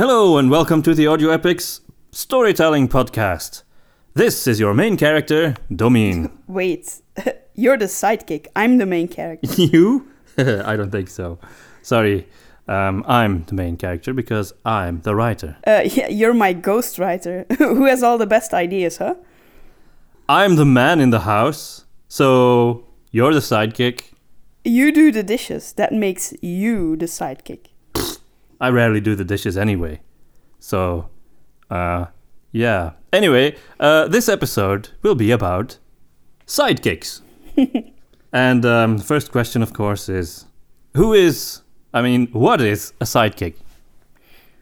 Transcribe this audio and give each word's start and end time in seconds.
Hello, 0.00 0.38
and 0.38 0.50
welcome 0.50 0.80
to 0.84 0.94
the 0.94 1.06
Audio 1.06 1.28
Epics 1.28 1.82
Storytelling 2.10 2.88
Podcast. 2.88 3.64
This 4.14 4.46
is 4.46 4.58
your 4.58 4.72
main 4.72 4.96
character, 4.96 5.56
Domien. 5.70 6.32
Wait, 6.46 7.02
you're 7.54 7.76
the 7.76 7.84
sidekick. 7.84 8.46
I'm 8.56 8.78
the 8.78 8.86
main 8.86 9.08
character. 9.08 9.46
you? 9.60 10.08
I 10.38 10.74
don't 10.76 10.90
think 10.90 11.08
so. 11.08 11.38
Sorry, 11.82 12.26
um, 12.66 13.04
I'm 13.06 13.44
the 13.44 13.52
main 13.52 13.76
character 13.76 14.14
because 14.14 14.54
I'm 14.64 15.02
the 15.02 15.14
writer. 15.14 15.58
Uh, 15.66 15.82
yeah, 15.84 16.08
you're 16.08 16.32
my 16.32 16.54
ghostwriter. 16.54 17.44
Who 17.58 17.84
has 17.84 18.02
all 18.02 18.16
the 18.16 18.26
best 18.26 18.54
ideas, 18.54 18.96
huh? 18.96 19.16
I'm 20.30 20.56
the 20.56 20.64
man 20.64 21.00
in 21.00 21.10
the 21.10 21.20
house, 21.20 21.84
so 22.08 22.86
you're 23.10 23.34
the 23.34 23.40
sidekick. 23.40 24.12
You 24.64 24.92
do 24.92 25.12
the 25.12 25.22
dishes. 25.22 25.74
That 25.74 25.92
makes 25.92 26.32
you 26.40 26.96
the 26.96 27.04
sidekick. 27.04 27.69
I 28.60 28.68
rarely 28.68 29.00
do 29.00 29.14
the 29.14 29.24
dishes 29.24 29.56
anyway. 29.56 30.00
So, 30.58 31.08
uh, 31.70 32.06
yeah. 32.52 32.92
Anyway, 33.12 33.56
uh, 33.78 34.08
this 34.08 34.28
episode 34.28 34.90
will 35.02 35.14
be 35.14 35.30
about 35.30 35.78
sidekicks. 36.46 37.22
and 38.32 38.66
um, 38.66 38.98
the 38.98 39.04
first 39.04 39.32
question, 39.32 39.62
of 39.62 39.72
course, 39.72 40.08
is 40.08 40.46
who 40.94 41.12
is, 41.14 41.62
I 41.94 42.02
mean, 42.02 42.28
what 42.32 42.60
is 42.60 42.92
a 43.00 43.04
sidekick? 43.04 43.54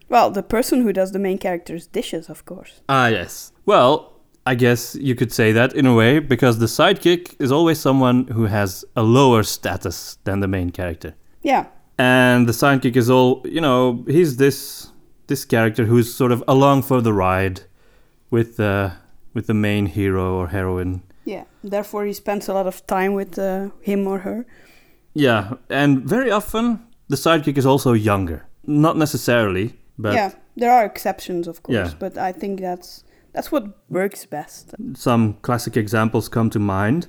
Well, 0.08 0.30
the 0.30 0.42
person 0.42 0.82
who 0.82 0.92
does 0.92 1.12
the 1.12 1.18
main 1.18 1.38
character's 1.38 1.86
dishes, 1.86 2.30
of 2.30 2.44
course. 2.44 2.80
Ah, 2.88 3.08
yes. 3.08 3.52
Well, 3.66 4.14
I 4.46 4.54
guess 4.54 4.94
you 4.94 5.14
could 5.14 5.32
say 5.32 5.52
that 5.52 5.74
in 5.74 5.84
a 5.84 5.94
way, 5.94 6.18
because 6.20 6.58
the 6.58 6.66
sidekick 6.66 7.34
is 7.38 7.52
always 7.52 7.78
someone 7.78 8.28
who 8.28 8.46
has 8.46 8.84
a 8.96 9.02
lower 9.02 9.42
status 9.42 10.18
than 10.24 10.40
the 10.40 10.48
main 10.48 10.70
character. 10.70 11.14
Yeah, 11.42 11.66
and 11.98 12.46
the 12.48 12.52
sidekick 12.52 12.96
is 12.96 13.10
all 13.10 13.42
you 13.44 13.60
know 13.60 14.04
he's 14.06 14.36
this 14.36 14.88
this 15.26 15.44
character 15.44 15.84
who's 15.84 16.14
sort 16.14 16.32
of 16.32 16.42
along 16.48 16.82
for 16.82 17.00
the 17.02 17.12
ride 17.12 17.60
with 18.30 18.56
the 18.56 18.92
with 19.34 19.46
the 19.46 19.54
main 19.54 19.86
hero 19.86 20.34
or 20.34 20.48
heroine 20.48 21.02
yeah. 21.24 21.44
Therefore, 21.62 22.06
he 22.06 22.14
spends 22.14 22.48
a 22.48 22.54
lot 22.54 22.66
of 22.66 22.86
time 22.86 23.12
with 23.12 23.38
uh, 23.38 23.68
him 23.82 24.06
or 24.06 24.18
her. 24.20 24.46
yeah 25.14 25.54
and 25.68 26.08
very 26.08 26.30
often 26.30 26.78
the 27.08 27.16
sidekick 27.16 27.58
is 27.58 27.66
also 27.66 27.92
younger 27.92 28.46
not 28.66 28.96
necessarily 28.96 29.74
but 29.98 30.14
yeah, 30.14 30.30
there 30.56 30.70
are 30.72 30.84
exceptions, 30.86 31.48
of 31.48 31.62
course, 31.64 31.74
Yeah. 31.90 31.94
but 31.98 32.16
I 32.16 32.32
think 32.32 32.60
that's 32.60 33.04
that's 33.32 33.50
what 33.52 33.64
works 33.90 34.24
best. 34.26 34.74
some 34.94 35.34
classic 35.42 35.76
examples 35.76 36.28
come 36.28 36.50
to 36.50 36.58
mind 36.58 37.06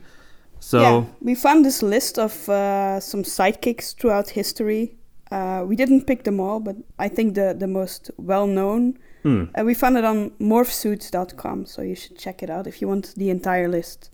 so 0.59 0.81
yeah, 0.81 1.03
we 1.21 1.35
found 1.35 1.63
this 1.65 1.81
list 1.81 2.17
of 2.19 2.47
uh, 2.49 2.99
some 2.99 3.23
sidekicks 3.23 3.95
throughout 3.95 4.29
history. 4.29 4.95
Uh, 5.31 5.63
we 5.67 5.75
didn't 5.75 6.05
pick 6.05 6.23
them 6.23 6.39
all, 6.39 6.59
but 6.59 6.75
I 6.97 7.07
think 7.09 7.35
the 7.35 7.55
the 7.59 7.67
most 7.67 8.11
well 8.17 8.47
known. 8.47 8.97
hmm, 9.23 9.43
Uh, 9.57 9.63
we 9.65 9.73
found 9.73 9.97
it 9.97 10.05
on 10.05 10.31
morphsuits.com, 10.39 11.65
so 11.65 11.81
you 11.81 11.95
should 11.95 12.17
check 12.17 12.41
it 12.43 12.49
out 12.49 12.67
if 12.67 12.81
you 12.81 12.87
want 12.87 13.13
the 13.15 13.29
entire 13.29 13.67
list. 13.67 14.09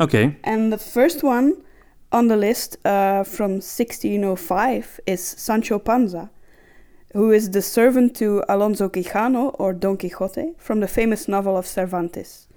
okay 0.00 0.36
And 0.44 0.72
the 0.72 0.78
first 0.78 1.22
one 1.22 1.52
on 2.10 2.28
the 2.28 2.36
list 2.36 2.76
uh, 2.84 3.24
from 3.24 3.60
1605 3.60 5.00
is 5.06 5.20
Sancho 5.20 5.78
Panza, 5.78 6.30
who 7.14 7.30
is 7.32 7.50
the 7.50 7.62
servant 7.62 8.14
to 8.16 8.42
Alonso 8.48 8.88
Quijano 8.88 9.54
or 9.58 9.72
Don 9.72 9.96
Quixote 9.96 10.54
from 10.58 10.80
the 10.80 10.88
famous 10.88 11.28
novel 11.28 11.56
of 11.56 11.66
Cervantes. 11.66 12.48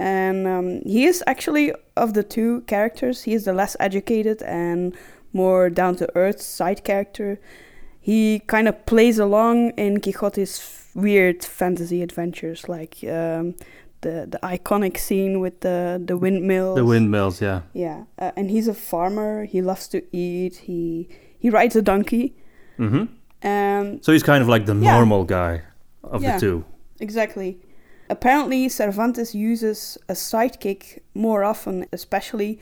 And 0.00 0.46
um, 0.46 0.80
he 0.86 1.04
is 1.04 1.22
actually, 1.26 1.72
of 1.96 2.14
the 2.14 2.22
two 2.22 2.62
characters, 2.66 3.22
he 3.24 3.34
is 3.34 3.44
the 3.44 3.52
less 3.52 3.76
educated 3.78 4.42
and 4.42 4.94
more 5.32 5.68
down 5.70 5.96
to 5.96 6.04
earth 6.16 6.40
side 6.40 6.84
character. 6.84 7.38
He 8.00 8.40
kind 8.46 8.66
of 8.68 8.74
plays 8.86 9.18
along 9.18 9.70
in 9.76 10.00
Quixote's 10.00 10.88
weird 10.94 11.44
fantasy 11.44 12.02
adventures, 12.02 12.66
like 12.68 12.94
um, 13.04 13.54
the, 14.00 14.26
the 14.32 14.38
iconic 14.42 14.96
scene 14.96 15.38
with 15.38 15.60
the, 15.60 16.00
the 16.02 16.16
windmills. 16.16 16.76
the 16.76 16.84
windmills 16.84 17.42
yeah 17.42 17.60
Yeah, 17.74 18.04
uh, 18.18 18.32
and 18.36 18.50
he's 18.50 18.68
a 18.68 18.74
farmer. 18.74 19.44
He 19.44 19.60
loves 19.60 19.86
to 19.88 19.98
eat. 20.16 20.56
He 20.68 21.08
he 21.38 21.50
rides 21.50 21.76
a 21.76 21.82
donkey. 21.82 22.34
Mm-hmm. 22.78 23.04
And 23.42 24.04
so 24.04 24.12
he's 24.12 24.22
kind 24.22 24.42
of 24.42 24.48
like 24.48 24.64
the 24.66 24.74
Yeah. 24.74 24.94
normal 24.96 25.24
guy 25.24 25.62
of 26.02 26.22
Yeah. 26.22 26.34
the 26.36 26.40
two 26.40 26.64
exactly, 27.00 27.58
apparently 28.10 28.68
Cervantes 28.68 29.34
uses 29.34 29.98
a 30.08 30.14
sidekick 30.14 30.98
more 31.14 31.44
often, 31.44 31.86
especially 31.92 32.58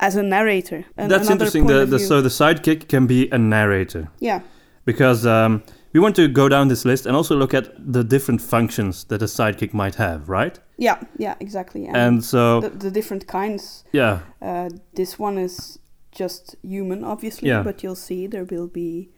as 0.00 0.16
a 0.16 0.22
narrator. 0.22 0.84
An- 0.96 1.08
that's 1.08 1.30
interesting 1.30 1.66
the, 1.66 1.86
the, 1.86 1.98
so 1.98 2.20
the 2.20 2.28
sidekick 2.30 2.88
can 2.88 3.06
be 3.06 3.28
a 3.32 3.38
narrator 3.38 4.08
yeah, 4.18 4.40
because 4.84 5.26
um, 5.26 5.62
we 5.92 6.00
want 6.00 6.16
to 6.16 6.28
go 6.28 6.48
down 6.48 6.68
this 6.68 6.84
list 6.84 7.06
and 7.06 7.14
also 7.16 7.36
look 7.36 7.54
at 7.54 7.66
the 7.92 8.02
different 8.04 8.40
functions 8.40 9.04
that 9.04 9.22
a 9.22 9.26
sidekick 9.26 9.72
might 9.74 9.96
have, 9.96 10.28
right? 10.28 10.58
yeah, 10.78 10.98
yeah, 11.18 11.34
exactly. 11.40 11.86
And, 11.86 11.96
And 11.96 12.24
so, 12.24 12.60
the, 12.60 12.70
the 12.70 12.90
different 12.90 13.26
kinds. 13.26 13.84
yeah, 13.92 14.20
Uh, 14.40 14.68
this 14.94 15.18
one 15.18 15.36
is 15.38 15.78
just 16.12 16.56
human, 16.62 17.04
obviously, 17.04 17.48
Yeah. 17.48 17.62
but 17.62 17.82
you'll 17.82 17.94
see 18.08 18.26
there 18.26 18.44
will 18.44 18.66
be 18.68 19.10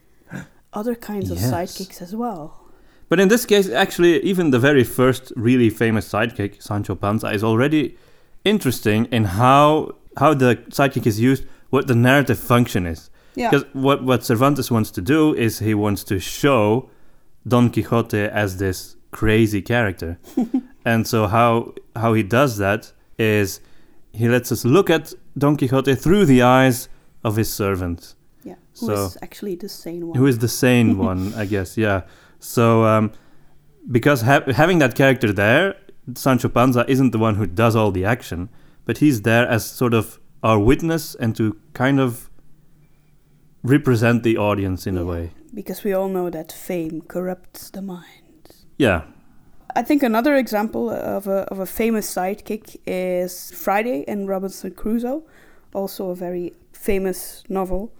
other 0.72 0.94
kinds 0.94 1.30
of 1.30 1.38
sidekicks 1.38 2.02
as 2.02 2.14
well. 2.16 2.61
But 3.12 3.20
in 3.20 3.28
this 3.28 3.44
case, 3.44 3.68
actually, 3.68 4.22
even 4.22 4.52
the 4.52 4.58
very 4.58 4.84
first 4.84 5.34
really 5.36 5.68
famous 5.68 6.08
sidekick, 6.10 6.62
Sancho 6.62 6.94
Panza, 6.94 7.28
is 7.28 7.44
already 7.44 7.94
interesting 8.42 9.04
in 9.12 9.24
how 9.24 9.96
how 10.16 10.32
the 10.32 10.56
sidekick 10.70 11.06
is 11.06 11.20
used, 11.20 11.44
what 11.68 11.88
the 11.88 11.94
narrative 11.94 12.38
function 12.38 12.86
is. 12.86 13.10
Yeah, 13.34 13.50
Because 13.50 13.66
what 13.74 14.02
what 14.02 14.24
Cervantes 14.24 14.70
wants 14.70 14.90
to 14.92 15.02
do 15.02 15.34
is 15.34 15.58
he 15.58 15.74
wants 15.74 16.04
to 16.04 16.18
show 16.18 16.88
Don 17.46 17.68
Quixote 17.68 18.22
as 18.42 18.56
this 18.56 18.96
crazy 19.10 19.60
character, 19.60 20.18
and 20.86 21.06
so 21.06 21.26
how 21.26 21.74
how 21.94 22.14
he 22.14 22.22
does 22.22 22.56
that 22.56 22.92
is 23.18 23.60
he 24.14 24.26
lets 24.26 24.50
us 24.50 24.64
look 24.64 24.88
at 24.88 25.12
Don 25.36 25.58
Quixote 25.58 25.94
through 25.96 26.24
the 26.24 26.40
eyes 26.40 26.88
of 27.24 27.36
his 27.36 27.52
servant, 27.52 28.14
yeah. 28.42 28.54
Who 28.80 28.90
is 28.90 29.12
so- 29.12 29.18
actually 29.20 29.56
the 29.56 29.68
sane 29.68 30.08
one? 30.08 30.16
who 30.18 30.26
is 30.26 30.38
the 30.38 30.48
sane 30.48 30.96
one, 31.10 31.34
I 31.34 31.44
guess. 31.44 31.76
Yeah. 31.76 32.00
So 32.42 32.84
um, 32.84 33.12
because 33.90 34.22
ha- 34.22 34.42
having 34.52 34.78
that 34.80 34.94
character 34.94 35.32
there, 35.32 35.76
Sancho 36.14 36.48
Panza 36.48 36.84
isn't 36.88 37.12
the 37.12 37.18
one 37.18 37.36
who 37.36 37.46
does 37.46 37.76
all 37.76 37.92
the 37.92 38.04
action, 38.04 38.48
but 38.84 38.98
he's 38.98 39.22
there 39.22 39.46
as 39.46 39.64
sort 39.64 39.94
of 39.94 40.18
our 40.42 40.58
witness 40.58 41.14
and 41.14 41.36
to 41.36 41.56
kind 41.72 42.00
of 42.00 42.28
represent 43.62 44.24
the 44.24 44.36
audience 44.36 44.86
in 44.86 44.98
a 44.98 45.04
way. 45.04 45.30
because 45.54 45.84
we 45.84 45.92
all 45.92 46.08
know 46.08 46.30
that 46.30 46.50
fame 46.50 47.02
corrupts 47.02 47.70
the 47.70 47.82
mind. 47.82 48.64
Yeah. 48.78 49.02
I 49.76 49.82
think 49.82 50.02
another 50.02 50.34
example 50.36 50.90
of 50.90 51.26
a, 51.28 51.40
of 51.52 51.58
a 51.58 51.66
famous 51.66 52.12
sidekick 52.12 52.76
is 52.86 53.52
Friday 53.52 54.04
in 54.08 54.26
Robinson 54.26 54.72
Crusoe, 54.72 55.22
also 55.74 56.10
a 56.10 56.14
very 56.16 56.54
famous 56.72 57.44
novel. 57.48 57.92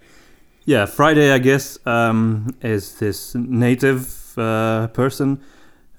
Yeah, 0.65 0.87
Friday, 0.87 1.31
I 1.33 1.39
guess, 1.39 1.79
um, 1.87 2.57
is 2.63 2.99
this 2.99 3.35
native 3.35 4.07
uh, 4.39 4.89
person 4.93 5.41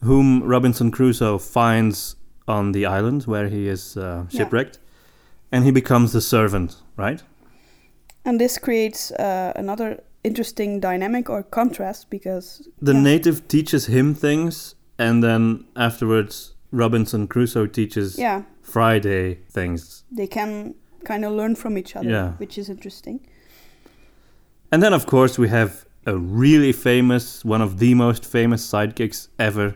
whom 0.04 0.44
Robinson 0.44 0.92
Crusoe 0.92 1.38
finds 1.38 2.16
on 2.48 2.74
the 2.74 2.86
island 2.86 3.24
where 3.24 3.48
he 3.50 3.68
is 3.70 3.96
uh, 3.98 4.26
Yeah. 4.30 4.38
shipwrecked, 4.38 4.80
and 5.52 5.64
he 5.66 5.72
becomes 5.72 6.12
the 6.12 6.22
servant, 6.22 6.76
right? 6.98 7.24
And 8.26 8.40
this 8.40 8.58
creates 8.58 9.12
uh, 9.12 9.54
another 9.56 10.02
interesting 10.24 10.80
dynamic 10.82 11.30
or 11.30 11.44
contrast 11.44 12.10
because 12.10 12.68
The 12.82 12.94
Yeah. 12.94 13.02
native 13.04 13.48
teaches 13.48 13.86
him 13.88 14.14
things, 14.16 14.76
and 14.98 15.24
then 15.24 15.66
afterwards, 15.76 16.54
Robinson 16.72 17.28
Crusoe 17.28 17.68
teaches 17.68 18.18
yeah, 18.18 18.42
Friday 18.62 19.40
things. 19.52 20.04
they 20.12 20.28
can 20.28 20.74
kind 21.06 21.26
of 21.26 21.34
learn 21.34 21.56
from 21.56 21.78
each 21.78 21.96
other, 21.96 22.10
Yeah. 22.10 22.32
which 22.40 22.58
is 22.58 22.70
interesting. 22.70 23.20
And 24.72 24.82
then, 24.82 24.94
of 24.94 25.06
course, 25.06 25.38
we 25.38 25.50
have 25.50 25.86
a 26.06 26.18
really 26.18 26.72
famous, 26.72 27.44
one 27.46 27.62
of 27.62 27.80
the 27.80 27.94
most 27.94 28.26
famous 28.26 28.66
sidekicks 28.68 29.30
ever, 29.40 29.76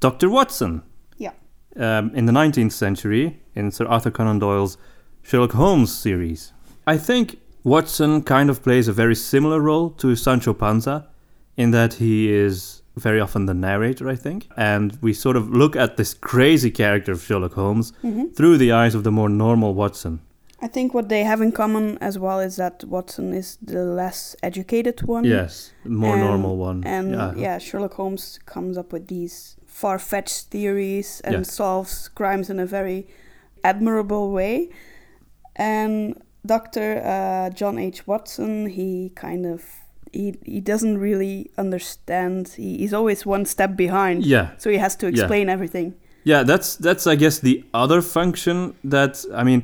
Dr. 0.00 0.28
Watson. 0.30 0.82
Yeah. 1.16 1.32
Um, 1.76 2.14
in 2.14 2.26
the 2.26 2.32
19th 2.32 2.72
century, 2.72 3.40
in 3.54 3.70
Sir 3.70 3.86
Arthur 3.86 4.10
Conan 4.10 4.38
Doyle's 4.38 4.78
Sherlock 5.22 5.52
Holmes 5.52 5.92
series. 5.92 6.52
I 6.86 6.96
think 6.98 7.38
Watson 7.64 8.22
kind 8.22 8.48
of 8.48 8.62
plays 8.62 8.86
a 8.86 8.92
very 8.92 9.16
similar 9.16 9.60
role 9.60 9.90
to 9.90 10.14
Sancho 10.14 10.54
Panza 10.54 11.08
in 11.56 11.72
that 11.72 11.94
he 11.94 12.32
is 12.32 12.82
very 12.96 13.20
often 13.20 13.46
the 13.46 13.54
narrator, 13.54 14.08
I 14.08 14.14
think. 14.14 14.48
And 14.56 14.96
we 15.02 15.12
sort 15.12 15.36
of 15.36 15.50
look 15.50 15.74
at 15.74 15.96
this 15.96 16.14
crazy 16.14 16.70
character 16.70 17.12
of 17.12 17.22
Sherlock 17.22 17.54
Holmes 17.54 17.92
hmm 18.02 18.26
through 18.36 18.58
the 18.58 18.72
eyes 18.72 18.94
of 18.94 19.02
the 19.02 19.10
more 19.10 19.28
normal 19.28 19.74
Watson. 19.74 20.20
I 20.60 20.68
think 20.68 20.94
what 20.94 21.08
they 21.08 21.22
have 21.24 21.42
in 21.42 21.52
common 21.52 21.98
as 22.00 22.18
well 22.18 22.40
is 22.40 22.56
that 22.56 22.82
Watson 22.84 23.34
is 23.34 23.58
the 23.60 23.84
less 23.84 24.34
educated 24.42 25.02
one. 25.02 25.24
Yes, 25.24 25.72
more 25.84 26.14
And- 26.14 26.24
normal 26.24 26.56
one. 26.56 26.82
And 26.84 27.10
yeah. 27.12 27.34
yeah. 27.36 27.58
Sherlock 27.58 27.94
Holmes 27.94 28.38
comes 28.46 28.78
up 28.78 28.92
with 28.92 29.08
these 29.08 29.56
far 29.66 29.98
fetched 29.98 30.46
theories 30.50 31.20
and 31.24 31.34
Yeah. 31.34 31.42
solves 31.42 32.08
crimes 32.08 32.48
in 32.50 32.58
a 32.58 32.66
very 32.66 33.06
admirable 33.62 34.32
way. 34.32 34.70
And 35.56 36.14
Dr. 36.44 37.02
Uh, 37.04 37.50
John 37.50 37.78
H. 37.78 38.06
Watson, 38.06 38.66
he 38.68 39.10
kind 39.14 39.46
of 39.46 39.62
he 40.12 40.34
he 40.44 40.60
doesn't 40.60 40.98
really 40.98 41.50
understand. 41.58 42.48
He, 42.56 42.78
he's 42.78 42.94
always 42.94 43.26
one 43.26 43.44
step 43.44 43.76
behind. 43.76 44.24
Yeah, 44.24 44.50
So 44.58 44.70
he 44.70 44.78
has 44.78 44.96
to 44.96 45.06
Yeah. 45.06 45.10
explain 45.12 45.48
everything. 45.48 45.94
yeah. 46.24 46.42
That's 46.44 46.76
that's 46.76 47.06
I 47.06 47.16
guess 47.16 47.40
the 47.40 47.64
other 47.74 48.00
function 48.02 48.74
that 48.84 49.24
I 49.34 49.44
mean, 49.44 49.62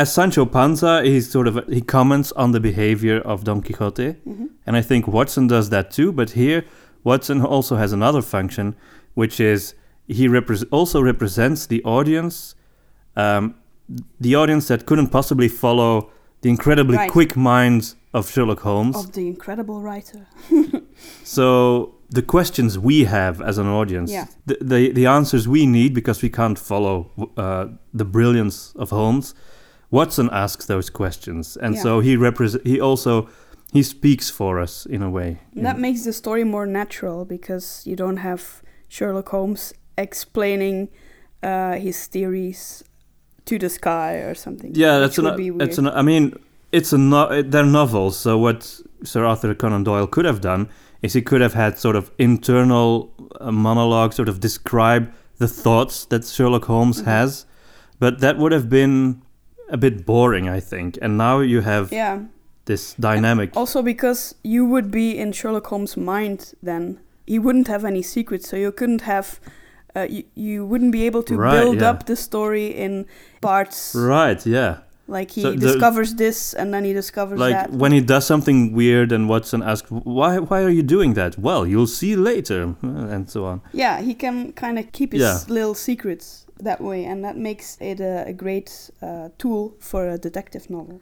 as 0.00 0.12
Sancho 0.12 0.44
Panza, 0.46 1.02
he's 1.02 1.26
sort 1.30 1.46
of 1.50 1.54
he 1.68 1.80
comments 1.96 2.30
on 2.42 2.52
the 2.52 2.60
behavior 2.60 3.18
of 3.32 3.36
Don 3.48 3.60
Quixote, 3.66 4.08
Mhm. 4.26 4.48
and 4.66 4.76
I 4.80 4.82
think 4.88 5.06
Watson 5.16 5.46
does 5.48 5.66
that 5.70 5.86
too. 5.96 6.12
But 6.12 6.28
here, 6.42 6.60
Watson 7.04 7.38
also 7.54 7.74
has 7.76 7.92
another 7.92 8.22
function, 8.22 8.66
which 9.20 9.36
is 9.52 9.74
he 10.18 10.28
repres 10.28 10.64
also 10.70 10.98
represents 11.12 11.66
the 11.66 11.80
audience, 11.84 12.54
um, 13.16 13.54
the 14.20 14.34
audience 14.42 14.64
that 14.68 14.80
couldn't 14.86 15.08
possibly 15.18 15.48
follow 15.48 16.10
the 16.42 16.48
incredibly 16.50 16.96
Right. 16.96 17.10
quick 17.16 17.36
mind 17.36 17.94
of 18.14 18.30
Sherlock 18.32 18.60
Holmes. 18.60 18.96
Of 18.96 19.12
the 19.12 19.26
incredible 19.34 19.78
writer. 19.86 20.20
So 21.24 21.94
the 22.10 22.22
questions 22.22 22.78
we 22.78 23.04
have 23.04 23.40
as 23.40 23.58
an 23.58 23.66
audience, 23.66 24.10
Yeah. 24.10 24.26
the, 24.46 24.56
the 24.60 24.92
the 24.92 25.06
answers 25.06 25.46
we 25.46 25.66
need 25.66 25.92
because 25.94 26.22
we 26.22 26.30
can't 26.30 26.58
follow 26.58 26.96
uh, 27.36 27.66
the 27.98 28.04
brilliance 28.04 28.72
of 28.76 28.90
Holmes. 28.90 29.34
Watson 29.90 30.28
asks 30.32 30.66
those 30.66 30.90
questions, 30.90 31.56
and 31.56 31.74
Yeah. 31.74 31.82
so 31.82 32.00
he 32.00 32.16
represent. 32.16 32.66
He 32.66 32.80
also 32.80 33.28
he 33.72 33.82
speaks 33.82 34.30
for 34.30 34.58
us 34.62 34.86
in 34.86 35.02
a 35.02 35.10
way. 35.10 35.38
That 35.54 35.78
makes 35.78 36.04
the 36.04 36.12
story 36.12 36.44
more 36.44 36.66
natural 36.66 37.24
because 37.24 37.82
you 37.86 37.96
don't 37.96 38.18
have 38.18 38.42
Sherlock 38.88 39.28
Holmes 39.28 39.72
explaining 39.96 40.88
uh, 41.42 41.72
his 41.74 42.06
theories 42.08 42.82
to 43.44 43.58
the 43.58 43.68
sky 43.68 44.14
or 44.28 44.34
something. 44.34 44.72
yeah, 44.74 44.98
that's 44.98 45.18
an. 45.18 45.58
That's 45.58 45.78
an. 45.78 45.86
I 45.88 46.02
mean, 46.02 46.32
it's 46.72 46.92
a. 46.92 46.98
No, 46.98 47.42
they're 47.42 47.64
novels. 47.66 48.16
So 48.18 48.38
what 48.38 48.80
Sir 49.04 49.24
Arthur 49.24 49.54
Conan 49.54 49.84
Doyle 49.84 50.06
could 50.06 50.24
have 50.26 50.40
done 50.40 50.68
is 51.02 51.12
he 51.14 51.22
could 51.22 51.40
have 51.40 51.54
had 51.54 51.78
sort 51.78 51.96
of 51.96 52.10
internal 52.18 53.12
uh, 53.40 53.52
monologue, 53.52 54.12
sort 54.12 54.28
of 54.28 54.40
describe 54.40 55.04
the 55.38 55.46
thoughts 55.48 56.04
that 56.06 56.24
Sherlock 56.26 56.64
Holmes 56.64 57.00
Mhm. 57.02 57.04
has, 57.04 57.46
but 58.00 58.18
that 58.20 58.36
would 58.38 58.52
have 58.52 58.68
been 58.68 59.22
a 59.70 59.76
bit 59.76 60.04
boring, 60.06 60.48
I 60.48 60.60
think. 60.60 60.98
And 61.02 61.16
now 61.18 61.40
you 61.40 61.60
have 61.62 61.92
Yeah. 61.92 62.18
this 62.64 62.94
dynamic. 62.94 63.50
Also 63.56 63.82
because 63.82 64.34
you 64.42 64.64
would 64.66 64.90
be 64.90 65.18
in 65.18 65.32
Sherlock 65.32 65.66
Holmes' 65.68 65.96
mind 65.96 66.54
then. 66.62 66.98
He 67.26 67.38
wouldn't 67.38 67.68
have 67.68 67.84
any 67.84 68.02
secrets, 68.02 68.48
so 68.48 68.56
you 68.56 68.72
couldn't 68.72 69.02
have. 69.02 69.38
Uh, 69.96 70.06
you, 70.08 70.22
you 70.34 70.64
wouldn't 70.66 70.92
be 70.92 71.06
able 71.06 71.22
to 71.24 71.34
Right, 71.36 71.60
build 71.60 71.80
yeah. 71.80 71.90
up 71.90 72.06
the 72.06 72.14
story 72.16 72.66
in 72.66 73.06
parts. 73.40 73.94
Right? 73.94 74.44
Yeah. 74.46 74.78
Like 75.10 75.30
he 75.30 75.40
So 75.42 75.50
the- 75.52 75.56
discovers 75.56 76.14
this 76.16 76.52
and 76.52 76.72
then 76.72 76.84
he 76.84 76.92
discovers 76.92 77.38
Like 77.40 77.54
that. 77.54 77.72
when 77.72 77.92
he 77.92 78.00
does 78.02 78.26
something 78.26 78.74
weird, 78.74 79.10
and 79.12 79.26
Watson 79.28 79.62
asks, 79.62 79.90
"Why? 79.90 80.38
Why 80.38 80.62
are 80.62 80.68
you 80.70 80.82
doing 80.82 81.14
that?" 81.14 81.38
Well, 81.38 81.66
you'll 81.66 81.86
see 82.00 82.14
later, 82.16 82.74
and 82.82 83.28
so 83.30 83.44
on. 83.46 83.60
Yeah, 83.72 84.02
he 84.02 84.12
can 84.14 84.52
kind 84.52 84.78
of 84.78 84.92
keep 84.92 85.12
his 85.12 85.22
Yeah. 85.22 85.38
little 85.48 85.74
secrets 85.74 86.44
that 86.60 86.80
way, 86.80 87.04
and 87.04 87.24
that 87.24 87.36
makes 87.36 87.76
it 87.80 88.00
a, 88.00 88.24
a 88.28 88.32
great 88.32 88.90
uh, 89.02 89.28
tool 89.38 89.74
for 89.80 90.08
a 90.08 90.18
detective 90.18 90.68
novel. 90.70 91.00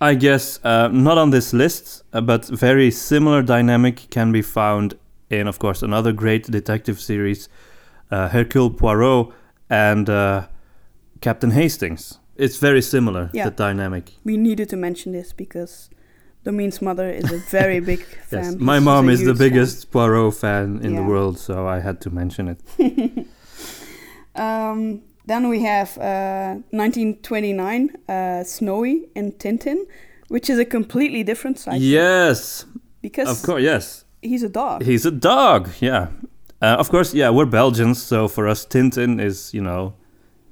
I 0.00 0.14
guess 0.14 0.58
uh, 0.64 0.88
not 0.88 1.16
on 1.18 1.30
this 1.30 1.52
list, 1.52 2.02
uh, 2.12 2.20
but 2.20 2.46
very 2.46 2.90
similar 2.90 3.42
dynamic 3.42 4.08
can 4.10 4.32
be 4.32 4.42
found 4.42 4.94
in, 5.30 5.46
of 5.46 5.58
course, 5.58 5.82
another 5.82 6.12
great 6.12 6.50
detective 6.50 7.00
series, 7.00 7.48
uh, 8.10 8.28
Hercule 8.28 8.70
Poirot 8.70 9.32
and 9.70 10.10
uh, 10.10 10.46
Captain 11.20 11.50
Hastings. 11.52 12.18
It's 12.36 12.56
very 12.58 12.82
similar, 12.82 13.30
Yeah. 13.32 13.44
the 13.44 13.50
dynamic. 13.52 14.12
We 14.24 14.36
needed 14.36 14.68
to 14.70 14.76
mention 14.76 15.12
this 15.12 15.32
because 15.32 15.88
Domien's 16.44 16.82
mother 16.82 17.08
is 17.08 17.30
a 17.30 17.38
very 17.50 17.78
big 17.92 18.00
fan. 18.28 18.44
Yes, 18.44 18.54
my 18.58 18.78
She's 18.78 18.84
mom 18.84 19.08
is 19.08 19.20
the 19.20 19.26
huge 19.26 19.38
fan. 19.38 19.48
biggest 19.50 19.90
Poirot 19.92 20.34
fan 20.34 20.80
in 20.82 20.96
the 20.96 21.02
world, 21.02 21.38
so 21.38 21.66
I 21.68 21.80
had 21.80 22.00
to 22.00 22.10
mention 22.10 22.48
it. 22.48 22.60
Um, 24.34 25.02
then 25.26 25.48
we 25.48 25.62
have 25.62 25.96
uh, 25.98 26.56
1929 26.70 27.90
uh, 28.08 28.44
Snowy 28.44 29.08
and 29.14 29.32
Tintin, 29.38 29.84
which 30.28 30.50
is 30.50 30.58
a 30.58 30.64
completely 30.64 31.22
different 31.22 31.58
side 31.58 31.80
Yes, 31.80 32.64
because 33.02 33.28
of 33.28 33.42
course, 33.46 33.62
yes. 33.62 34.04
he's 34.22 34.42
a 34.42 34.48
dog. 34.48 34.82
He's 34.82 35.06
a 35.06 35.10
dog, 35.10 35.68
yeah. 35.80 36.08
Uh, 36.60 36.76
of 36.78 36.88
course, 36.90 37.12
yeah, 37.14 37.28
we're 37.30 37.46
Belgians, 37.46 38.02
so 38.02 38.28
for 38.28 38.48
us, 38.48 38.64
Tintin 38.66 39.20
is, 39.20 39.52
you 39.54 39.60
know, 39.60 39.94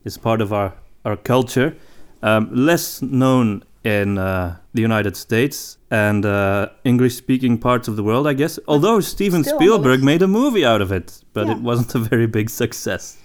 is 0.05 0.19
part 0.19 0.41
of 0.41 0.53
our, 0.53 0.75
our 1.05 1.17
culture. 1.17 1.77
Um, 2.23 2.51
less 2.53 3.01
known 3.01 3.63
in 3.85 4.19
uh, 4.19 4.57
the 4.75 4.83
United 4.83 5.17
States 5.17 5.79
and 5.91 6.27
uh, 6.27 6.69
English 6.85 7.15
speaking 7.17 7.57
parts 7.59 7.89
of 7.89 7.97
the 7.97 8.03
world, 8.03 8.27
I 8.27 8.35
guess. 8.35 8.59
Although 8.69 9.01
Steven 9.01 9.43
still 9.43 9.57
Spielberg 9.59 10.03
made 10.03 10.21
a 10.23 10.29
movie 10.29 10.65
out 10.67 10.83
of 10.83 10.93
it, 10.93 11.25
but 11.33 11.47
Yeah. 11.47 11.55
it 11.55 11.63
wasn't 11.63 11.95
a 11.95 11.99
very 11.99 12.27
big 12.27 12.51
success. 12.51 13.17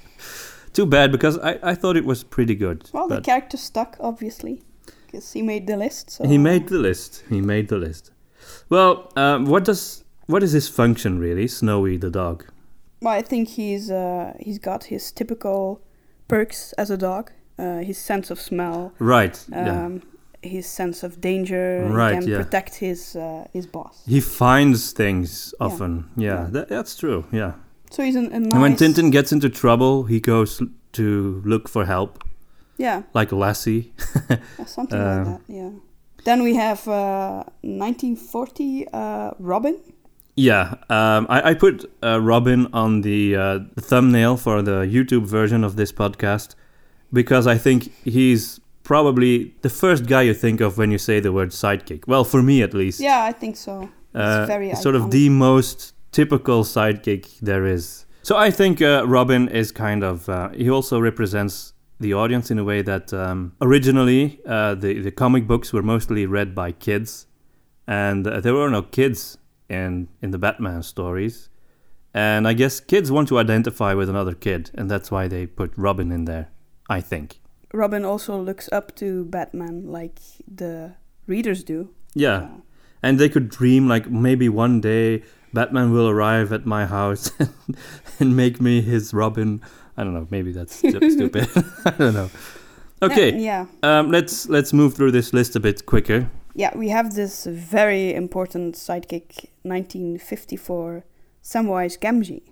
Too 0.75 0.85
bad 0.85 1.11
because 1.11 1.37
I, 1.39 1.57
I 1.71 1.75
thought 1.75 1.95
it 1.97 2.05
was 2.05 2.23
pretty 2.23 2.55
good. 2.55 2.89
well, 2.93 3.07
the 3.07 3.21
character 3.21 3.57
stuck, 3.57 3.97
obviously, 3.99 4.55
because 5.05 5.33
he 5.33 5.41
made 5.41 5.65
the 5.67 5.77
list. 5.77 6.11
So 6.11 6.27
he 6.27 6.37
made 6.37 6.67
the 6.67 6.77
list. 6.79 7.23
He 7.29 7.41
made 7.41 7.67
the 7.69 7.77
list. 7.77 8.11
Well, 8.69 9.11
um, 9.15 9.45
what 9.45 9.63
does 9.65 10.03
what 10.27 10.43
is 10.43 10.51
his 10.51 10.67
function 10.69 11.19
really? 11.19 11.47
Snowy 11.47 11.97
the 11.97 12.09
dog. 12.09 12.43
Well, 13.01 13.13
I 13.19 13.21
think 13.21 13.49
he's 13.49 13.89
uh, 13.89 14.33
he's 14.39 14.59
got 14.59 14.85
his 14.85 15.11
typical 15.11 15.81
perks 16.27 16.73
as 16.77 16.89
a 16.91 16.97
dog. 16.97 17.31
Uh, 17.57 17.79
his 17.79 17.97
sense 17.97 18.31
of 18.31 18.39
smell, 18.41 18.91
Right. 18.99 19.45
yeah. 19.49 19.85
um, 19.85 20.01
his 20.41 20.65
sense 20.67 21.03
of 21.03 21.21
danger. 21.21 21.87
Right, 21.89 22.15
He 22.15 22.19
can 22.21 22.29
yeah. 22.29 22.37
protect 22.43 22.75
his 22.75 23.15
uh, 23.15 23.47
his 23.53 23.65
boss. 23.65 24.03
He 24.05 24.19
finds 24.19 24.91
things 24.93 25.53
Yeah. 25.59 25.65
often. 25.65 25.91
Yeah, 26.17 26.25
Yeah. 26.27 26.47
That, 26.51 26.67
that's 26.69 26.97
true. 26.97 27.23
Yeah. 27.31 27.53
So 27.91 28.03
he's 28.03 28.15
an, 28.15 28.25
a 28.33 28.39
nice. 28.39 28.51
And 28.53 28.61
when 28.61 28.75
Tintin 28.75 29.11
gets 29.11 29.31
into 29.31 29.49
trouble, 29.49 30.03
he 30.05 30.19
goes 30.19 30.61
to 30.93 31.41
look 31.45 31.69
for 31.69 31.85
help, 31.85 32.23
Yeah, 32.77 33.03
like 33.13 33.31
Lassie. 33.31 33.93
uh, 34.29 34.37
something 34.65 34.99
Um, 34.99 35.17
like 35.17 35.25
that. 35.25 35.41
Yeah. 35.53 35.69
Then 36.25 36.41
we 36.43 36.55
have 36.55 36.87
uh, 36.87 37.43
1940 37.61 38.87
uh, 38.93 39.31
Robin. 39.39 39.77
yeah. 40.35 40.75
Um, 40.89 41.27
I, 41.29 41.51
I 41.51 41.53
put 41.53 41.89
uh, 42.03 42.19
Robin 42.21 42.67
on 42.73 43.01
the 43.01 43.35
uh, 43.35 43.59
thumbnail 43.79 44.37
for 44.37 44.61
the 44.61 44.85
YouTube 44.85 45.25
version 45.25 45.63
of 45.63 45.75
this 45.75 45.91
podcast 45.91 46.55
because 47.13 47.47
I 47.47 47.57
think 47.57 47.91
he's 48.03 48.59
probably 48.83 49.53
the 49.61 49.69
first 49.69 50.05
guy 50.07 50.23
you 50.23 50.33
think 50.33 50.61
of 50.61 50.77
when 50.77 50.91
you 50.91 50.97
say 50.97 51.19
the 51.19 51.31
word 51.31 51.49
sidekick. 51.51 52.07
Well, 52.07 52.23
for 52.23 52.41
me 52.43 52.61
at 52.61 52.73
least. 52.73 52.99
Yeah, 52.99 53.23
I 53.23 53.31
think 53.31 53.55
so. 53.55 53.89
uh, 54.13 54.39
it's 54.41 54.47
very 54.47 54.73
sort 54.75 54.95
of 54.95 55.11
the 55.11 55.29
most 55.29 55.93
typical 56.15 56.63
sidekick 56.63 57.39
there 57.41 57.65
is. 57.65 58.05
So 58.23 58.37
I 58.37 58.49
think 58.49 58.81
uh, 58.81 59.05
Robin 59.05 59.49
is 59.49 59.71
kind 59.71 60.01
of 60.03 60.29
uh, 60.29 60.49
he 60.49 60.69
also 60.69 60.99
represents 60.99 61.73
the 61.99 62.13
audience 62.13 62.49
in 62.49 62.57
a 62.57 62.63
way 62.63 62.81
that 62.81 63.13
um, 63.13 63.51
originally 63.61 64.39
uh, 64.47 64.75
the 64.75 65.01
the 65.01 65.11
comic 65.11 65.45
books 65.45 65.73
were 65.73 65.83
mostly 65.83 66.25
read 66.25 66.55
by 66.55 66.71
kids, 66.71 67.27
and 67.85 68.25
uh, 68.25 68.39
there 68.39 68.53
were 68.53 68.69
no 68.69 68.81
kids 68.81 69.37
in 69.69 70.07
in 70.21 70.31
the 70.31 70.39
Batman 70.39 70.83
stories. 70.83 71.49
And 72.13 72.47
I 72.47 72.53
guess 72.53 72.79
kids 72.79 73.11
want 73.11 73.27
to 73.27 73.37
identify 73.37 73.93
with 73.93 74.09
another 74.09 74.33
kid, 74.33 74.71
and 74.73 74.89
that's 74.89 75.11
why 75.11 75.27
they 75.27 75.45
put 75.45 75.71
Robin 75.75 76.11
in 76.11 76.25
there. 76.25 76.47
I 76.89 77.01
think. 77.01 77.41
Robin 77.73 78.05
also 78.05 78.41
looks 78.41 78.69
up 78.71 78.95
to 78.95 79.25
Batman 79.25 79.91
like 79.91 80.19
the 80.47 80.95
readers 81.27 81.63
do. 81.63 81.89
Yeah. 82.13 82.47
And 83.03 83.19
they 83.19 83.29
could 83.29 83.49
dream 83.49 83.89
like 83.89 84.09
maybe 84.09 84.47
one 84.49 84.79
day 84.81 85.23
Batman 85.55 85.91
will 85.91 86.07
arrive 86.07 86.53
at 86.53 86.65
my 86.67 86.85
house 86.85 87.31
and 88.19 88.35
make 88.37 88.61
me 88.61 88.81
his 88.81 89.11
Robin. 89.13 89.61
I 89.97 90.03
don't 90.03 90.13
know. 90.13 90.27
Maybe 90.29 90.51
that's 90.51 90.75
stu- 90.75 91.09
stupid. 91.17 91.47
I 91.85 91.89
don't 91.91 92.13
know. 92.13 92.29
Okay, 93.01 93.35
Yeah. 93.37 93.65
um, 93.83 94.11
let's 94.11 94.47
let's 94.49 94.71
move 94.73 94.93
through 94.93 95.11
this 95.11 95.33
list 95.33 95.55
a 95.55 95.59
bit 95.59 95.85
quicker. 95.85 96.29
Yeah, 96.53 96.71
we 96.77 96.89
have 96.89 97.15
this 97.15 97.45
very 97.45 98.13
important 98.13 98.75
sidekick, 98.75 99.49
1954, 99.63 101.03
Samwise 101.43 101.99
Gamgee. 101.99 102.43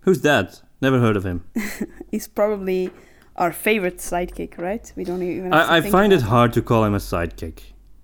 Who's 0.00 0.22
that? 0.22 0.62
Never 0.80 0.98
heard 0.98 1.16
of 1.16 1.24
him. 1.24 1.44
He's 2.10 2.26
probably 2.28 2.90
our 3.36 3.52
favorite 3.52 3.98
sidekick, 3.98 4.58
right? 4.58 4.92
We 4.96 5.04
don't 5.04 5.22
even. 5.22 5.52
I, 5.52 5.76
I 5.76 5.80
find 5.80 6.12
it 6.12 6.22
hard 6.22 6.52
to 6.54 6.62
call 6.62 6.84
him 6.84 6.94
a 6.94 6.98
sidekick. 6.98 7.60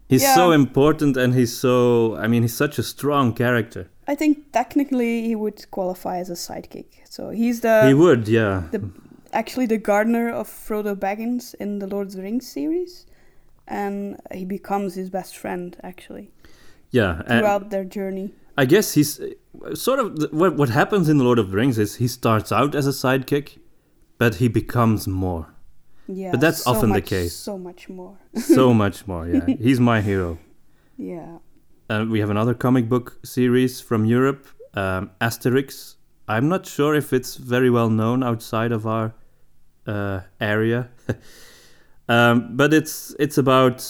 He's 0.09 0.35
so 0.35 0.53
important 0.53 1.17
and 1.17 1.35
he's 1.35 1.57
so. 1.57 2.17
I 2.17 2.29
mean, 2.29 2.43
he's 2.43 2.57
such 2.57 2.79
a 2.79 2.83
strong 2.83 3.33
character. 3.33 3.89
I 4.07 4.15
think 4.15 4.53
technically 4.53 5.23
he 5.23 5.35
would 5.35 5.71
qualify 5.71 6.19
as 6.19 6.29
a 6.29 6.35
sidekick. 6.35 6.87
So 7.09 7.31
he's 7.31 7.61
the 7.61 7.87
he 7.87 7.95
would, 7.95 8.29
yeah. 8.29 8.65
the- 8.71 8.91
actually 9.33 9.67
the 9.67 9.79
gardener 9.79 10.31
of 10.31 10.47
Frodo 10.49 10.95
Baggins 10.95 11.55
in 11.55 11.79
the 11.79 11.87
Lord 11.87 12.09
of 12.09 12.13
the 12.13 12.23
Rings 12.23 12.47
series, 12.47 13.07
and 13.67 14.21
he 14.33 14.45
becomes 14.45 14.95
his 14.95 15.11
best 15.11 15.37
friend 15.37 15.77
actually 15.83 16.31
Yeah, 16.91 17.23
throughout 17.23 17.71
their 17.71 17.85
journey. 17.85 18.35
I 18.57 18.67
guess 18.67 18.93
he's 18.95 19.21
sort 19.75 19.99
of 20.01 20.33
what 20.33 20.57
what 20.57 20.69
happens 20.69 21.09
in 21.09 21.19
the 21.19 21.25
Lord 21.25 21.39
of 21.39 21.51
the 21.51 21.57
Rings 21.57 21.79
is 21.79 21.97
he 21.97 22.09
starts 22.09 22.53
out 22.53 22.75
as 22.75 22.87
a 22.87 22.91
sidekick, 22.93 23.59
but 24.19 24.37
he 24.37 24.49
becomes 24.49 25.09
more. 25.09 25.54
Yeah, 26.07 26.33
But 26.33 26.41
that's 26.41 26.65
so 26.65 26.71
often 26.73 26.91
the 26.91 27.01
case. 27.01 27.35
So 27.35 27.59
much 27.59 27.89
more. 27.89 28.17
so 28.37 28.75
much 28.85 29.07
more. 29.07 29.27
Yeah, 29.27 29.47
he's 29.47 29.81
my 29.81 30.01
hero. 30.01 30.39
Yeah. 30.99 31.39
Uh, 31.89 32.07
we 32.09 32.21
have 32.21 32.31
another 32.31 32.55
comic 32.55 32.89
book 32.89 33.19
series 33.25 33.81
from 33.81 34.05
Europe, 34.05 34.47
um, 34.75 35.11
Asterix. 35.21 35.97
I'm 36.29 36.49
not 36.49 36.67
sure 36.67 36.95
if 36.95 37.13
it's 37.13 37.37
very 37.37 37.71
well 37.71 37.91
known 37.91 38.23
outside 38.23 38.73
of 38.73 38.87
our 38.87 39.15
uh, 39.87 40.21
area, 40.41 40.89
um, 42.09 42.57
but 42.57 42.73
it's 42.73 43.15
it's 43.19 43.37
about 43.37 43.85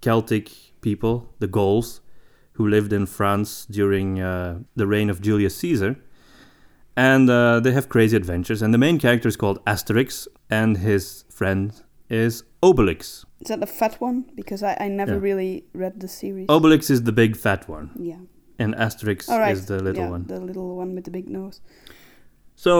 Celtic 0.00 0.50
people, 0.80 1.32
the 1.38 1.46
Gauls, 1.46 2.00
who 2.54 2.66
lived 2.66 2.92
in 2.92 3.06
France 3.06 3.64
during 3.70 4.20
uh, 4.20 4.58
the 4.74 4.86
reign 4.88 5.08
of 5.08 5.20
Julius 5.20 5.56
Caesar, 5.58 5.96
and 6.96 7.30
uh, 7.30 7.60
they 7.60 7.70
have 7.72 7.88
crazy 7.88 8.16
adventures. 8.16 8.62
And 8.62 8.74
the 8.74 8.78
main 8.78 8.98
character 8.98 9.28
is 9.28 9.36
called 9.36 9.64
Asterix, 9.66 10.26
and 10.50 10.78
his 10.78 11.24
friend 11.36 11.72
is 12.08 12.44
Obelix. 12.62 13.24
Is 13.40 13.48
that 13.48 13.60
the 13.60 13.66
fat 13.80 14.00
one? 14.00 14.24
Because 14.34 14.62
I, 14.62 14.76
I 14.80 14.88
never 14.88 15.14
Yeah. 15.14 15.28
really 15.28 15.52
read 15.82 16.00
the 16.00 16.08
series. 16.08 16.46
Obelix 16.48 16.90
is 16.90 17.00
the 17.02 17.12
big 17.12 17.36
fat 17.36 17.68
one, 17.68 17.90
yeah. 18.10 18.20
and 18.58 18.74
Asterix 18.86 19.28
right. 19.28 19.52
is 19.52 19.66
the 19.66 19.78
little 19.82 20.04
yeah, 20.04 20.10
one. 20.16 20.24
The 20.26 20.40
little 20.40 20.76
one 20.76 20.94
with 20.94 21.04
the 21.04 21.10
big 21.10 21.28
nose. 21.28 21.60
So, 22.54 22.72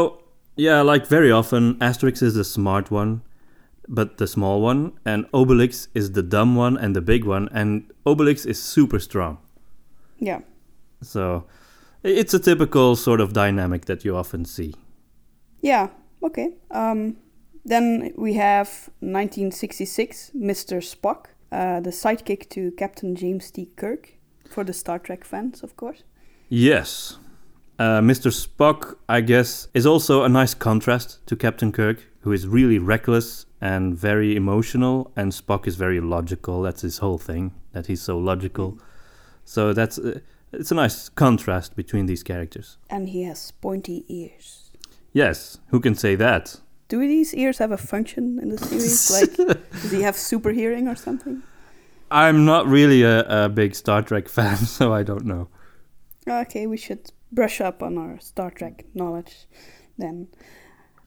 yeah, 0.56 0.80
like 0.92 1.06
very 1.06 1.30
often, 1.30 1.74
Asterix 1.80 2.22
is 2.22 2.34
the 2.34 2.44
smart 2.44 2.90
one, 2.90 3.22
but 3.88 4.16
the 4.16 4.26
small 4.26 4.62
one, 4.62 4.92
and 5.04 5.26
Obelix 5.32 5.88
is 5.94 6.12
the 6.12 6.22
dumb 6.22 6.56
one 6.56 6.76
and 6.78 6.96
the 6.96 7.02
big 7.02 7.24
one, 7.24 7.48
and 7.52 7.92
Obelix 8.06 8.46
is 8.46 8.62
super 8.62 8.98
strong. 8.98 9.38
Yeah. 10.18 10.40
So, 11.02 11.44
it's 12.02 12.32
a 12.34 12.38
typical 12.38 12.96
sort 12.96 13.20
of 13.20 13.32
dynamic 13.32 13.84
that 13.84 14.04
you 14.04 14.16
often 14.16 14.44
see. 14.44 14.74
Yeah. 15.60 15.88
Okay. 16.22 16.48
Um, 16.70 17.16
then 17.66 18.12
we 18.16 18.34
have 18.34 18.68
1966, 19.00 20.30
Mr. 20.36 20.78
Spock, 20.78 21.26
uh, 21.50 21.80
the 21.80 21.90
sidekick 21.90 22.48
to 22.50 22.70
Captain 22.72 23.14
James 23.16 23.50
T. 23.50 23.68
Kirk, 23.76 24.12
for 24.48 24.64
the 24.64 24.72
Star 24.72 24.98
Trek 24.98 25.24
fans, 25.24 25.62
of 25.62 25.76
course. 25.76 26.04
Yes. 26.48 27.18
Uh, 27.78 28.00
Mr. 28.00 28.30
Spock, 28.30 28.96
I 29.08 29.20
guess, 29.20 29.68
is 29.74 29.84
also 29.84 30.22
a 30.22 30.28
nice 30.28 30.54
contrast 30.54 31.26
to 31.26 31.36
Captain 31.36 31.72
Kirk, 31.72 32.06
who 32.20 32.32
is 32.32 32.46
really 32.46 32.78
reckless 32.78 33.46
and 33.60 33.98
very 33.98 34.36
emotional, 34.36 35.12
and 35.16 35.32
Spock 35.32 35.66
is 35.66 35.76
very 35.76 36.00
logical. 36.00 36.62
That's 36.62 36.82
his 36.82 36.98
whole 36.98 37.18
thing, 37.18 37.52
that 37.72 37.86
he's 37.86 38.00
so 38.00 38.16
logical. 38.16 38.78
So 39.44 39.72
that's 39.72 39.98
uh, 39.98 40.20
it's 40.52 40.70
a 40.70 40.74
nice 40.74 41.08
contrast 41.08 41.76
between 41.76 42.06
these 42.06 42.22
characters. 42.22 42.78
And 42.88 43.08
he 43.08 43.24
has 43.24 43.50
pointy 43.50 44.04
ears. 44.08 44.70
Yes, 45.12 45.58
who 45.68 45.80
can 45.80 45.94
say 45.94 46.14
that? 46.16 46.60
Do 46.88 47.00
these 47.00 47.34
ears 47.34 47.58
have 47.58 47.72
a 47.72 47.76
function 47.76 48.38
in 48.40 48.50
the 48.50 48.58
series? 48.58 49.10
like, 49.46 49.58
does 49.82 49.90
he 49.90 50.02
have 50.02 50.16
super 50.16 50.50
hearing 50.50 50.86
or 50.88 50.94
something? 50.94 51.42
I'm 52.10 52.44
not 52.44 52.66
really 52.66 53.02
a, 53.02 53.44
a 53.44 53.48
big 53.48 53.74
Star 53.74 54.02
Trek 54.02 54.28
fan, 54.36 54.56
so 54.56 54.92
I 54.92 55.02
don't 55.02 55.24
know. 55.24 55.48
Okay, 56.28 56.66
we 56.66 56.76
should 56.76 57.10
brush 57.32 57.60
up 57.60 57.82
on 57.82 57.98
our 57.98 58.18
Star 58.20 58.50
Trek 58.50 58.84
knowledge 58.94 59.46
then. 59.98 60.28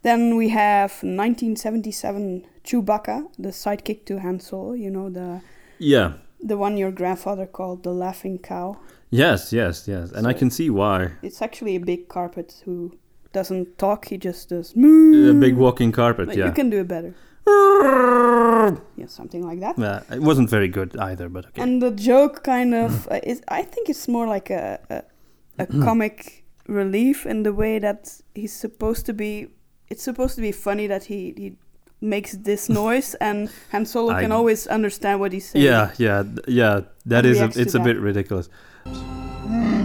Then 0.02 0.36
we 0.38 0.50
have 0.50 0.92
1977 1.04 2.46
Chewbacca, 2.64 3.28
the 3.38 3.50
sidekick 3.50 4.06
to 4.06 4.20
Han 4.20 4.40
Solo, 4.40 4.74
you 4.74 4.90
know, 4.90 5.10
the 5.10 5.42
Yeah. 5.78 6.14
the 6.42 6.58
one 6.58 6.78
your 6.78 6.92
grandfather 6.92 7.46
called 7.46 7.84
the 7.84 7.92
laughing 7.94 8.38
cow. 8.40 8.78
Yes, 9.10 9.52
yes, 9.52 9.88
yes. 9.88 10.12
And 10.12 10.28
I 10.28 10.34
can 10.34 10.50
see 10.50 10.70
why. 10.70 11.14
It's 11.22 11.42
actually 11.42 11.76
a 11.76 11.80
big 11.80 12.08
carpet 12.10 12.62
who 12.66 12.98
doesn't 13.34 13.78
talk, 13.78 14.08
he 14.08 14.18
just 14.18 14.50
does 14.50 14.76
moo. 14.76 15.30
A 15.32 15.34
big 15.34 15.56
walking 15.56 15.92
carpet, 15.92 16.28
But 16.28 16.38
yeah. 16.38 16.46
You 16.48 16.52
can 16.52 16.70
do 16.70 16.80
it 16.82 16.88
better. 16.88 17.14
Yeah, 18.96 19.08
something 19.08 19.44
like 19.48 19.60
that. 19.62 19.78
Yeah, 19.78 20.04
it 20.16 20.22
wasn't 20.22 20.50
very 20.50 20.68
good 20.68 20.96
either, 20.98 21.30
but 21.30 21.46
okay. 21.48 21.62
And 21.62 21.82
the 21.82 21.92
joke 21.92 22.44
kind 22.44 22.74
of 22.76 23.08
uh, 23.08 23.20
is 23.24 23.42
I 23.48 23.64
think 23.64 23.90
it's 23.90 24.08
more 24.08 24.28
like 24.28 24.50
a 24.50 24.80
a, 24.90 25.64
a 25.64 25.66
comic 25.86 26.44
relief 26.68 27.26
in 27.26 27.44
the 27.44 27.54
way 27.54 27.80
that 27.80 28.22
he's 28.36 28.54
supposed 28.54 29.06
to 29.08 29.14
be 29.14 29.48
it's 29.90 30.04
supposed 30.04 30.36
to 30.36 30.42
be 30.42 30.52
funny 30.52 30.88
that 30.88 31.06
he 31.06 31.34
he 31.38 31.56
makes 32.02 32.34
this 32.34 32.70
noise 32.84 33.16
and 33.22 33.50
Han 33.72 33.86
Solo 33.86 34.14
I- 34.14 34.22
can 34.22 34.32
always 34.32 34.68
understand 34.68 35.20
what 35.20 35.32
he's 35.32 35.50
saying. 35.50 35.66
Yeah, 35.66 35.92
yeah, 35.98 36.24
th- 36.24 36.48
yeah. 36.48 36.82
That 37.06 37.26
is 37.26 37.40
a, 37.40 37.46
it's 37.46 37.74
a 37.74 37.78
that. 37.78 37.84
bit 37.86 37.98
ridiculous. 38.00 38.50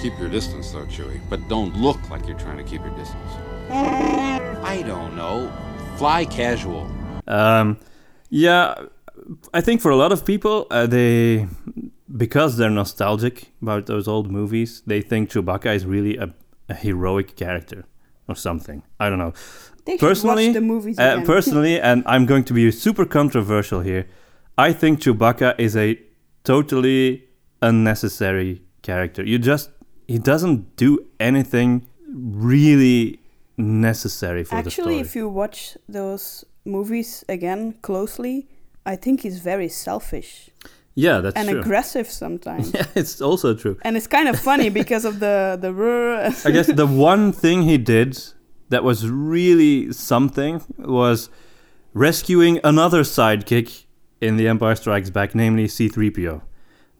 Keep 0.00 0.18
your 0.18 0.28
distance, 0.28 0.70
though, 0.70 0.86
Chewie. 0.86 1.20
But 1.28 1.48
don't 1.48 1.74
look 1.76 1.98
like 2.10 2.26
you're 2.28 2.38
trying 2.38 2.56
to 2.58 2.62
keep 2.64 2.80
your 2.82 2.96
distance. 2.96 3.32
I 3.70 4.82
don't 4.86 5.16
know. 5.16 5.50
Fly 5.96 6.24
casual. 6.24 6.88
Um, 7.26 7.78
yeah, 8.30 8.74
I 9.52 9.60
think 9.60 9.80
for 9.80 9.90
a 9.90 9.96
lot 9.96 10.12
of 10.12 10.24
people, 10.24 10.66
uh, 10.70 10.86
they 10.86 11.48
because 12.16 12.56
they're 12.56 12.70
nostalgic 12.70 13.52
about 13.60 13.86
those 13.86 14.06
old 14.08 14.30
movies, 14.30 14.82
they 14.86 15.02
think 15.02 15.30
Chewbacca 15.30 15.74
is 15.74 15.84
really 15.84 16.16
a, 16.16 16.32
a 16.68 16.74
heroic 16.74 17.36
character 17.36 17.84
or 18.28 18.34
something. 18.36 18.82
I 19.00 19.10
don't 19.10 19.18
know. 19.18 19.32
They 19.84 19.98
Personally, 19.98 20.46
watch 20.46 20.54
the 20.54 20.60
movies 20.60 20.98
Uh, 20.98 21.02
again. 21.14 21.26
personally, 21.26 21.80
and 21.80 22.02
I'm 22.06 22.24
going 22.26 22.44
to 22.44 22.52
be 22.54 22.70
super 22.70 23.04
controversial 23.04 23.80
here. 23.80 24.06
I 24.56 24.72
think 24.72 25.00
Chewbacca 25.00 25.54
is 25.58 25.76
a 25.76 25.98
totally 26.44 27.24
unnecessary 27.60 28.62
character. 28.82 29.22
You 29.24 29.38
just 29.38 29.70
he 30.08 30.18
doesn't 30.18 30.76
do 30.76 31.06
anything 31.20 31.86
really 32.08 33.20
necessary 33.56 34.42
for 34.44 34.56
Actually, 34.56 34.98
if 34.98 35.14
you 35.14 35.28
watch 35.28 35.76
those 35.88 36.44
movies 36.64 37.24
again 37.28 37.74
closely, 37.82 38.48
I 38.84 38.96
think 38.96 39.20
he's 39.20 39.38
very 39.38 39.68
selfish 39.68 40.50
yeah, 40.98 41.20
that's 41.20 41.34
true. 41.34 41.40
and 41.40 41.50
true. 41.50 41.60
aggressive 41.60 42.10
sometimes. 42.24 42.74
yeah, 42.74 42.84
it's 42.96 43.20
also 43.20 43.54
true. 43.54 43.78
and 43.82 43.96
it's 43.96 44.08
kind 44.08 44.28
of 44.28 44.38
funny 44.38 44.68
because 44.68 45.04
of 45.04 45.20
the 45.20 45.56
the. 45.60 45.70
I 46.44 46.50
guess 46.50 46.66
the 46.66 46.86
one 46.86 47.30
thing 47.32 47.62
he 47.62 47.78
did 47.78 48.18
that 48.70 48.82
was 48.82 49.08
really 49.08 49.92
something 49.92 50.60
was 50.76 51.30
rescuing 51.94 52.58
another 52.64 53.02
sidekick 53.02 53.84
in 54.20 54.36
The 54.36 54.48
Empire 54.48 54.74
Strikes 54.74 55.10
Back, 55.10 55.36
namely 55.36 55.66
C3PO. 55.66 56.42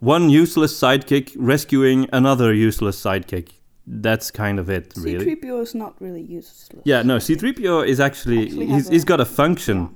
One 0.00 0.30
useless 0.30 0.78
sidekick 0.78 1.34
rescuing 1.36 2.08
another 2.12 2.54
useless 2.54 3.00
sidekick. 3.02 3.50
That's 3.86 4.30
kind 4.30 4.58
of 4.58 4.68
it, 4.68 4.92
really. 4.96 5.24
C3PO 5.36 5.62
is 5.62 5.74
not 5.74 5.94
really 6.00 6.22
useless. 6.22 6.82
Yeah, 6.84 7.02
no, 7.02 7.16
C3PO 7.16 7.86
is 7.86 8.00
actually, 8.00 8.42
Actually 8.46 8.66
he's, 8.66 8.84
have 8.84 8.92
he's 8.92 9.02
a- 9.02 9.06
got 9.06 9.20
a 9.20 9.24
function. 9.24 9.94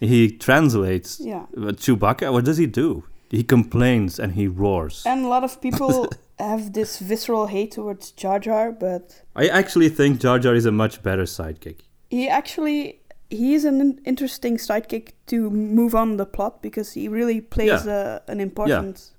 He 0.00 0.30
translates. 0.30 1.20
Yeah. 1.20 1.46
But 1.54 1.76
Chewbacca, 1.76 2.32
what 2.32 2.44
does 2.44 2.56
he 2.56 2.66
do? 2.66 3.04
He 3.30 3.42
complains 3.44 4.18
and 4.18 4.32
he 4.32 4.48
roars. 4.48 5.02
And 5.06 5.24
a 5.24 5.28
lot 5.28 5.44
of 5.44 5.60
people 5.66 6.08
have 6.38 6.72
this 6.72 6.98
visceral 6.98 7.46
hate 7.46 7.72
towards 7.72 8.10
Jar 8.12 8.38
Jar, 8.40 8.72
but 8.72 9.22
I 9.36 9.46
actually 9.48 9.88
think 9.88 10.20
Jar 10.20 10.38
Jar 10.38 10.54
is 10.54 10.66
a 10.66 10.72
much 10.72 11.02
better 11.02 11.24
sidekick. 11.24 11.80
he 12.10 12.28
actually 12.28 13.00
he 13.30 13.54
is 13.54 13.64
an 13.64 14.00
interesting 14.04 14.56
sidekick 14.58 15.12
to 15.26 15.50
move 15.50 15.94
on 15.94 16.16
the 16.18 16.26
plot 16.26 16.62
because 16.62 16.92
he 16.92 17.08
really 17.08 17.40
plays 17.40 17.86
a, 17.86 18.22
an 18.28 18.40
important. 18.40 19.10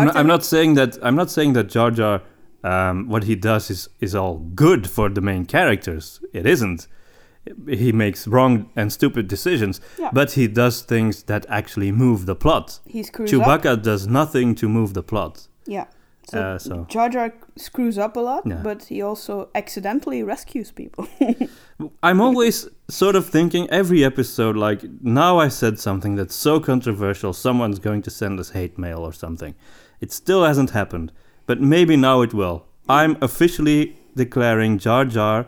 I'm 0.00 0.06
not, 0.06 0.16
I'm 0.16 0.26
not 0.26 0.44
saying 0.44 0.74
that. 0.74 0.98
I'm 1.02 1.16
not 1.16 1.30
saying 1.30 1.52
that 1.54 1.68
Jar 1.68 1.90
Jar, 1.90 2.22
um, 2.64 3.08
what 3.08 3.24
he 3.24 3.34
does 3.36 3.70
is 3.70 3.88
is 4.00 4.14
all 4.14 4.38
good 4.54 4.88
for 4.88 5.08
the 5.08 5.20
main 5.20 5.44
characters. 5.46 6.20
It 6.32 6.46
isn't. 6.46 6.86
He 7.68 7.90
makes 7.90 8.28
wrong 8.28 8.70
and 8.76 8.92
stupid 8.92 9.26
decisions, 9.26 9.80
Yeah. 9.98 10.10
but 10.12 10.32
he 10.32 10.46
does 10.46 10.82
things 10.82 11.24
that 11.24 11.44
actually 11.48 11.90
move 11.90 12.24
the 12.26 12.36
plot. 12.36 12.78
He 12.86 13.02
screws 13.02 13.32
up. 13.34 13.40
Chewbacca 13.42 13.82
does 13.82 14.06
nothing 14.06 14.54
to 14.56 14.68
move 14.68 14.94
the 14.94 15.02
plot. 15.02 15.48
Yeah. 15.66 15.86
So, 16.30 16.38
Uh, 16.40 16.58
so- 16.58 16.86
Jar 16.88 17.08
Jar 17.08 17.34
screws 17.56 17.98
up 17.98 18.16
a 18.16 18.20
lot, 18.20 18.42
Yeah. 18.46 18.60
but 18.62 18.84
he 18.84 19.02
also 19.02 19.48
accidentally 19.56 20.22
rescues 20.22 20.70
people. 20.70 21.08
I'm 22.02 22.20
always 22.20 22.68
sort 22.88 23.16
of 23.16 23.26
thinking 23.26 23.68
every 23.70 24.04
episode, 24.04 24.56
like, 24.56 24.84
now 25.02 25.38
I 25.38 25.48
said 25.48 25.80
something 25.80 26.14
that's 26.14 26.36
so 26.36 26.60
controversial, 26.60 27.32
someone's 27.32 27.80
going 27.80 28.02
to 28.02 28.10
send 28.10 28.38
us 28.38 28.50
hate 28.50 28.78
mail 28.78 29.00
or 29.00 29.12
something. 29.12 29.54
It 30.02 30.10
still 30.12 30.44
hasn't 30.44 30.70
happened, 30.70 31.12
but 31.46 31.60
maybe 31.60 31.96
now 31.96 32.22
it 32.22 32.34
will. 32.34 32.66
I'm 32.88 33.16
officially 33.22 33.96
declaring 34.16 34.78
Jar 34.78 35.04
Jar 35.04 35.46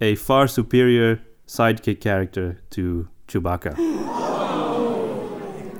a 0.00 0.16
far 0.16 0.48
superior 0.48 1.20
sidekick 1.46 2.00
character 2.00 2.58
to 2.70 3.08
Chewbacca. 3.28 3.72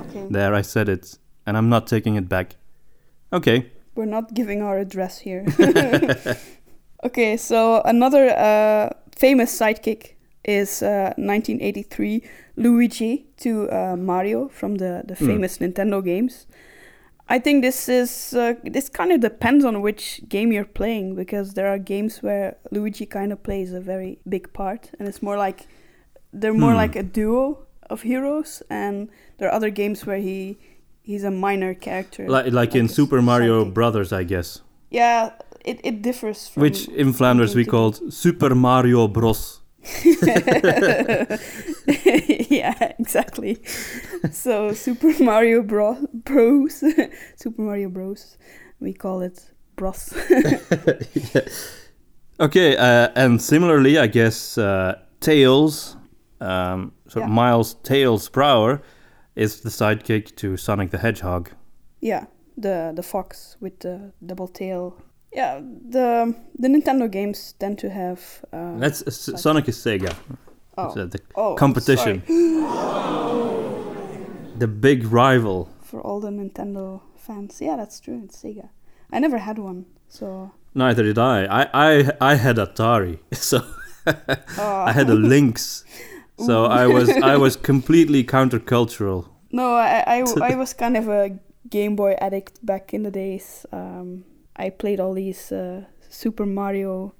okay. 0.00 0.26
there, 0.30 0.54
I 0.54 0.62
said 0.62 0.88
it, 0.88 1.18
and 1.46 1.56
I'm 1.56 1.68
not 1.68 1.86
taking 1.86 2.14
it 2.16 2.28
back. 2.28 2.56
Okay, 3.32 3.72
We're 3.94 4.06
not 4.06 4.32
giving 4.34 4.62
our 4.62 4.78
address 4.78 5.18
here. 5.18 5.44
okay, 7.04 7.36
so 7.36 7.82
another 7.84 8.30
uh, 8.30 8.90
famous 9.16 9.50
sidekick 9.58 10.14
is 10.44 10.82
uh, 10.82 11.12
1983 11.16 12.22
Luigi 12.56 13.26
to 13.38 13.68
uh, 13.70 13.96
Mario 13.96 14.48
from 14.48 14.76
the, 14.76 15.02
the 15.06 15.14
Hmm. 15.14 15.26
famous 15.26 15.58
Nintendo 15.58 16.02
games. 16.04 16.46
I 17.34 17.38
think 17.44 17.62
this 17.62 17.88
is 17.88 18.34
uh, 18.34 18.54
this 18.76 18.88
kind 18.98 19.10
of 19.14 19.20
depends 19.20 19.64
on 19.64 19.74
which 19.86 20.04
game 20.28 20.48
you're 20.54 20.72
playing 20.80 21.14
because 21.22 21.54
there 21.54 21.68
are 21.72 21.78
games 21.78 22.22
where 22.22 22.56
Luigi 22.70 23.06
kind 23.06 23.32
of 23.32 23.38
plays 23.42 23.72
a 23.72 23.80
very 23.80 24.18
big 24.28 24.52
part 24.52 24.90
and 24.98 25.08
it's 25.08 25.22
more 25.22 25.38
like 25.46 25.58
they're 26.40 26.60
more 26.66 26.72
Hmm. 26.72 26.82
like 26.84 26.94
a 26.96 27.02
duo 27.02 27.44
of 27.88 28.02
heroes 28.02 28.62
and 28.68 29.08
there 29.38 29.48
are 29.48 29.54
other 29.58 29.70
games 29.70 29.98
where 30.06 30.18
he 30.28 30.56
he's 31.08 31.24
a 31.24 31.30
minor 31.30 31.72
character. 31.74 32.28
Like, 32.28 32.52
like 32.52 32.74
in 32.80 32.86
Super 32.88 33.20
Mario 33.22 33.64
sidekick. 33.64 33.74
Brothers, 33.74 34.12
I 34.12 34.24
guess. 34.24 34.60
Yeah, 34.90 35.30
it, 35.64 35.80
it 35.84 36.02
differs 36.02 36.48
from 36.48 36.60
Which 36.62 36.86
in 36.88 37.12
Flanders 37.14 37.54
we 37.54 37.64
called 37.64 38.12
Super 38.12 38.54
Mario 38.54 39.08
Bros. 39.08 39.61
yeah, 42.50 42.92
exactly. 42.98 43.58
so 44.30 44.72
Super 44.72 45.12
Mario 45.22 45.62
Bro- 45.62 46.06
Bros, 46.12 46.84
Super 47.36 47.62
Mario 47.62 47.88
Bros. 47.88 48.36
We 48.80 48.92
call 48.92 49.22
it 49.22 49.50
Bros. 49.76 50.12
Okay, 52.40 52.76
uh, 52.76 53.08
and 53.14 53.40
similarly, 53.40 53.98
I 53.98 54.08
guess 54.08 54.58
uh, 54.58 54.98
Tails, 55.20 55.96
um, 56.40 56.92
so 57.06 57.20
Yeah. 57.20 57.26
Miles 57.26 57.74
Tails 57.84 58.28
Prower, 58.28 58.82
is 59.36 59.60
the 59.60 59.68
sidekick 59.68 60.34
to 60.36 60.56
Sonic 60.56 60.90
the 60.90 60.98
Hedgehog. 60.98 61.50
yeah, 62.00 62.24
the 62.56 62.92
the 62.96 63.02
fox 63.02 63.56
with 63.60 63.78
the 63.80 64.12
double 64.26 64.48
tail. 64.48 64.96
Yeah, 65.34 65.60
the 65.90 66.34
the 66.58 66.68
Nintendo 66.68 67.10
games 67.10 67.54
tend 67.58 67.78
to 67.78 67.88
have. 67.90 68.20
Uh, 68.52 68.78
That's 68.78 69.02
S- 69.06 69.30
Sonic 69.40 69.68
is 69.68 69.76
Sega. 69.78 70.14
oh, 70.76 70.94
So 70.94 71.06
the 71.06 71.20
oh, 71.34 71.54
competition. 71.54 72.22
the 74.58 74.66
big 74.68 75.04
rival. 75.12 75.68
for 75.80 76.00
all 76.00 76.20
the 76.20 76.30
Nintendo 76.30 77.00
fans. 77.16 77.60
Yeah, 77.60 77.76
that's 77.76 78.00
true. 78.00 78.20
It's 78.24 78.36
Sega. 78.42 78.68
I 79.12 79.18
never 79.20 79.38
had 79.38 79.58
one, 79.58 79.84
so. 80.08 80.52
Neither 80.74 81.02
did 81.02 81.18
I. 81.18 81.44
I 81.44 81.68
I, 81.72 82.10
I 82.20 82.34
had 82.36 82.56
Atari, 82.56 83.18
so 83.32 83.60
Oh. 84.58 84.84
I 84.88 84.92
had 84.92 85.08
a 85.10 85.14
Lynx. 85.14 85.84
So 86.38 86.64
I 86.82 86.86
was 86.86 87.08
I 87.10 87.36
was 87.36 87.56
completely 87.56 88.24
countercultural. 88.24 89.26
No, 89.52 89.74
I, 89.74 90.02
I, 90.06 90.24
I 90.52 90.54
was 90.62 90.74
kind 90.74 90.96
of 90.96 91.08
a 91.08 91.38
Game 91.70 91.94
Boy 91.96 92.12
addict 92.20 92.64
back 92.64 92.92
in 92.94 93.02
the 93.02 93.10
days. 93.10 93.66
Um, 93.72 94.24
I 94.56 94.70
played 94.70 95.00
all 95.00 95.14
these 95.14 95.52
uh, 95.52 95.84
Super 96.08 96.46
Mario 96.46 97.14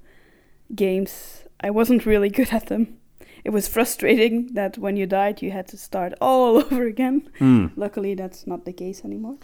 games. 0.75 1.45
I 1.61 1.71
wasn't 1.71 2.07
really 2.07 2.29
good 2.39 2.53
at 2.53 2.67
them. 2.67 2.99
It 3.45 3.51
was 3.51 3.67
frustrating 3.67 4.55
that 4.55 4.79
when 4.79 4.97
you 4.97 5.07
died, 5.07 5.43
you 5.43 5.51
had 5.51 5.67
to 5.69 5.77
start 5.77 6.15
all 6.21 6.57
over 6.63 6.87
again. 6.87 7.29
Hmm. 7.39 7.67
Luckily, 7.77 8.15
that's 8.15 8.47
not 8.47 8.65
the 8.65 8.73
case 8.73 9.05
anymore. 9.05 9.37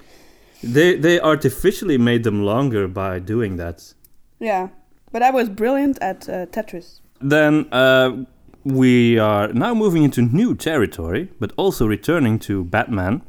They 0.62 0.97
they 0.97 1.21
artificially 1.21 1.99
made 1.99 2.25
them 2.25 2.42
longer 2.42 2.88
by 2.88 3.21
doing 3.21 3.57
that. 3.57 3.95
Yeah, 4.40 4.68
but 5.12 5.23
I 5.23 5.30
was 5.30 5.49
brilliant 5.49 5.99
at 6.00 6.28
uh, 6.28 6.47
Tetris. 6.47 7.00
Then 7.21 7.66
uh, 7.73 8.25
we 8.64 9.18
are 9.18 9.52
now 9.52 9.75
moving 9.75 10.02
into 10.02 10.23
new 10.23 10.54
territory, 10.54 11.28
but 11.38 11.52
also 11.57 11.87
returning 11.87 12.38
to 12.40 12.64
Batman. 12.64 13.23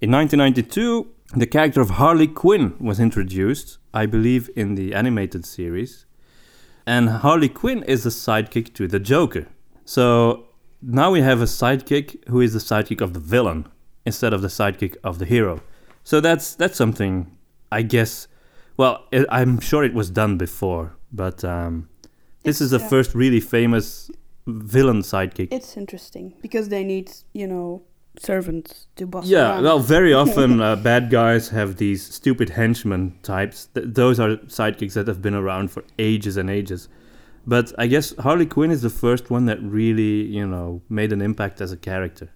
In 0.00 0.10
1992, 0.10 1.06
the 1.34 1.46
character 1.46 1.80
of 1.80 1.90
Harley 1.90 2.26
Quinn 2.26 2.74
was 2.80 2.98
introduced, 2.98 3.78
I 3.92 4.06
believe, 4.06 4.48
in 4.56 4.74
the 4.74 4.94
animated 4.94 5.44
series. 5.44 6.06
And 6.86 7.08
Harley 7.08 7.50
Quinn 7.50 7.82
is 7.82 8.04
the 8.04 8.10
sidekick 8.10 8.72
to 8.74 8.88
the 8.88 8.98
Joker. 8.98 9.46
So 9.84 10.46
now 10.80 11.10
we 11.10 11.20
have 11.20 11.40
a 11.42 11.44
sidekick 11.44 12.26
who 12.28 12.40
is 12.40 12.54
the 12.54 12.58
sidekick 12.60 13.00
of 13.00 13.12
the 13.12 13.20
villain 13.20 13.66
instead 14.06 14.32
of 14.32 14.40
the 14.40 14.48
sidekick 14.48 14.96
of 15.04 15.18
the 15.18 15.26
hero. 15.26 15.60
So 16.02 16.20
that's 16.20 16.54
that's 16.54 16.76
something 16.76 17.36
I 17.70 17.82
guess. 17.82 18.28
Well, 18.76 19.04
i 19.12 19.26
I'm 19.30 19.60
sure 19.60 19.84
it 19.84 19.92
was 19.92 20.10
done 20.10 20.38
before, 20.38 20.96
but 21.12 21.44
um, 21.44 21.88
this 22.44 22.60
is 22.60 22.70
the 22.70 22.78
yeah. 22.78 22.88
first 22.88 23.14
really 23.14 23.40
famous 23.40 24.10
villain 24.46 25.02
sidekick. 25.02 25.48
It's 25.50 25.76
interesting 25.76 26.34
because 26.40 26.70
they 26.70 26.84
need, 26.84 27.12
you 27.34 27.46
know, 27.46 27.82
servants 28.20 28.86
to 28.96 29.06
boss 29.06 29.26
Yeah, 29.26 29.52
around. 29.54 29.64
well, 29.64 29.78
very 29.78 30.12
often 30.22 30.60
uh, 30.60 30.76
bad 30.76 31.10
guys 31.10 31.48
have 31.50 31.76
these 31.76 32.02
stupid 32.02 32.50
henchmen 32.50 33.18
types. 33.22 33.66
Th- 33.74 33.86
those 33.88 34.18
are 34.20 34.36
sidekicks 34.48 34.94
that 34.94 35.06
have 35.08 35.20
been 35.22 35.34
around 35.34 35.70
for 35.70 35.84
ages 35.98 36.36
and 36.36 36.48
ages. 36.50 36.88
But 37.46 37.72
I 37.78 37.86
guess 37.86 38.14
Harley 38.18 38.46
Quinn 38.46 38.70
is 38.70 38.82
the 38.82 38.90
first 38.90 39.30
one 39.30 39.46
that 39.46 39.58
really, 39.62 40.22
you 40.22 40.46
know, 40.46 40.82
made 40.88 41.12
an 41.12 41.22
impact 41.22 41.60
as 41.60 41.72
a 41.72 41.76
character. 41.76 42.28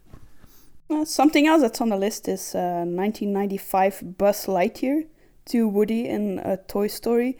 Uh, 0.88 1.04
something 1.04 1.46
else 1.46 1.60
that's 1.62 1.80
on 1.80 1.88
the 1.90 1.96
list 1.96 2.28
is 2.28 2.54
uh, 2.54 2.84
1995 2.86 4.16
Buzz 4.18 4.46
Lightyear 4.46 5.06
to 5.46 5.68
Woody 5.68 6.06
in 6.08 6.38
a 6.44 6.56
Toy 6.56 6.86
Story. 6.86 7.36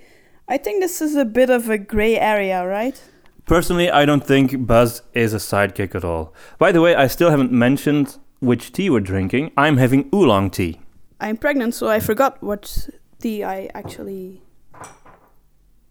I 0.48 0.58
think 0.58 0.80
this 0.82 1.00
is 1.00 1.14
a 1.16 1.24
bit 1.24 1.50
of 1.50 1.68
a 1.70 1.78
gray 1.78 2.18
area, 2.18 2.66
right? 2.66 3.00
Personally, 3.46 3.90
I 3.90 4.04
don't 4.04 4.24
think 4.26 4.66
Buzz 4.66 5.02
is 5.14 5.32
a 5.34 5.38
sidekick 5.38 5.94
at 5.94 6.04
all. 6.04 6.34
By 6.58 6.72
the 6.72 6.80
way, 6.80 6.94
I 6.94 7.06
still 7.06 7.30
haven't 7.30 7.52
mentioned 7.52 8.18
which 8.42 8.72
tea 8.72 8.90
we're 8.90 9.00
drinking. 9.00 9.52
I'm 9.56 9.76
having 9.76 10.10
oolong 10.12 10.50
tea. 10.50 10.80
I'm 11.20 11.36
pregnant, 11.36 11.74
so 11.74 11.88
I 11.88 12.00
forgot 12.00 12.42
what 12.42 12.88
tea 13.20 13.44
I 13.44 13.70
actually 13.74 14.42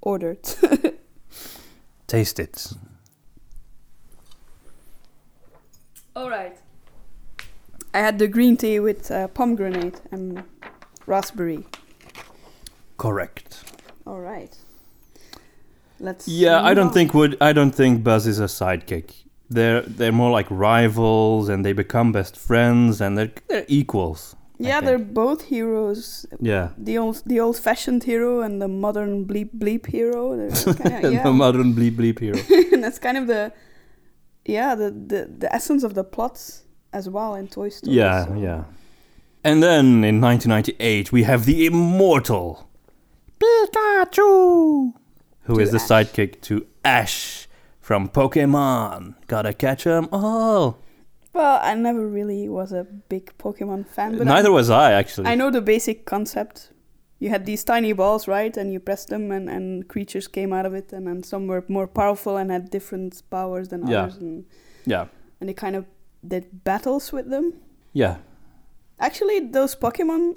ordered. 0.02 0.44
Taste 2.08 2.40
it. 2.40 2.74
All 6.14 6.30
right. 6.30 6.58
I 7.94 8.00
had 8.00 8.20
the 8.20 8.28
green 8.28 8.58
tea 8.58 8.82
with 8.82 9.10
uh, 9.10 9.30
pomegranate 9.30 10.02
and 10.12 10.44
raspberry. 11.06 11.66
Correct. 12.98 13.64
All 14.06 14.20
right. 14.20 14.56
Let's. 16.00 16.28
Yeah, 16.28 16.62
I 16.62 16.74
don't 16.74 16.88
on. 16.88 16.94
think 16.94 17.14
would 17.14 17.38
I 17.40 17.54
don't 17.54 17.74
think 17.74 18.04
Buzz 18.04 18.28
is 18.28 18.40
a 18.40 18.46
sidekick. 18.46 19.14
They're 19.54 19.82
they're 19.98 20.12
more 20.22 20.32
like 20.38 20.48
rivals, 20.50 21.50
and 21.50 21.64
they 21.66 21.74
become 21.74 22.12
best 22.12 22.36
friends, 22.38 23.02
and 23.02 23.18
they're 23.18 23.32
they're 23.50 23.66
equals. 23.68 24.36
Yeah, 24.64 24.80
they're 24.86 25.00
both 25.24 25.42
heroes. 25.50 26.26
Yeah, 26.40 26.70
The 26.78 27.00
old, 27.00 27.24
the 27.26 27.40
old-fashioned 27.40 28.04
hero 28.04 28.42
and 28.42 28.62
the 28.62 28.68
modern 28.68 29.26
bleep 29.26 29.50
bleep 29.58 29.88
hero. 29.88 30.38
They're 30.38 30.74
kinda, 30.84 31.12
yeah. 31.12 31.24
the 31.24 31.34
modern 31.34 31.74
bleep 31.74 31.96
bleep 31.98 32.20
hero. 32.20 32.38
and 32.74 32.84
that's 32.84 33.00
kind 33.00 33.18
of 33.18 33.26
the, 33.26 33.52
yeah, 34.46 34.76
the, 34.76 34.92
the 34.92 35.22
the 35.40 35.50
essence 35.52 35.84
of 35.84 35.94
the 35.96 36.04
plots 36.04 36.64
as 36.94 37.10
well 37.10 37.34
in 37.40 37.48
Toy 37.48 37.70
Story. 37.70 37.96
yeah, 37.98 38.26
so- 38.28 38.36
yeah. 38.36 38.64
And 39.44 39.64
then 39.64 40.04
in 40.04 40.22
1998 40.22 41.12
we 41.12 41.24
have 41.24 41.46
the 41.46 41.66
immortal 41.66 42.70
Pikachu, 43.40 44.94
who 45.44 45.56
To 45.56 45.60
is 45.60 45.72
the 45.72 45.78
Ash. 45.78 45.88
sidekick 45.90 46.42
to 46.42 46.66
Ash 46.86 47.48
from 47.92 48.08
Pokemon. 48.08 49.16
Gotta 49.28 49.52
catch 49.54 49.86
'em 49.86 50.08
all. 50.14 50.78
Well, 51.34 51.60
I 51.62 51.74
never 51.76 52.08
really 52.08 52.48
was 52.48 52.72
a 52.72 52.86
big 53.10 53.26
Pokemon 53.38 53.86
fan, 53.86 54.18
but 54.18 54.26
Neither 54.28 54.48
I, 54.50 54.54
was 54.60 54.70
I 54.70 54.94
actually. 54.94 55.28
I 55.28 55.36
know 55.36 55.50
the 55.52 55.60
basic 55.62 56.06
concept. 56.06 56.72
You 57.20 57.28
had 57.30 57.46
these 57.46 57.66
tiny 57.66 57.92
balls, 57.94 58.30
right? 58.30 58.56
And 58.56 58.72
you 58.72 58.80
pressed 58.80 59.10
them, 59.10 59.30
and, 59.30 59.50
and 59.50 59.90
creatures 59.90 60.30
came 60.30 60.54
out 60.54 60.66
of 60.66 60.74
it, 60.74 60.94
and 60.94 61.06
then 61.06 61.22
some 61.24 61.48
were 61.48 61.66
more 61.68 61.86
powerful 61.86 62.38
and 62.38 62.50
had 62.50 62.70
different 62.70 63.22
powers 63.30 63.68
than 63.68 63.86
Yeah. 63.86 64.04
others, 64.04 64.16
and 64.22 64.46
Yeah, 64.86 65.06
and 65.42 65.50
they 65.50 65.54
kind 65.54 65.76
of 65.76 65.84
did 66.26 66.64
battles 66.64 67.12
with 67.12 67.30
them. 67.30 67.46
yeah. 67.92 68.16
Actually, 69.00 69.40
those 69.58 69.76
Pokemon 69.76 70.36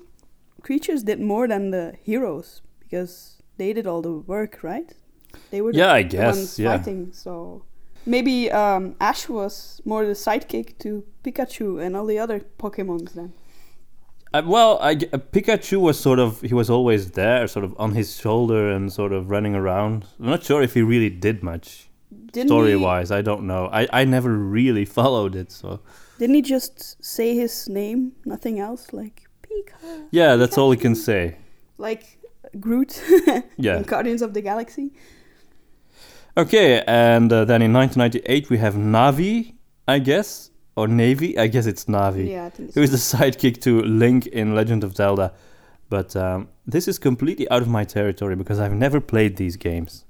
creatures 0.63 1.05
did 1.05 1.21
more 1.21 1.47
than 1.47 1.71
the 1.71 1.95
heroes 2.03 2.63
because 2.81 3.41
they 3.59 3.73
did 3.73 3.87
all 3.87 4.03
the 4.03 4.15
work, 4.35 4.59
right? 4.65 4.91
They 5.51 5.61
were 5.61 5.73
the 5.73 5.79
Yeah, 5.79 5.93
I 5.93 6.03
guess, 6.03 6.37
ones 6.37 6.59
yeah. 6.59 6.77
fighting. 6.77 7.13
So 7.13 7.63
maybe 8.07 8.51
um, 8.51 8.95
Ash 9.01 9.29
was 9.29 9.81
more 9.85 10.05
the 10.07 10.13
sidekick 10.15 10.79
to 10.79 11.05
Pikachu 11.23 11.83
and 11.85 11.97
all 11.97 12.07
the 12.07 12.19
other 12.19 12.41
Pokemons 12.59 13.13
then. 13.15 13.33
Uh, 14.33 14.43
well, 14.45 14.79
I 14.81 14.93
uh, 14.93 15.19
Pikachu 15.33 15.81
was 15.81 15.99
sort 15.99 16.19
of 16.19 16.41
he 16.41 16.55
was 16.55 16.69
always 16.69 17.13
there, 17.13 17.47
sort 17.47 17.65
of 17.65 17.75
on 17.79 17.93
his 17.95 18.17
shoulder 18.17 18.69
and 18.71 18.93
sort 18.93 19.13
of 19.13 19.31
running 19.31 19.55
around. 19.55 20.07
I'm 20.19 20.27
not 20.27 20.43
sure 20.43 20.61
if 20.63 20.75
he 20.75 20.83
really 20.83 21.11
did 21.11 21.43
much 21.43 21.89
Didn't 22.33 22.49
story 22.49 22.71
he, 22.71 22.77
wise. 22.77 23.11
I 23.13 23.23
don't 23.23 23.47
know. 23.47 23.69
I 23.73 23.87
I 23.93 24.05
never 24.05 24.31
really 24.37 24.85
followed 24.99 25.37
it, 25.37 25.53
so 25.53 25.81
Didn't 26.19 26.35
he 26.35 26.43
just 26.43 26.97
say 27.05 27.37
his 27.37 27.69
name, 27.69 28.13
nothing 28.25 28.59
else, 28.59 28.93
like 28.93 29.23
Pika, 29.43 30.09
yeah, 30.11 30.35
that's 30.37 30.59
all 30.59 30.71
he 30.73 30.77
can 30.79 30.95
say. 30.97 31.37
like 31.79 32.19
Groot 32.61 33.03
Yeah. 33.57 33.77
in 33.79 33.83
Guardians 33.85 34.23
of 34.23 34.33
the 34.35 34.41
Galaxy? 34.43 34.93
Okay, 36.37 36.83
and 36.87 37.33
uh, 37.33 37.45
then 37.45 37.63
in 37.63 37.73
1998 37.73 38.51
we 38.51 38.59
have 38.59 38.75
Navi, 38.75 39.55
I 39.87 40.01
guess, 40.01 40.51
or 40.77 40.89
Navy. 40.89 41.39
I 41.39 41.47
guess 41.47 41.67
it's 41.67 41.85
Navi. 41.85 42.31
Yeah, 42.31 42.47
I 42.47 42.51
think 42.51 42.69
it's 42.69 42.75
Who 42.75 42.83
is 42.83 42.91
the 42.91 42.97
sidekick 43.17 43.61
to 43.63 43.83
Link 43.83 44.27
in 44.27 44.55
Legend 44.55 44.83
of 44.83 44.97
Zelda? 44.97 45.33
But 45.89 46.17
um, 46.17 46.49
this 46.67 46.89
is 46.89 46.99
completely 46.99 47.49
out 47.51 47.63
of 47.63 47.69
my 47.69 47.85
territory 47.85 48.35
because 48.35 48.59
I've 48.59 48.73
never 48.73 49.01
played 49.01 49.37
these 49.37 49.57
games. 49.57 50.05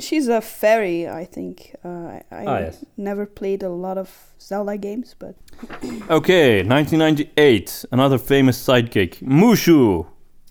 She's 0.00 0.26
a 0.26 0.40
fairy, 0.40 1.06
I 1.06 1.26
think. 1.26 1.76
Uh, 1.84 1.88
I 1.88 2.22
I 2.30 2.44
Ah, 2.46 2.58
yes. 2.60 2.82
never 2.96 3.26
played 3.26 3.62
a 3.62 3.68
lot 3.68 3.98
of 3.98 4.08
Zelda 4.40 4.78
games, 4.78 5.14
but 5.18 5.34
Okay, 6.08 6.62
1998, 6.62 7.84
another 7.92 8.16
famous 8.16 8.56
sidekick, 8.66 9.20
Mushu. 9.22 10.06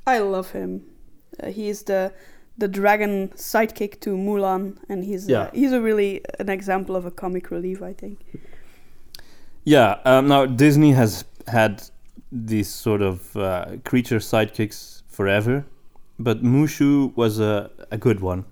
I 0.05 0.19
love 0.19 0.51
him. 0.51 0.83
Uh, 1.41 1.47
he's 1.47 1.81
the 1.83 2.11
the 2.57 2.67
dragon 2.67 3.29
sidekick 3.35 3.99
to 4.01 4.15
Mulan, 4.15 4.77
and 4.89 5.03
he's 5.03 5.27
Yeah. 5.27 5.41
uh, 5.43 5.51
he's 5.53 5.71
a 5.73 5.81
really 5.81 6.21
an 6.39 6.49
example 6.49 6.95
of 6.95 7.05
a 7.05 7.11
comic 7.11 7.51
relief, 7.51 7.81
I 7.81 7.93
think. 7.93 8.19
Yeah, 9.63 9.99
um, 10.05 10.27
now 10.27 10.45
Disney 10.45 10.91
has 10.93 11.23
had 11.47 11.83
these 12.31 12.69
sort 12.69 13.01
of 13.01 13.35
uh, 13.35 13.77
creature 13.83 14.19
sidekicks 14.19 15.03
forever, 15.07 15.65
but 16.19 16.43
Mushu 16.43 17.15
was 17.15 17.39
a, 17.39 17.69
a 17.91 17.97
good 17.97 18.19
one 18.21 18.45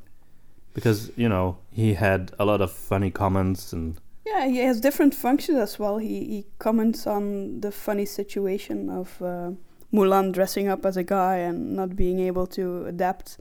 because 0.73 1.11
you 1.17 1.27
know 1.29 1.57
he 1.71 1.93
had 1.95 2.31
a 2.39 2.45
lot 2.45 2.61
of 2.61 2.71
funny 2.71 3.09
comments 3.11 3.73
and 3.73 3.99
Yeah, 4.25 4.47
he 4.47 4.59
has 4.59 4.79
different 4.79 5.15
functions 5.15 5.57
as 5.57 5.79
well. 5.79 5.97
He 5.97 6.19
he 6.25 6.45
comments 6.59 7.07
on 7.07 7.61
the 7.61 7.71
funny 7.71 8.05
situation 8.05 8.89
of 8.89 9.19
uh, 9.21 9.51
Mulan 9.91 10.31
dressing 10.31 10.67
up 10.69 10.85
as 10.85 10.97
a 10.97 11.03
guy 11.03 11.37
and 11.37 11.75
not 11.75 11.95
being 11.95 12.19
able 12.19 12.45
to 12.47 12.85
adapt, 12.85 13.39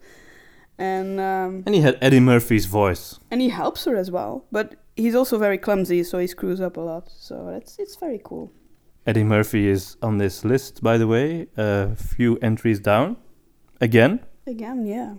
and 0.78 1.18
um, 1.20 1.62
and 1.66 1.74
he 1.74 1.80
had 1.80 1.96
Eddie 2.00 2.20
Murphy's 2.20 2.66
voice. 2.66 3.18
and 3.30 3.40
he 3.40 3.48
helps 3.50 3.84
her 3.84 3.96
as 3.96 4.10
well. 4.10 4.44
But 4.52 4.74
he's 4.96 5.14
also 5.14 5.38
very 5.38 5.58
clumsy, 5.58 6.04
so 6.04 6.18
he 6.18 6.26
screws 6.26 6.60
up 6.60 6.76
a 6.76 6.80
lot. 6.80 7.08
So 7.10 7.48
it's 7.48 7.78
it's 7.78 7.96
very 7.96 8.20
cool. 8.24 8.50
Eddie 9.06 9.24
Murphy 9.24 9.68
is 9.68 9.96
on 10.02 10.18
this 10.18 10.44
list, 10.44 10.82
by 10.82 10.98
the 10.98 11.06
way, 11.06 11.46
a 11.56 11.94
few 11.96 12.36
entries 12.42 12.80
down. 12.80 13.16
Again, 13.80 14.20
Again, 14.46 14.86
yeah, 14.86 15.14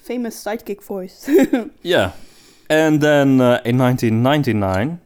famous 0.00 0.36
sidekick 0.44 0.82
voice. 0.82 1.28
yeah. 1.82 2.12
And 2.70 3.00
then 3.00 3.40
uh, 3.40 3.60
in 3.64 3.78
1999, 3.78 5.00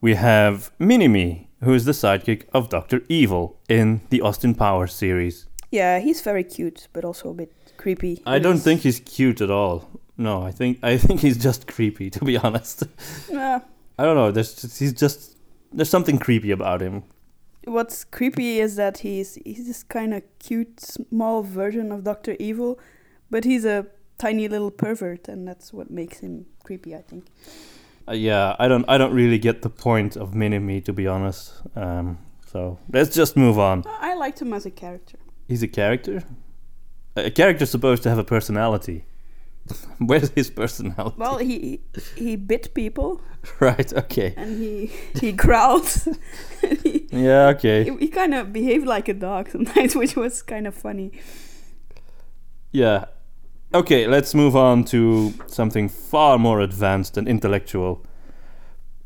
we 0.00 0.14
have 0.14 0.70
Mini-Me, 0.78 1.48
who 1.62 1.74
is 1.74 1.84
the 1.84 1.92
sidekick 1.92 2.42
of 2.52 2.68
Doctor 2.68 3.00
Evil 3.08 3.58
in 3.68 4.00
the 4.10 4.20
Austin 4.20 4.54
Powers 4.54 4.92
series. 4.92 5.46
yeah, 5.70 5.98
he's 6.00 6.20
very 6.22 6.44
cute, 6.44 6.88
but 6.92 7.04
also 7.04 7.30
a 7.30 7.34
bit 7.34 7.52
creepy. 7.78 8.22
I 8.26 8.38
don't 8.38 8.58
think 8.58 8.82
he's 8.82 9.00
cute 9.00 9.40
at 9.40 9.50
all. 9.50 9.88
No, 10.16 10.42
I 10.42 10.50
think 10.50 10.78
I 10.82 10.96
think 10.96 11.20
he's 11.20 11.36
just 11.36 11.66
creepy, 11.66 12.10
to 12.16 12.24
be 12.24 12.36
honest. 12.36 12.84
Yeah. 13.30 13.60
I 13.98 14.04
don't 14.04 14.16
know. 14.16 14.30
There's 14.30 14.54
just, 14.54 14.78
he's 14.78 14.92
just 14.92 15.36
there's 15.72 15.90
something 15.90 16.18
creepy 16.18 16.50
about 16.50 16.80
him. 16.80 17.04
what's 17.64 18.04
creepy 18.04 18.60
is 18.60 18.76
that 18.76 18.98
he's 18.98 19.38
he's 19.44 19.66
this 19.66 19.82
kind 19.82 20.14
of 20.14 20.22
cute 20.38 20.80
small 20.80 21.42
version 21.42 21.92
of 21.92 22.04
Doctor 22.04 22.36
Evil, 22.38 22.78
but 23.30 23.44
he's 23.44 23.64
a 23.64 23.86
tiny 24.18 24.48
little 24.48 24.70
pervert, 24.70 25.28
and 25.28 25.46
that's 25.46 25.72
what 25.72 25.90
makes 25.90 26.20
him 26.20 26.46
creepy. 26.64 26.94
I 26.94 27.02
think. 27.02 27.26
Uh, 28.08 28.12
yeah, 28.12 28.54
I 28.58 28.68
don't 28.68 28.84
I 28.88 28.98
don't 28.98 29.12
really 29.12 29.38
get 29.38 29.62
the 29.62 29.70
point 29.70 30.16
of 30.16 30.34
Mini-Me, 30.34 30.80
to 30.82 30.92
be 30.92 31.06
honest. 31.06 31.52
Um, 31.74 32.18
so 32.46 32.78
let's 32.92 33.14
just 33.14 33.36
move 33.36 33.58
on. 33.58 33.84
I 33.86 34.14
liked 34.14 34.40
him 34.40 34.52
as 34.52 34.64
a 34.64 34.70
character. 34.70 35.18
He's 35.48 35.62
a 35.62 35.68
character. 35.68 36.22
A 37.16 37.30
character's 37.30 37.70
supposed 37.70 38.02
to 38.02 38.08
have 38.08 38.18
a 38.18 38.24
personality. 38.24 39.04
Where's 39.98 40.30
his 40.30 40.50
personality? 40.50 41.16
Well, 41.18 41.38
he 41.38 41.80
he 42.16 42.36
bit 42.36 42.72
people 42.74 43.20
right. 43.60 43.92
Okay. 43.92 44.34
and 44.36 44.58
he 44.58 44.90
he 45.20 45.32
growled. 45.32 45.88
he, 46.82 47.06
Yeah. 47.12 47.48
Okay. 47.48 47.84
he, 47.84 47.96
he 47.96 48.08
kind 48.08 48.34
of 48.34 48.52
behaved 48.52 48.86
like 48.86 49.08
a 49.08 49.14
dog 49.14 49.48
sometimes, 49.50 49.96
which 49.96 50.14
was 50.16 50.42
kind 50.42 50.66
of 50.66 50.74
funny. 50.74 51.10
Yeah. 52.72 53.06
Okay, 53.74 54.06
let's 54.06 54.34
move 54.34 54.54
on 54.54 54.84
to 54.84 55.32
something 55.46 55.88
far 55.88 56.38
more 56.38 56.60
advanced 56.60 57.16
and 57.16 57.26
intellectual. 57.28 58.04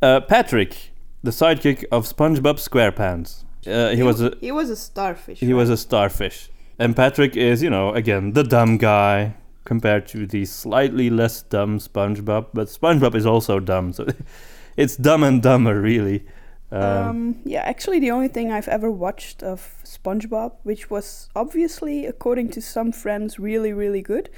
Uh, 0.03 0.21
Patrick, 0.21 0.91
the 1.23 1.31
sidekick 1.31 1.85
of 1.91 2.07
SpongeBob 2.07 2.59
SquarePants. 2.59 3.45
Uh, 3.67 3.95
he 3.95 4.03
was 4.03 4.21
a 4.21 4.33
he 4.41 4.53
was 4.53 4.69
a 4.71 4.77
starfish. 4.77 5.41
he 5.41 5.55
was 5.55 5.69
a 5.71 5.77
starfish, 5.77 6.51
and 6.81 6.97
Patrick 6.97 7.37
is, 7.37 7.63
you 7.63 7.71
know, 7.71 7.93
again 7.95 8.33
the 8.33 8.43
dumb 8.43 8.79
guy 8.79 9.35
compared 9.65 10.07
to 10.09 10.27
the 10.27 10.45
slightly 10.47 11.11
less 11.11 11.43
dumb 11.43 11.79
SpongeBob. 11.79 12.47
But 12.53 12.69
SpongeBob 12.69 13.15
is 13.15 13.27
also 13.27 13.61
dumb, 13.61 13.93
so 13.93 14.07
it's 14.77 14.97
dumb 14.97 15.23
and 15.23 15.43
dumber, 15.43 15.81
really. 15.81 16.25
Um, 16.73 16.83
Um, 16.83 17.37
yeah, 17.45 17.63
actually, 17.63 18.01
the 18.01 18.11
only 18.11 18.29
thing 18.29 18.51
I've 18.51 18.69
ever 18.69 18.91
watched 18.91 19.43
of 19.43 19.77
SpongeBob, 19.85 20.53
which 20.63 20.91
was 20.91 21.29
obviously, 21.37 22.07
according 22.07 22.51
to 22.53 22.61
some 22.61 22.93
friends, 22.93 23.39
really, 23.39 23.73
really 23.73 24.03
good, 24.03 24.31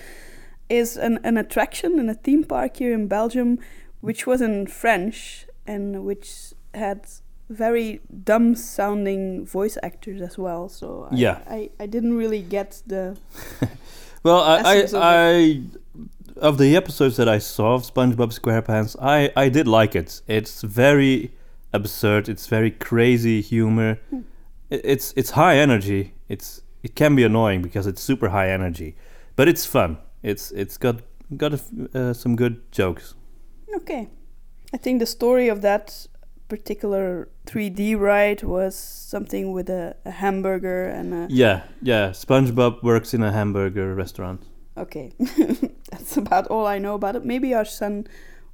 is 0.69 0.97
an, 0.97 1.19
an 1.23 1.37
attraction 1.37 1.99
in 1.99 2.09
a 2.09 2.15
theme 2.15 2.45
park 2.45 2.79
here 2.79 2.93
in 2.93 3.07
Belgium, 3.07 3.59
which 4.01 4.27
was 4.27 4.41
in 4.41 4.67
French 4.67 5.47
and 5.67 6.05
which 6.05 6.55
had 6.75 7.07
very 7.53 8.01
dumb 8.25 8.55
sounding 8.55 9.45
voice 9.47 9.79
actors 9.83 10.21
as 10.23 10.37
well. 10.39 10.69
So 10.69 11.09
I, 11.11 11.15
Yeah. 11.15 11.39
I, 11.49 11.71
I 11.81 11.87
didn't 11.87 12.17
really 12.17 12.43
get 12.43 12.83
the. 12.87 13.17
Well, 14.25 14.41
I, 14.41 14.59
essence 14.77 14.93
of 14.93 15.03
I, 15.03 15.31
I 15.41 15.63
of 16.37 16.57
the 16.59 16.77
episodes 16.77 17.17
that 17.17 17.29
I 17.29 17.39
saw 17.39 17.75
of 17.75 17.83
SpongeBob 17.83 18.33
SquarePants, 18.39 18.95
I, 19.03 19.33
I 19.37 19.49
did 19.49 19.67
like 19.67 19.97
it. 19.97 20.23
It's 20.29 20.63
very 20.63 21.33
absurd. 21.73 22.29
It's 22.29 22.47
very 22.47 22.71
crazy 22.71 23.41
humor. 23.41 23.99
I- 24.13 24.81
It's 24.85 25.13
it's 25.17 25.31
high 25.31 25.57
energy. 25.59 26.15
It's 26.29 26.63
it 26.85 26.95
can 26.95 27.17
be 27.17 27.25
annoying 27.25 27.63
because 27.63 27.89
it's 27.91 28.01
super 28.01 28.29
high 28.29 28.49
energy, 28.55 28.95
but 29.37 29.49
it's 29.49 29.67
fun. 29.67 29.97
It's 30.23 30.53
it's 30.53 30.79
got 30.79 30.97
got 31.37 31.53
a 31.55 31.61
uh, 31.95 32.13
some 32.15 32.37
good 32.37 32.57
jokes. 32.73 33.15
Okay. 33.75 34.09
I 34.75 34.79
think 34.79 35.01
the 35.01 35.07
story 35.07 35.49
of 35.51 35.61
that 35.63 36.07
particular 36.57 37.29
3D 37.47 37.99
ride 37.99 38.43
was 38.43 38.75
something 38.77 39.53
with 39.53 39.71
a, 39.71 39.97
a 40.05 40.11
hamburger 40.11 40.85
and 40.99 41.15
a. 41.15 41.27
Yeah, 41.31 41.63
yeah. 41.81 42.11
SpongeBob 42.11 42.83
works 42.83 43.15
in 43.15 43.23
a 43.23 43.33
hamburger 43.33 43.95
restaurant. 43.95 44.41
Okay, 44.77 45.13
that's 45.91 46.17
about 46.19 46.47
all 46.49 46.67
I 46.67 46.79
know 46.79 46.95
about 46.95 47.17
it. 47.17 47.25
Maybe 47.25 47.55
our 47.55 47.65
son 47.65 48.07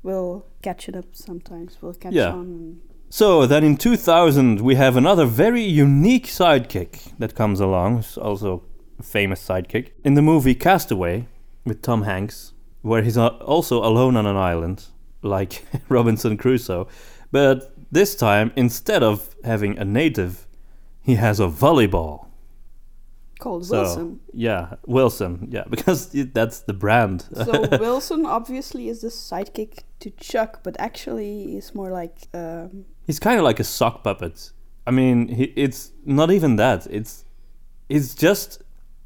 will 0.04 0.46
catch 0.62 0.88
it 0.88 0.94
up 0.96 1.06
sometimes. 1.12 1.78
We'll 1.82 1.94
catch 1.94 2.12
Yeah. 2.14 2.32
on. 2.34 2.80
So 3.10 3.46
then 3.46 3.64
in 3.64 3.76
2000 3.76 4.60
we 4.60 4.76
have 4.76 4.96
another 4.96 5.26
very 5.26 5.62
unique 5.62 6.26
sidekick 6.26 7.18
that 7.18 7.34
comes 7.34 7.58
along, 7.60 7.96
who's 7.96 8.16
also 8.18 8.62
a 9.00 9.02
famous 9.02 9.40
sidekick, 9.48 9.90
in 10.04 10.14
the 10.14 10.22
movie 10.22 10.54
Castaway 10.54 11.26
with 11.64 11.82
Tom 11.82 12.02
Hanks, 12.02 12.52
where 12.82 13.02
he's 13.02 13.16
also 13.16 13.82
alone 13.82 14.16
on 14.16 14.26
an 14.26 14.36
island, 14.36 14.84
like 15.22 15.64
Robinson 15.88 16.36
Crusoe. 16.36 16.86
But 17.32 17.72
this 17.90 18.14
time, 18.14 18.52
instead 18.56 19.02
of 19.02 19.34
having 19.44 19.78
a 19.78 19.84
native, 19.84 20.46
he 21.00 21.14
has 21.14 21.40
a 21.40 21.46
volleyball. 21.46 22.26
called 23.38 23.66
So, 23.66 23.82
Wilson. 23.82 24.20
Yeah, 24.32 24.74
Wilson. 24.86 25.48
Yeah, 25.50 25.64
because 25.70 26.10
that's 26.32 26.60
the 26.60 26.74
brand. 26.74 27.26
So 27.32 27.66
Wilson 27.78 28.26
obviously 28.26 28.88
is 28.88 29.00
the 29.00 29.08
sidekick 29.08 29.80
to 30.00 30.10
Chuck, 30.10 30.60
but 30.62 30.76
actually 30.78 31.52
he's 31.52 31.74
more 31.74 31.90
like 31.90 32.28
um, 32.34 32.84
He's 33.06 33.18
kind 33.18 33.38
of 33.38 33.44
like 33.44 33.58
a 33.58 33.64
sock 33.64 34.04
puppet. 34.04 34.52
I 34.86 34.90
mean, 34.90 35.28
he, 35.28 35.44
it's 35.56 35.92
not 36.04 36.30
even 36.30 36.56
that. 36.56 36.86
It's 36.90 37.24
it's 37.88 38.14
just 38.14 38.62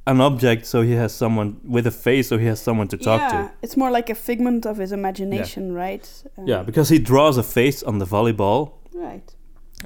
an 0.06 0.20
object, 0.20 0.66
so 0.66 0.82
he 0.82 0.92
has 0.92 1.14
someone 1.14 1.60
with 1.64 1.86
a 1.86 1.90
face, 1.90 2.28
so 2.28 2.38
he 2.38 2.46
has 2.46 2.60
someone 2.60 2.88
to 2.88 2.96
talk 2.96 3.20
yeah, 3.20 3.28
to. 3.30 3.50
it's 3.62 3.76
more 3.76 3.90
like 3.90 4.10
a 4.10 4.14
figment 4.14 4.66
of 4.66 4.78
his 4.78 4.90
imagination, 4.92 5.72
right? 5.72 6.08
Um, 6.36 6.46
Yeah, 6.46 6.62
because 6.64 6.88
he 6.88 6.98
draws 6.98 7.36
a 7.38 7.42
face 7.42 7.82
on 7.82 7.98
the 7.98 8.04
volleyball, 8.06 8.72
Right. 8.92 9.34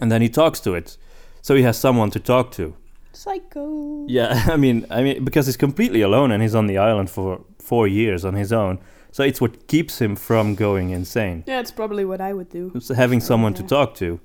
and 0.00 0.10
then 0.10 0.22
he 0.22 0.28
talks 0.28 0.60
to 0.60 0.74
it, 0.74 0.96
so 1.42 1.54
he 1.54 1.62
has 1.62 1.76
someone 1.78 2.10
to 2.10 2.18
talk 2.20 2.50
to. 2.52 2.74
Psycho. 3.12 4.06
Yeah, 4.08 4.44
I 4.54 4.56
mean, 4.56 4.86
I 4.90 5.02
mean, 5.02 5.24
because 5.24 5.46
he's 5.46 5.56
completely 5.56 6.02
alone 6.02 6.30
and 6.32 6.42
he's 6.42 6.54
on 6.54 6.66
the 6.66 6.78
island 6.78 7.10
for 7.10 7.40
four 7.58 7.86
years 7.88 8.24
on 8.24 8.34
his 8.34 8.52
own, 8.52 8.78
so 9.12 9.22
it's 9.22 9.40
what 9.40 9.66
keeps 9.68 10.00
him 10.00 10.16
from 10.16 10.54
going 10.54 10.90
insane. 10.90 11.42
Yeah, 11.46 11.60
it's 11.60 11.70
probably 11.72 12.04
what 12.04 12.20
I 12.20 12.32
would 12.32 12.48
do. 12.50 12.72
It's 12.74 12.88
having 12.88 13.20
So, 13.20 13.26
someone 13.28 13.54
to 13.54 13.62
talk 13.62 13.94
to. 13.96 14.20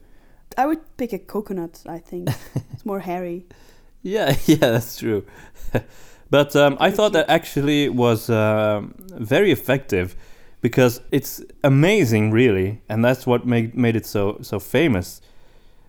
I 0.57 0.65
would 0.67 0.79
pick 0.97 1.13
a 1.13 1.19
coconut. 1.19 1.81
I 1.87 1.99
think 1.99 2.29
it's 2.73 2.85
more 2.85 2.99
hairy. 2.99 3.45
Yeah, 4.01 4.35
yeah, 4.45 4.57
that's 4.57 4.97
true. 4.97 5.25
but 6.29 6.55
um, 6.55 6.77
I 6.79 6.91
thought 6.91 7.13
that 7.13 7.29
actually 7.29 7.89
was 7.89 8.29
um, 8.29 8.95
very 9.09 9.51
effective 9.51 10.15
because 10.61 11.01
it's 11.11 11.41
amazing, 11.63 12.31
really, 12.31 12.81
and 12.89 13.03
that's 13.03 13.25
what 13.25 13.45
made 13.45 13.75
made 13.75 13.95
it 13.95 14.05
so 14.05 14.37
so 14.41 14.59
famous. 14.59 15.21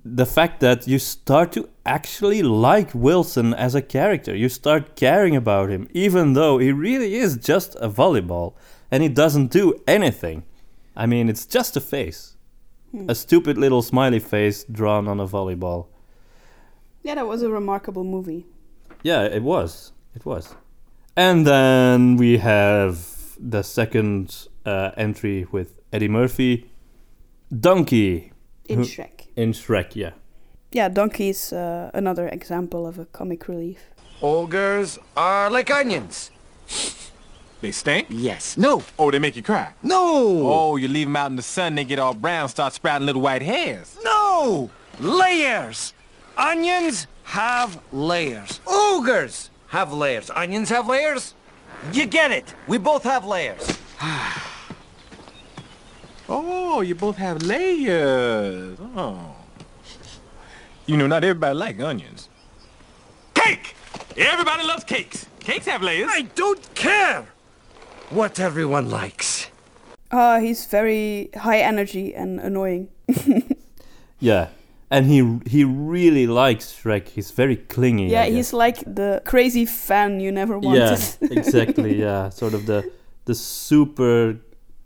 The 0.05 0.27
fact 0.27 0.61
that 0.61 0.89
you 0.89 0.99
start 0.99 1.53
to 1.53 1.69
actually 1.87 2.43
like 2.43 2.93
Wilson 2.93 3.55
as 3.55 3.75
a 3.77 3.83
character, 3.83 4.35
you 4.35 4.49
start 4.49 4.97
caring 4.97 5.37
about 5.37 5.71
him, 5.71 5.89
even 5.93 6.33
though 6.33 6.59
he 6.59 6.73
really 6.73 7.15
is 7.15 7.37
just 7.37 7.77
a 7.81 7.89
volleyball 7.89 8.55
and 8.91 9.03
he 9.03 9.09
doesn't 9.09 9.53
do 9.53 9.75
anything. 9.87 10.43
I 10.97 11.07
mean, 11.07 11.29
it's 11.29 11.47
just 11.47 11.77
a 11.77 11.81
face, 11.81 12.37
Hmm. 12.91 13.09
a 13.09 13.15
stupid 13.15 13.57
little 13.59 13.81
smiley 13.83 14.19
face 14.19 14.65
drawn 14.65 15.07
on 15.09 15.21
a 15.21 15.27
volleyball. 15.27 15.87
Yeah, 17.03 17.15
that 17.17 17.27
was 17.27 17.43
a 17.43 17.51
remarkable 17.51 18.05
movie. 18.05 18.47
Yeah, 19.03 19.23
it 19.25 19.43
was. 19.43 19.93
It 20.15 20.25
was. 20.25 20.55
And 21.17 21.47
then 21.47 22.17
we 22.17 22.39
have 22.39 23.07
the 23.39 23.63
second 23.63 24.47
uh, 24.65 24.91
entry 24.97 25.47
with 25.51 25.81
Eddie 25.93 26.09
Murphy, 26.09 26.71
Donkey 27.51 28.33
In 28.69 28.79
Who- 28.79 28.85
Shrek. 28.85 29.27
in 29.37 29.53
Shrek. 29.53 29.95
Yeah. 29.97 30.11
Yeah, 30.71 30.89
Donkey's 30.89 31.53
uh, 31.53 31.91
another 31.93 32.29
example 32.29 32.87
of 32.87 32.99
a 32.99 33.05
comic 33.05 33.47
relief. 33.49 33.79
Ogres 34.23 34.99
are 35.17 35.51
like 35.51 35.71
onions. 35.71 36.31
They 37.61 37.73
stink? 37.73 38.07
Yes. 38.09 38.57
No. 38.57 38.83
Oh, 38.99 39.11
they 39.11 39.19
make 39.19 39.37
you 39.37 39.43
cry. 39.43 39.73
No. 39.83 40.01
Oh, 40.51 40.77
you 40.77 40.89
leave 40.89 41.07
them 41.07 41.17
out 41.17 41.31
in 41.31 41.37
the 41.37 41.43
sun, 41.43 41.75
they 41.75 41.85
get 41.85 41.99
all 41.99 42.15
brown, 42.15 42.49
start 42.49 42.73
sprouting 42.73 43.07
little 43.07 43.21
white 43.23 43.43
hairs. 43.43 43.97
No. 44.03 44.71
Layers. 44.99 45.93
Onions 46.43 47.07
have 47.23 47.81
layers. 47.93 48.61
Ogres 48.67 49.51
have 49.69 49.93
layers. 49.93 50.29
Onions 50.31 50.69
have 50.71 50.89
layers. 50.89 51.35
You 51.93 52.07
get 52.07 52.33
it. 52.33 52.53
We 52.67 52.79
both 52.79 53.05
have 53.05 53.25
layers. 53.25 53.79
Oh, 56.29 56.81
you 56.81 56.95
both 56.95 57.17
have 57.19 57.43
layers. 57.43 58.79
Oh. 58.97 59.35
You 60.87 60.97
know, 60.97 61.07
not 61.07 61.25
everybody 61.25 61.55
like 61.55 61.79
onions. 61.81 62.31
Cake! 63.35 63.75
Everybody 64.17 64.67
loves 64.67 64.85
cakes. 64.85 65.27
Cakes 65.41 65.67
have 65.67 65.83
layers. 65.83 66.09
I 66.11 66.23
don't 66.35 66.75
care 66.75 67.27
what 68.09 68.41
everyone 68.41 68.89
likes. 68.89 69.49
Ah, 70.11 70.39
he's 70.39 70.65
very 70.65 71.29
high 71.37 71.59
energy 71.59 72.15
and 72.15 72.41
annoying. 72.41 72.89
Yeah, 74.23 74.51
and 74.93 75.07
he 75.07 75.19
he 75.55 75.65
really 75.65 76.27
likes 76.27 76.67
Shrek. 76.79 77.09
He's 77.17 77.31
very 77.33 77.57
clingy. 77.57 78.09
yeah, 78.11 78.27
he's 78.37 78.53
like 78.53 78.79
the 78.95 79.21
crazy 79.25 79.67
fan 79.67 80.21
you 80.21 80.31
never 80.33 80.59
wanted. 80.59 81.01
Yeah, 81.21 81.29
exactly. 81.39 81.93
Yeah, 82.01 82.31
sort 82.31 82.55
of 82.55 82.67
the 82.67 82.81
the 83.25 83.35
super 83.35 84.37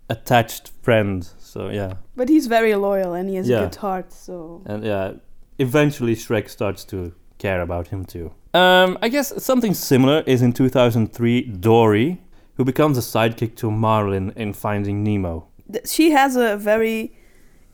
attached 0.09 0.71
friend. 0.83 1.29
So 1.39 1.69
yeah, 1.71 1.93
but 2.17 2.29
he's 2.29 2.47
very 2.49 2.75
loyal 2.75 3.15
and 3.15 3.29
he 3.29 3.37
has 3.37 3.47
Yeah. 3.49 3.59
a 3.61 3.65
good 3.67 3.77
heart. 3.77 4.13
So 4.13 4.63
and 4.67 4.85
yeah, 4.85 5.13
eventually 5.59 6.15
Shrek 6.17 6.49
starts 6.49 6.85
to 6.87 7.13
care 7.39 7.61
about 7.63 7.89
him 7.89 8.05
too. 8.05 8.31
Um, 8.55 8.97
I 9.03 9.09
guess 9.11 9.33
something 9.45 9.75
similar 9.75 10.23
is 10.27 10.41
in 10.43 10.53
2003 10.53 11.43
Dory, 11.61 12.19
who 12.57 12.65
becomes 12.65 12.97
a 12.99 13.03
sidekick 13.03 13.55
to 13.57 13.71
Marlin 13.71 14.33
in 14.37 14.53
Finding 14.55 15.03
Nemo. 15.05 15.45
She 15.85 16.13
has 16.13 16.37
a 16.37 16.57
very 16.57 17.13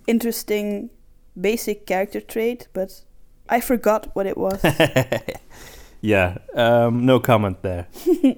interesting 0.06 0.90
basic 1.40 1.86
character 1.86 2.20
trait, 2.20 2.68
but 2.72 3.02
I 3.48 3.60
forgot 3.60 4.14
what 4.14 4.26
it 4.26 4.36
was. 4.36 4.60
Yeah, 6.02 6.38
um, 6.54 7.06
no 7.06 7.20
comment 7.20 7.62
there. 7.62 7.86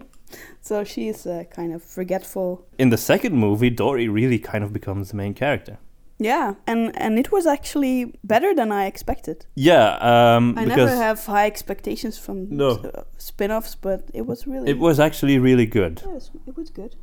so 0.60 0.84
she's 0.84 1.26
uh, 1.26 1.44
kind 1.50 1.72
of 1.74 1.82
forgetful. 1.82 2.66
In 2.78 2.90
the 2.90 2.98
second 2.98 3.34
movie, 3.34 3.70
Dory 3.70 4.06
really 4.06 4.38
kind 4.38 4.62
of 4.62 4.72
becomes 4.72 5.10
the 5.10 5.16
main 5.16 5.32
character. 5.34 5.78
Yeah, 6.18 6.54
and 6.66 6.92
and 6.94 7.18
it 7.18 7.32
was 7.32 7.46
actually 7.46 8.14
better 8.22 8.54
than 8.54 8.70
I 8.70 8.86
expected. 8.86 9.46
Yeah, 9.56 9.96
um, 10.00 10.54
I 10.56 10.64
never 10.64 10.94
have 10.94 11.24
high 11.24 11.46
expectations 11.46 12.18
from 12.18 12.54
No. 12.56 12.70
uh, 12.70 13.02
spin-offs, 13.16 13.74
but 13.74 14.10
it 14.14 14.26
was 14.26 14.46
really 14.46 14.70
it 14.70 14.78
was 14.78 15.00
actually 15.00 15.38
really 15.38 15.66
good. 15.66 16.02
was, 16.06 16.30
it 16.46 16.56
was 16.56 16.70
good. 16.70 16.94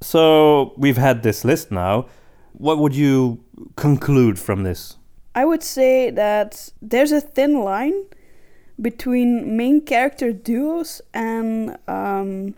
So 0.00 0.72
we've 0.78 0.96
had 0.96 1.22
this 1.22 1.44
list 1.44 1.70
now. 1.70 2.06
What 2.52 2.78
would 2.78 2.94
you 2.96 3.44
conclude 3.76 4.38
from 4.38 4.64
this? 4.64 4.96
I 5.34 5.44
would 5.44 5.62
say 5.62 6.10
that 6.10 6.70
there's 6.82 7.12
a 7.12 7.20
thin 7.20 7.60
line 7.60 8.04
between 8.80 9.56
main 9.56 9.80
character 9.82 10.32
duos 10.32 11.00
and 11.14 11.76
um, 11.86 12.54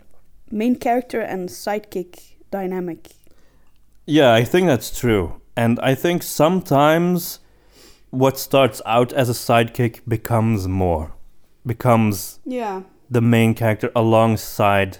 main 0.51 0.75
character 0.75 1.21
and 1.21 1.49
sidekick 1.49 2.35
dynamic. 2.51 3.09
Yeah, 4.05 4.33
I 4.33 4.43
think 4.43 4.67
that's 4.67 4.97
true. 4.99 5.39
And 5.55 5.79
I 5.81 5.95
think 5.95 6.23
sometimes 6.23 7.39
what 8.09 8.37
starts 8.39 8.81
out 8.85 9.13
as 9.13 9.29
a 9.29 9.33
sidekick 9.33 10.01
becomes 10.07 10.67
more, 10.67 11.13
becomes 11.65 12.39
Yeah. 12.45 12.81
the 13.09 13.21
main 13.21 13.53
character 13.53 13.91
alongside 13.95 14.97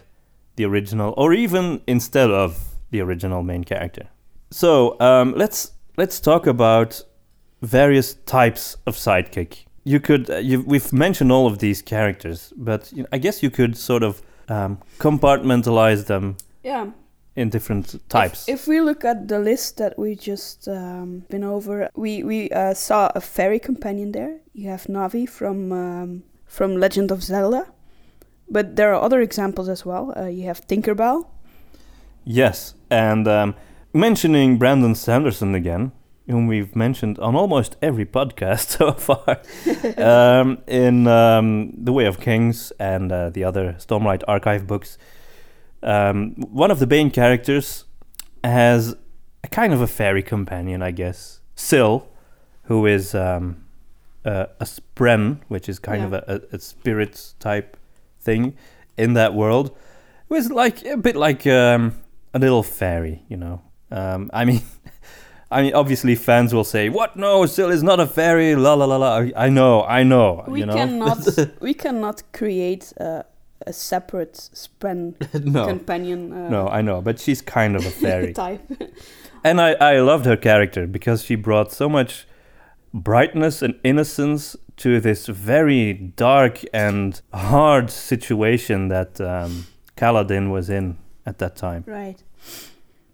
the 0.55 0.65
original, 0.65 1.13
or 1.17 1.33
even 1.33 1.81
instead 1.87 2.29
of 2.29 2.75
the 2.91 3.01
original 3.01 3.41
main 3.43 3.63
character. 3.63 4.07
So 4.51 4.99
um, 4.99 5.33
let's 5.35 5.71
let's 5.97 6.19
talk 6.19 6.45
about 6.47 7.03
various 7.63 8.13
types 8.25 8.77
of 8.85 8.95
sidekick. 8.95 9.65
You 9.85 9.99
could 9.99 10.29
uh, 10.29 10.37
you, 10.37 10.61
we've 10.61 10.91
mentioned 10.93 11.31
all 11.31 11.47
of 11.47 11.57
these 11.59 11.81
characters, 11.81 12.53
but 12.57 12.91
you 12.91 13.03
know, 13.03 13.09
I 13.11 13.17
guess 13.17 13.41
you 13.43 13.49
could 13.49 13.77
sort 13.77 14.03
of 14.03 14.21
um, 14.49 14.77
compartmentalize 14.99 16.05
them 16.05 16.35
Yeah. 16.63 16.87
in 17.35 17.49
different 17.49 17.99
types. 18.09 18.47
If, 18.47 18.53
if 18.61 18.67
we 18.67 18.79
look 18.81 19.03
at 19.05 19.27
the 19.27 19.39
list 19.39 19.77
that 19.77 19.93
we 19.97 20.15
just 20.15 20.67
um, 20.67 21.23
been 21.29 21.43
over, 21.43 21.89
we 21.95 22.23
we 22.23 22.49
uh, 22.51 22.73
saw 22.73 23.11
a 23.15 23.19
fairy 23.21 23.59
companion 23.59 24.11
there. 24.11 24.35
You 24.53 24.69
have 24.69 24.83
Navi 24.87 25.25
from 25.27 25.71
um, 25.71 26.23
from 26.45 26.79
Legend 26.79 27.11
of 27.11 27.21
Zelda, 27.23 27.65
but 28.49 28.75
there 28.75 28.93
are 28.93 29.01
other 29.05 29.21
examples 29.21 29.69
as 29.69 29.85
well. 29.85 30.13
Uh, 30.17 30.27
you 30.27 30.43
have 30.47 30.61
Tinkerbell. 30.67 31.25
Yes, 32.25 32.75
and 32.89 33.27
um, 33.27 33.55
mentioning 33.93 34.57
Brandon 34.57 34.95
Sanderson 34.95 35.55
again, 35.55 35.91
whom 36.27 36.47
we've 36.47 36.75
mentioned 36.75 37.19
on 37.19 37.35
almost 37.35 37.75
every 37.81 38.05
podcast 38.05 38.67
so 38.77 38.91
far, 38.93 39.41
um, 39.97 40.59
in 40.67 41.07
um, 41.07 41.71
The 41.77 41.91
Way 41.91 42.05
of 42.05 42.19
Kings 42.19 42.71
and 42.79 43.11
uh, 43.11 43.29
the 43.29 43.43
other 43.43 43.73
Stormlight 43.79 44.23
Archive 44.27 44.65
books. 44.67 44.97
Um, 45.81 46.35
one 46.35 46.71
of 46.71 46.79
the 46.79 46.87
main 46.87 47.11
characters 47.11 47.85
has 48.43 48.95
a 49.43 49.47
kind 49.49 49.73
of 49.73 49.81
a 49.81 49.87
fairy 49.87 50.23
companion, 50.23 50.81
I 50.81 50.91
guess. 50.91 51.41
Syl, 51.55 52.07
who 52.63 52.85
is 52.85 53.13
um, 53.13 53.65
a, 54.23 54.47
a 54.59 54.65
spren, 54.65 55.39
which 55.49 55.67
is 55.67 55.79
kind 55.79 56.01
Yeah. 56.01 56.07
of 56.07 56.13
a, 56.13 56.23
a, 56.53 56.55
a 56.55 56.59
spirit 56.59 57.33
type 57.39 57.75
thing 58.21 58.55
in 58.97 59.13
that 59.13 59.33
world. 59.33 59.75
Who 60.29 60.35
is 60.35 60.49
like 60.49 60.85
a 60.85 60.95
bit 60.97 61.15
like 61.17 61.45
um, 61.45 61.95
a 62.33 62.39
little 62.39 62.63
fairy, 62.63 63.23
you 63.27 63.35
know. 63.37 63.61
Um, 63.91 64.31
I 64.33 64.45
mean, 64.45 64.61
I 65.53 65.61
mean, 65.61 65.73
obviously 65.73 66.15
fans 66.15 66.53
will 66.53 66.63
say, 66.63 66.89
"What? 66.89 67.15
No, 67.15 67.45
Syl 67.45 67.69
is 67.69 67.83
not 67.83 67.99
a 67.99 68.07
fairy." 68.07 68.55
La 68.55 68.73
la 68.73 68.85
la 68.85 68.97
la. 68.97 69.17
I, 69.17 69.31
I 69.35 69.49
know, 69.49 69.83
I 69.83 70.03
know. 70.03 70.43
We 70.47 70.59
you 70.61 70.65
know? 70.65 70.73
cannot 70.73 71.27
we 71.61 71.73
cannot 71.73 72.23
create 72.33 72.93
a, 72.97 73.25
a 73.67 73.73
separate 73.73 74.33
spren 74.53 75.15
no, 75.45 75.65
companion. 75.67 76.33
Uh, 76.33 76.49
no, 76.49 76.67
I 76.67 76.81
know, 76.81 77.01
but 77.01 77.19
she's 77.19 77.41
kind 77.41 77.75
of 77.75 77.85
a 77.85 77.91
fairy. 77.91 78.33
type. 78.45 78.61
And 79.43 79.59
I, 79.59 79.73
I 79.73 79.99
loved 79.99 80.25
her 80.25 80.37
character 80.37 80.87
because 80.87 81.23
she 81.23 81.35
brought 81.35 81.71
so 81.71 81.89
much 81.89 82.25
brightness 82.93 83.61
and 83.61 83.75
innocence 83.83 84.55
to 84.77 84.99
this 84.99 85.27
very 85.27 85.93
dark 85.93 86.61
and 86.73 87.21
hard 87.33 87.89
situation 87.89 88.87
that 88.87 89.19
um, 89.19 89.67
Kaladin 89.97 90.49
was 90.49 90.69
in 90.69 90.97
at 91.25 91.39
that 91.39 91.55
time. 91.55 91.83
Right. 91.85 92.23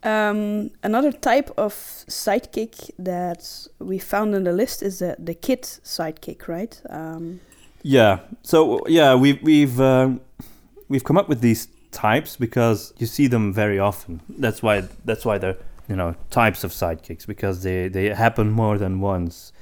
Um, 0.04 0.72
another 0.82 1.12
type 1.12 1.52
of 1.58 1.74
sidekick 2.08 2.92
that 3.00 3.68
we 3.80 4.00
found 4.00 4.34
in 4.36 4.44
the 4.46 4.54
list 4.54 4.82
is 4.82 5.00
the, 5.00 5.16
the 5.20 5.34
kid 5.34 5.64
sidekick, 5.64 6.48
right? 6.48 6.82
Um, 6.90 7.40
Yeah. 7.84 8.20
So 8.44 8.86
yeah, 8.88 9.16
we've 9.16 9.42
we've 9.42 9.80
um, 9.80 10.22
we've 10.90 11.04
come 11.04 11.18
up 11.18 11.30
with 11.30 11.42
these 11.42 11.68
types 11.92 12.38
because 12.38 12.94
you 12.98 13.08
see 13.08 13.28
them 13.28 13.54
very 13.54 13.80
often. 13.80 14.22
That's 14.38 14.62
why 14.62 14.84
that's 15.06 15.26
why 15.26 15.38
they're 15.38 15.58
you 15.88 15.96
know 15.96 16.16
types 16.30 16.64
of 16.64 16.72
sidekicks 16.72 17.26
because 17.28 17.64
they 17.64 17.90
they 17.90 18.14
happen 18.14 18.52
more 18.52 18.78
than 18.78 19.02
once. 19.02 19.54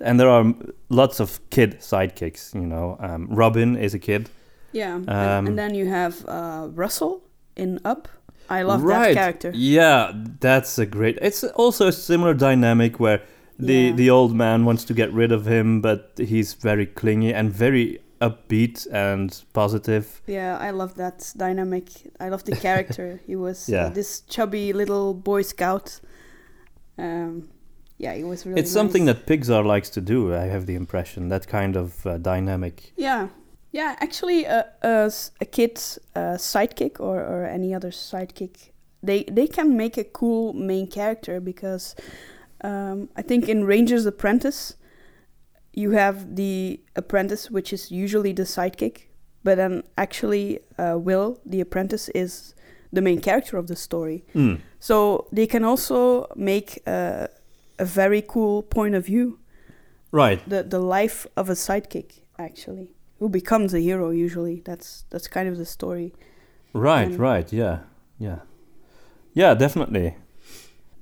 And 0.00 0.20
there 0.20 0.28
are 0.28 0.54
lots 0.88 1.20
of 1.20 1.40
kid 1.50 1.80
sidekicks. 1.80 2.54
You 2.54 2.66
know, 2.66 2.96
um, 3.00 3.28
Robin 3.30 3.76
is 3.76 3.94
a 3.94 3.98
kid. 3.98 4.28
yeah. 4.72 4.94
and, 4.96 5.08
Um, 5.08 5.46
and 5.46 5.56
then 5.58 5.74
you 5.74 5.86
have 5.88 6.24
uh, 6.28 6.68
Russell 6.74 7.22
in 7.56 7.78
Up. 7.84 8.08
I 8.48 8.62
love 8.62 8.82
right. 8.82 9.14
that 9.14 9.14
character. 9.14 9.52
Yeah, 9.54 10.12
that's 10.40 10.78
a 10.78 10.86
great. 10.86 11.18
It's 11.22 11.42
also 11.44 11.88
a 11.88 11.92
similar 11.92 12.34
dynamic 12.34 13.00
where 13.00 13.20
the 13.58 13.74
Yeah. 13.74 13.92
the 13.96 14.10
old 14.10 14.34
man 14.34 14.64
wants 14.64 14.84
to 14.84 14.94
get 14.94 15.12
rid 15.12 15.32
of 15.32 15.46
him, 15.46 15.80
but 15.80 16.12
he's 16.16 16.54
very 16.54 16.86
clingy 16.86 17.32
and 17.34 17.50
very 17.52 18.00
upbeat 18.20 18.86
and 18.92 19.42
positive. 19.52 20.22
Yeah, 20.26 20.56
I 20.58 20.70
love 20.70 20.94
that 20.94 21.32
dynamic. 21.36 21.88
I 22.20 22.28
love 22.30 22.44
the 22.44 22.56
character. 22.66 23.20
he 23.26 23.36
was 23.36 23.68
Yeah. 23.68 23.86
uh, 23.86 23.88
this 23.90 24.20
chubby 24.28 24.72
little 24.72 25.14
boy 25.14 25.42
scout. 25.42 26.00
Um, 26.98 27.48
yeah, 27.98 28.14
he 28.14 28.24
was 28.24 28.44
really. 28.46 28.60
it's 28.60 28.70
something 28.72 29.06
that 29.06 29.26
Pixar 29.26 29.64
likes 29.64 29.90
to 29.90 30.00
do. 30.00 30.34
I 30.34 30.46
have 30.46 30.66
the 30.66 30.74
impression 30.74 31.28
that 31.28 31.46
kind 31.46 31.76
of 31.76 32.06
uh, 32.06 32.18
dynamic. 32.18 32.92
Yeah, 32.96 33.28
yeah. 33.76 33.92
Actually, 34.00 34.44
a 34.46 34.58
a, 34.82 35.06
s- 35.06 35.30
a 35.40 35.44
kid 35.56 35.72
uh, 36.14 36.36
sidekick 36.38 37.00
or, 37.00 37.16
or 37.32 37.44
any 37.56 37.74
other 37.76 37.90
sidekick, 37.92 38.70
they 39.02 39.24
they 39.36 39.46
can 39.46 39.76
make 39.76 40.00
a 40.00 40.04
cool 40.04 40.52
main 40.54 40.86
character 40.86 41.40
because 41.40 41.94
um, 42.64 43.08
I 43.20 43.22
think 43.22 43.48
in 43.48 43.66
Ranger's 43.66 44.06
Apprentice, 44.06 44.76
you 45.72 45.90
have 45.92 46.16
the 46.36 46.80
apprentice, 46.94 47.50
which 47.50 47.72
is 47.72 47.90
usually 47.90 48.32
the 48.34 48.44
sidekick, 48.44 48.96
but 49.44 49.56
then 49.56 49.82
actually 49.96 50.58
uh, 50.78 50.96
Will, 51.06 51.38
the 51.52 51.60
apprentice, 51.60 52.08
is 52.14 52.54
the 52.92 53.00
main 53.02 53.20
character 53.20 53.58
of 53.58 53.66
the 53.66 53.76
story. 53.76 54.24
Mm. 54.34 54.58
So 54.80 55.26
they 55.32 55.46
can 55.46 55.64
also 55.64 56.26
make 56.36 56.80
a, 56.86 57.28
a 57.78 57.84
very 57.84 58.22
cool 58.22 58.62
point 58.62 58.94
of 58.94 59.04
view 59.06 59.38
Right. 60.12 60.40
the 60.48 60.62
the 60.62 60.78
life 60.78 61.26
of 61.36 61.50
a 61.50 61.54
sidekick 61.54 62.22
actually 62.38 62.88
who 63.18 63.28
becomes 63.28 63.74
a 63.74 63.80
hero 63.80 64.10
usually 64.10 64.62
that's 64.64 65.04
that's 65.10 65.28
kind 65.28 65.48
of 65.48 65.56
the 65.58 65.64
story 65.66 66.12
Right. 66.74 67.08
And- 67.08 67.18
right. 67.18 67.52
Yeah. 67.52 67.78
Yeah. 68.18 68.40
Yeah. 69.34 69.54
Definitely. 69.54 70.16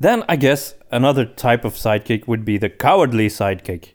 Then 0.01 0.23
I 0.29 0.37
guess 0.37 0.75
another 0.91 1.25
type 1.25 1.65
of 1.65 1.75
sidekick 1.75 2.29
would 2.29 2.45
be 2.45 2.59
the 2.59 2.69
cowardly 2.71 3.29
sidekick, 3.29 3.95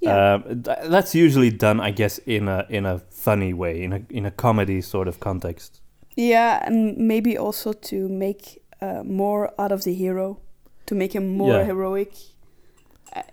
Yeah. 0.00 0.34
Um, 0.34 0.62
th- 0.62 0.78
that's 0.90 1.14
usually 1.14 1.50
done, 1.50 1.80
I 1.80 1.90
guess, 1.92 2.18
in 2.26 2.48
a 2.48 2.64
in 2.68 2.86
a 2.86 2.98
funny 3.10 3.52
way, 3.54 3.82
in 3.82 3.92
a 3.92 4.00
in 4.10 4.26
a 4.26 4.30
comedy 4.30 4.80
sort 4.82 5.08
of 5.08 5.18
context. 5.18 5.80
Yeah, 6.16 6.60
and 6.66 6.96
maybe 6.96 7.38
also 7.38 7.72
to 7.72 8.08
make 8.08 8.62
uh, 8.82 9.02
more 9.04 9.52
out 9.58 9.72
of 9.72 9.82
the 9.82 9.94
hero, 9.94 10.38
to 10.86 10.94
make 10.94 11.12
him 11.14 11.36
more 11.36 11.52
Yeah. 11.58 11.64
heroic, 11.64 12.12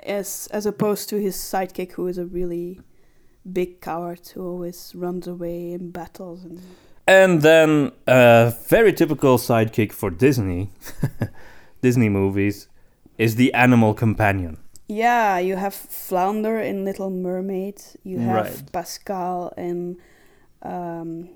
as 0.06 0.48
as 0.52 0.66
opposed 0.66 1.10
to 1.10 1.16
his 1.20 1.36
sidekick, 1.36 1.92
who 1.94 2.08
is 2.08 2.18
a 2.18 2.26
really 2.26 2.80
big 3.52 3.82
coward 3.82 4.28
who 4.34 4.46
always 4.48 4.94
runs 4.96 5.28
away 5.28 5.72
in 5.74 5.92
battles. 5.92 6.44
And 6.46 6.60
And 7.08 7.42
then 7.42 7.92
a 8.08 8.54
very 8.70 8.94
typical 8.94 9.38
sidekick 9.38 9.92
for 9.92 10.10
Disney, 10.10 10.70
Disney 11.82 12.10
movies, 12.10 12.68
is 13.18 13.36
the 13.36 13.54
animal 13.54 13.94
companion. 13.94 14.58
yeah, 14.88 15.40
you 15.40 15.56
have 15.58 15.74
Flounder 15.74 16.60
in 16.60 16.86
Little 16.86 17.10
Mermaid. 17.10 17.82
You 18.04 18.20
have 18.20 18.46
Right. 18.46 18.72
Pascal 18.72 19.52
in 19.58 19.98
um, 20.62 21.30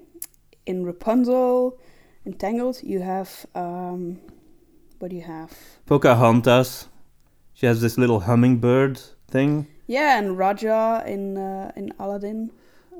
in 0.65 0.85
Rapunzel, 0.85 1.77
Entangled. 2.25 2.77
You 2.83 3.01
have 3.01 3.45
um, 3.55 4.17
what 4.99 5.09
do 5.11 5.15
you 5.15 5.23
have? 5.23 5.51
Pocahontas, 5.85 6.87
she 7.53 7.65
has 7.67 7.79
this 7.81 7.97
little 7.97 8.19
hummingbird 8.21 8.99
thing. 9.31 9.67
Yeah, 9.87 10.19
and 10.19 10.37
Rajah 10.37 11.03
in 11.07 11.37
uh, 11.37 11.71
in 11.75 11.93
Aladdin. 11.99 12.51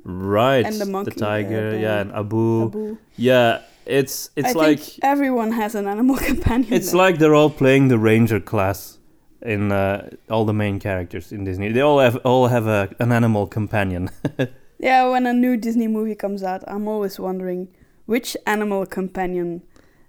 Right. 0.04 0.66
And 0.66 0.80
the 0.80 0.86
monkey, 0.86 1.12
uh, 1.22 1.26
tiger, 1.26 1.72
the 1.72 1.80
yeah, 1.80 2.00
and 2.02 2.12
Abu. 2.14 2.64
Abu. 2.68 2.98
Yeah, 3.18 3.62
it's 3.86 4.30
it's 4.36 4.50
I 4.50 4.52
like 4.54 4.80
think 4.80 5.00
everyone 5.04 5.52
has 5.52 5.76
an 5.76 5.88
animal 5.88 6.16
companion. 6.32 6.74
it's 6.74 6.92
there. 6.92 6.98
like 6.98 7.20
they're 7.20 7.36
all 7.36 7.50
playing 7.50 7.90
the 7.90 7.98
ranger 7.98 8.40
class 8.40 9.00
in 9.42 9.72
uh, 9.72 10.10
all 10.30 10.46
the 10.46 10.54
main 10.54 10.80
characters 10.80 11.32
in 11.32 11.44
Disney. 11.44 11.72
They 11.72 11.82
all 11.82 12.00
have 12.00 12.16
all 12.24 12.48
have 12.48 12.68
a, 12.68 12.90
an 13.00 13.12
animal 13.12 13.48
companion. 13.48 14.10
yeah. 14.80 15.10
When 15.10 15.26
a 15.26 15.34
new 15.34 15.58
Disney 15.58 15.88
movie 15.88 16.16
comes 16.16 16.42
out, 16.44 16.64
I'm 16.68 16.88
always 16.88 17.20
wondering 17.20 17.68
which 18.06 18.38
animal 18.46 18.86
companion 18.86 19.62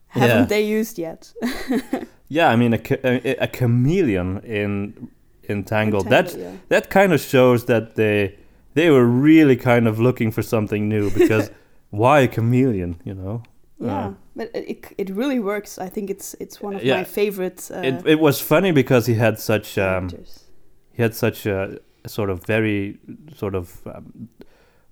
haven't 0.09 0.39
Yeah. 0.39 0.45
they 0.47 0.63
used 0.79 0.99
yet. 0.99 1.33
yeah, 2.29 2.49
I 2.53 2.57
mean 2.57 2.75
a, 2.75 2.81
a, 3.05 3.37
a 3.43 3.49
chameleon 3.49 4.39
in 4.45 5.09
in 5.49 5.65
Tangled. 5.65 6.09
That 6.09 6.35
yeah. 6.35 6.53
that 6.69 6.91
kind 6.91 7.13
of 7.13 7.21
shows 7.21 7.65
that 7.65 7.95
they 7.95 8.37
they 8.75 8.91
were 8.91 9.07
really 9.07 9.57
kind 9.57 9.89
of 9.89 9.99
looking 9.99 10.33
for 10.33 10.43
something 10.43 10.89
new 10.89 11.11
because 11.19 11.51
why 11.91 12.21
a 12.21 12.29
chameleon? 12.29 13.01
You 13.05 13.15
know. 13.15 13.43
Yeah, 13.81 14.07
Uh, 14.09 14.15
but 14.37 14.51
it, 14.55 14.69
it 14.69 14.95
it 14.99 15.11
really 15.17 15.39
works. 15.41 15.79
I 15.79 15.89
think 15.91 16.11
it's 16.11 16.35
it's 16.41 16.61
one 16.63 16.77
of 16.77 16.83
Yeah. 16.83 16.99
my 16.99 17.05
favorites. 17.05 17.71
uh, 17.71 17.83
it 17.85 18.07
it 18.07 18.19
was 18.21 18.41
funny 18.41 18.73
because 18.73 19.07
he 19.13 19.15
had 19.19 19.39
such 19.39 19.79
um, 19.79 20.09
he 20.93 21.03
had 21.03 21.15
such 21.15 21.47
a 21.47 21.79
sort 22.07 22.31
of 22.31 22.45
very 22.47 22.99
sort 23.37 23.55
of 23.55 23.81
um, 23.87 24.29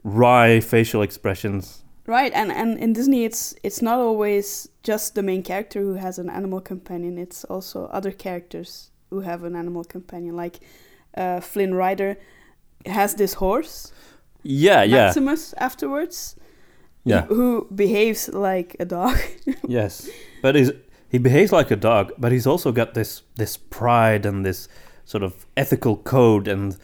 wry 0.04 0.60
facial 0.60 1.02
expressions. 1.02 1.82
Right, 2.08 2.32
and 2.34 2.52
and 2.52 2.78
in 2.78 2.92
Disney, 2.92 3.24
it's 3.24 3.54
it's 3.62 3.82
not 3.82 3.98
always 3.98 4.68
just 4.88 5.14
the 5.14 5.22
main 5.22 5.42
character 5.42 5.80
who 5.80 5.94
has 5.94 6.18
an 6.18 6.30
animal 6.30 6.60
companion. 6.60 7.18
It's 7.18 7.44
also 7.44 7.86
other 7.92 8.12
characters 8.12 8.92
who 9.10 9.20
have 9.20 9.44
an 9.44 9.56
animal 9.56 9.84
companion. 9.84 10.36
Like 10.36 10.60
uh, 11.16 11.40
Flynn 11.40 11.74
Rider 11.74 12.16
has 12.86 13.14
this 13.14 13.34
horse, 13.34 13.92
Yeah, 14.42 14.82
yeah, 14.84 15.06
Maximus, 15.06 15.54
afterwards, 15.58 16.36
yeah, 17.04 17.26
who 17.26 17.66
behaves 17.74 18.28
like 18.28 18.76
a 18.80 18.84
dog. 18.84 19.16
yes. 19.68 20.08
But 20.42 20.54
he's 20.54 20.70
he 21.08 21.18
behaves 21.18 21.52
like 21.52 21.70
a 21.70 21.76
dog, 21.76 22.12
but 22.18 22.32
he's 22.32 22.46
also 22.46 22.72
got 22.72 22.94
this 22.94 23.22
this 23.36 23.56
pride 23.56 24.26
and 24.26 24.44
this 24.44 24.68
sort 25.04 25.22
of 25.22 25.46
ethical 25.56 25.96
code, 25.96 26.48
and 26.48 26.76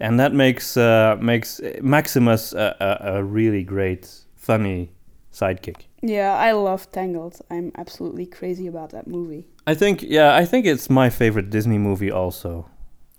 and 0.00 0.18
that 0.20 0.32
makes 0.32 0.76
uh, 0.76 1.16
makes 1.20 1.60
Maximus 1.82 2.52
a, 2.52 2.76
a, 2.80 3.16
a 3.16 3.24
really 3.24 3.62
great, 3.64 4.24
funny 4.36 4.90
sidekick. 5.32 5.86
yeah, 6.02 6.34
I 6.36 6.52
love 6.52 6.90
Tangled. 6.92 7.40
I'm 7.50 7.72
absolutely 7.76 8.26
crazy 8.26 8.66
about 8.68 8.90
that 8.90 9.06
movie. 9.06 9.48
I 9.66 9.74
think, 9.74 10.02
yeah, 10.02 10.34
I 10.34 10.44
think 10.44 10.66
it's 10.66 10.90
my 10.90 11.10
favorite 11.10 11.50
Disney 11.50 11.78
movie 11.78 12.10
also. 12.10 12.68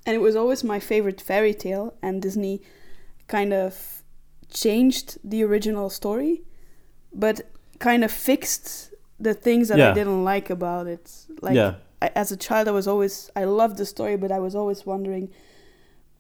And 0.06 0.16
it 0.16 0.20
was 0.20 0.36
always 0.36 0.64
my 0.64 0.80
favorite 0.80 1.20
fairy 1.20 1.54
tale, 1.54 1.96
and 2.02 2.22
Disney 2.22 2.62
kind 3.28 3.54
of 3.54 4.04
changed 4.54 5.18
the 5.24 5.44
original 5.44 5.90
story, 5.90 6.44
but 7.14 7.42
kind 7.80 8.04
of 8.04 8.12
fixed 8.12 8.94
the 9.20 9.34
things 9.34 9.70
that 9.70 9.80
Yeah. 9.80 9.92
I 9.92 9.94
didn't 9.94 10.24
like 10.24 10.50
about 10.50 10.86
it. 10.88 11.12
Like 11.42 11.56
yeah, 11.56 11.76
I, 12.02 12.12
as 12.16 12.32
a 12.32 12.38
child, 12.38 12.68
I 12.68 12.72
was 12.72 12.88
always 12.88 13.32
I 13.36 13.46
loved 13.46 13.78
the 13.78 13.86
story, 13.86 14.16
but 14.18 14.32
I 14.32 14.40
was 14.40 14.56
always 14.56 14.86
wondering 14.86 15.30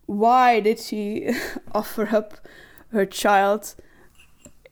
why 0.08 0.60
did 0.60 0.80
she 0.80 1.30
offer 1.74 2.08
up 2.16 2.36
her 2.92 3.06
child 3.06 3.76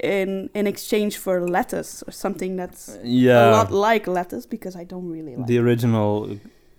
in 0.03 0.49
in 0.53 0.67
exchange 0.67 1.17
for 1.17 1.47
lettuce 1.47 2.03
or 2.07 2.11
something 2.11 2.57
that's 2.57 2.97
yeah. 3.03 3.49
a 3.49 3.51
lot 3.51 3.71
like 3.71 4.05
lettuce 4.07 4.45
because 4.45 4.75
I 4.75 4.83
don't 4.83 5.09
really 5.09 5.35
like. 5.35 5.47
the 5.47 5.57
original 5.59 6.37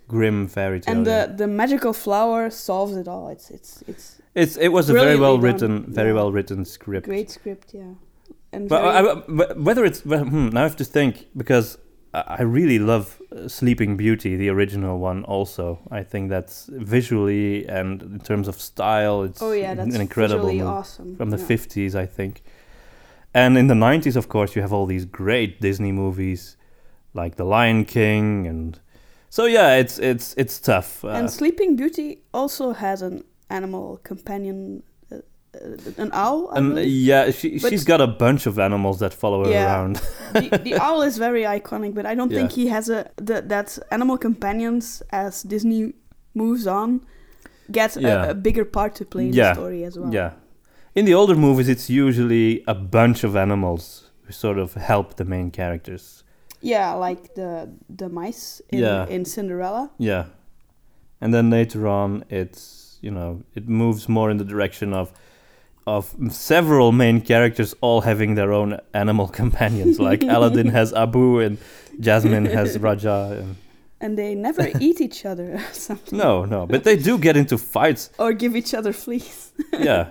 Grimm 0.08 0.48
fairy 0.48 0.80
tale. 0.80 0.96
and 0.96 1.06
yeah. 1.06 1.26
the 1.26 1.34
the 1.34 1.46
magical 1.46 1.92
flower 1.92 2.50
solves 2.50 2.94
it 2.96 3.08
all. 3.08 3.28
It's 3.28 3.50
it's 3.50 3.82
it's 3.88 4.20
It's 4.34 4.56
it 4.56 4.68
was 4.68 4.90
a 4.90 4.92
very 4.92 5.16
well 5.16 5.38
written, 5.38 5.82
done, 5.82 5.94
very 5.94 6.10
yeah. 6.10 6.14
well 6.18 6.32
written 6.32 6.64
script. 6.64 7.06
great 7.06 7.30
script, 7.30 7.72
yeah. 7.72 7.94
And 8.52 8.68
But 8.68 8.82
I, 8.84 9.00
I- 9.00 9.22
but 9.28 9.58
whether 9.66 9.84
it's 9.84 10.04
well, 10.04 10.24
hmm, 10.24 10.48
now 10.48 10.60
I 10.60 10.62
have 10.64 10.76
to 10.76 10.84
think 10.84 11.26
because 11.36 11.78
I 12.14 12.42
really 12.42 12.78
love 12.78 13.20
uh, 13.32 13.48
Sleeping 13.48 13.96
Beauty, 13.96 14.36
the 14.36 14.48
original 14.48 14.98
one. 14.98 15.24
Also, 15.24 15.80
I 15.90 16.04
think 16.04 16.30
that's 16.30 16.68
visually 16.70 17.66
and 17.68 18.02
in 18.02 18.20
terms 18.20 18.46
of 18.48 18.60
style, 18.60 19.22
it's 19.24 19.42
oh 19.42 19.52
yeah, 19.52 19.74
that's 19.74 19.94
an 19.94 20.00
incredible 20.00 20.46
visually 20.46 20.58
movie 20.58 20.78
awesome 20.78 21.16
from 21.16 21.30
the 21.30 21.38
yeah. 21.38 21.46
fifties, 21.46 21.94
I 21.96 22.06
think. 22.06 22.42
And 23.34 23.58
in 23.58 23.66
the 23.66 23.74
nineties, 23.74 24.16
of 24.16 24.28
course, 24.28 24.54
you 24.56 24.62
have 24.62 24.72
all 24.72 24.86
these 24.86 25.04
great 25.04 25.60
Disney 25.60 25.92
movies 25.92 26.56
like 27.14 27.34
The 27.36 27.44
Lion 27.44 27.84
King, 27.84 28.46
and 28.46 28.78
so 29.30 29.46
yeah, 29.46 29.74
it's 29.80 29.98
it's 29.98 30.34
it's 30.36 30.60
tough. 30.60 31.04
Uh, 31.04 31.08
And 31.08 31.28
Sleeping 31.30 31.76
Beauty 31.76 32.22
also 32.32 32.72
has 32.72 33.02
an 33.02 33.24
animal 33.50 33.98
companion, 34.04 34.82
uh, 35.12 35.16
uh, 35.16 36.02
an 36.02 36.10
owl. 36.12 36.52
Believe. 36.54 36.86
yeah, 36.86 37.30
she 37.32 37.58
But- 37.58 37.70
she's 37.70 37.84
got 37.84 38.00
a 38.00 38.06
bunch 38.06 38.46
of 38.46 38.58
animals 38.58 38.98
that 38.98 39.12
follow 39.12 39.44
her 39.44 39.50
Yeah. 39.50 39.66
around. 39.66 40.00
the, 40.32 40.60
the 40.62 40.74
owl 40.86 41.02
is 41.02 41.18
very 41.18 41.42
iconic, 41.42 41.94
but 41.94 42.06
I 42.06 42.14
don't 42.14 42.30
think 42.32 42.52
he 42.52 42.68
has 42.68 42.88
a 42.88 43.10
the, 43.16 43.42
that 43.42 43.78
animal 43.90 44.16
companions 44.18 45.02
as 45.10 45.42
Disney 45.42 45.92
moves 46.34 46.66
on 46.66 47.00
get 47.72 47.96
Yeah. 47.96 48.26
a, 48.26 48.30
a 48.30 48.34
bigger 48.34 48.64
part 48.64 48.94
to 48.96 49.04
play 49.04 49.26
in 49.26 49.32
Yeah. 49.34 49.48
the 49.48 49.54
story 49.54 49.84
as 49.84 49.98
well. 49.98 50.12
Yeah. 50.14 50.30
In 50.94 51.04
the 51.04 51.14
older 51.14 51.34
movies, 51.34 51.68
it's 51.68 51.90
usually 51.90 52.62
a 52.66 52.74
bunch 52.74 53.24
of 53.24 53.34
animals 53.36 54.10
who 54.24 54.32
sort 54.32 54.58
of 54.58 54.74
help 54.74 55.16
the 55.16 55.24
main 55.24 55.50
characters. 55.50 56.22
Yeah, 56.60 56.94
like 56.94 57.34
the 57.34 57.68
the 57.96 58.08
mice 58.08 58.62
in, 58.70 58.78
Yeah. 58.78 59.06
in 59.08 59.24
Cinderella. 59.24 59.90
Yeah. 59.98 60.24
And 61.20 61.32
then 61.34 61.50
later 61.50 61.86
on, 61.88 62.24
it's, 62.30 62.98
you 63.02 63.10
know, 63.10 63.42
it 63.54 63.68
moves 63.68 64.08
more 64.08 64.30
in 64.30 64.38
the 64.38 64.44
direction 64.44 64.92
of 64.94 65.12
of 65.86 66.14
several 66.30 66.92
main 66.92 67.20
characters 67.20 67.74
all 67.82 68.00
having 68.02 68.34
their 68.36 68.52
own 68.52 68.78
animal 68.94 69.28
companions. 69.42 69.98
Like 69.98 70.22
Aladdin 70.22 70.68
has 70.70 70.92
Abu 70.94 71.40
and 71.40 71.58
Jasmine 72.00 72.46
has 72.46 72.78
Rajah. 72.84 73.38
And 73.40 73.56
And 74.00 74.16
they 74.18 74.34
never 74.34 74.68
eat 74.80 75.00
each 75.00 75.26
other 75.26 75.54
or 75.54 75.72
something. 75.72 76.18
no, 76.18 76.44
no. 76.46 76.66
But 76.66 76.84
they 76.84 76.96
do 76.96 77.18
get 77.18 77.36
into 77.36 77.58
fights. 77.58 78.10
Or 78.18 78.32
give 78.32 78.56
each 78.56 78.72
other 78.74 78.92
fleas. 78.92 79.52
Yeah. 79.72 80.06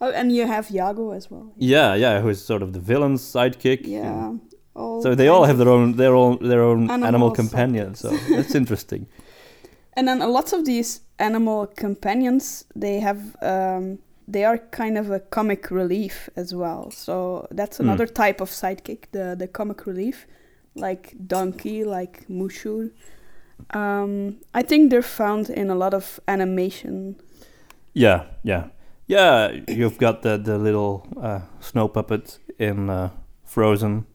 Oh, 0.00 0.10
and 0.10 0.32
you 0.32 0.46
have 0.46 0.70
Iago 0.70 1.10
as 1.12 1.30
well. 1.30 1.52
Yeah, 1.58 1.94
yeah, 1.94 2.20
who 2.20 2.28
is 2.30 2.42
sort 2.44 2.62
of 2.62 2.72
the 2.72 2.80
villain's 2.80 3.22
sidekick. 3.22 3.86
Yeah. 3.86 4.32
So 5.02 5.14
they 5.14 5.28
all 5.28 5.44
have 5.44 5.58
their 5.58 5.68
own 5.68 5.96
their 5.96 6.14
own 6.14 6.38
their 6.40 6.62
own 6.62 6.90
animal 6.90 7.30
companion. 7.30 7.94
So 7.94 8.08
that's 8.36 8.54
interesting. 8.54 9.06
And 9.96 10.06
then 10.08 10.22
a 10.22 10.26
lot 10.26 10.52
of 10.52 10.64
these 10.64 11.00
animal 11.18 11.66
companions, 11.66 12.64
they 12.76 13.00
have, 13.00 13.18
um, 13.42 13.98
they 14.28 14.44
are 14.44 14.56
kind 14.70 14.96
of 14.96 15.10
a 15.10 15.18
comic 15.20 15.70
relief 15.70 16.30
as 16.36 16.54
well. 16.54 16.90
So 16.90 17.46
that's 17.50 17.76
Hmm. 17.78 17.84
another 17.88 18.06
type 18.06 18.40
of 18.40 18.50
sidekick, 18.50 19.10
the 19.12 19.34
the 19.36 19.48
comic 19.48 19.84
relief, 19.86 20.26
like 20.74 21.14
Donkey, 21.26 21.84
like 21.84 22.26
Mushu. 22.28 22.90
Um, 23.74 24.38
I 24.54 24.62
think 24.62 24.90
they're 24.90 25.02
found 25.02 25.50
in 25.50 25.70
a 25.70 25.74
lot 25.74 25.92
of 25.94 26.20
animation. 26.26 27.16
Yeah, 27.92 28.22
yeah, 28.44 28.64
yeah. 29.10 29.52
You've 29.68 29.98
got 29.98 30.22
the 30.22 30.38
the 30.38 30.58
little 30.58 31.06
uh, 31.20 31.40
snow 31.60 31.88
puppet 31.88 32.38
in 32.58 32.90
uh, 32.90 33.10
Frozen. 33.44 34.06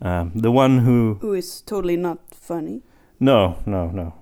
Um, 0.00 0.32
the 0.34 0.50
one 0.50 0.78
who 0.80 1.18
Who 1.20 1.34
is 1.34 1.60
totally 1.62 1.96
not 1.96 2.18
funny. 2.34 2.82
no, 3.20 3.56
no, 3.66 3.90
no. 3.90 4.14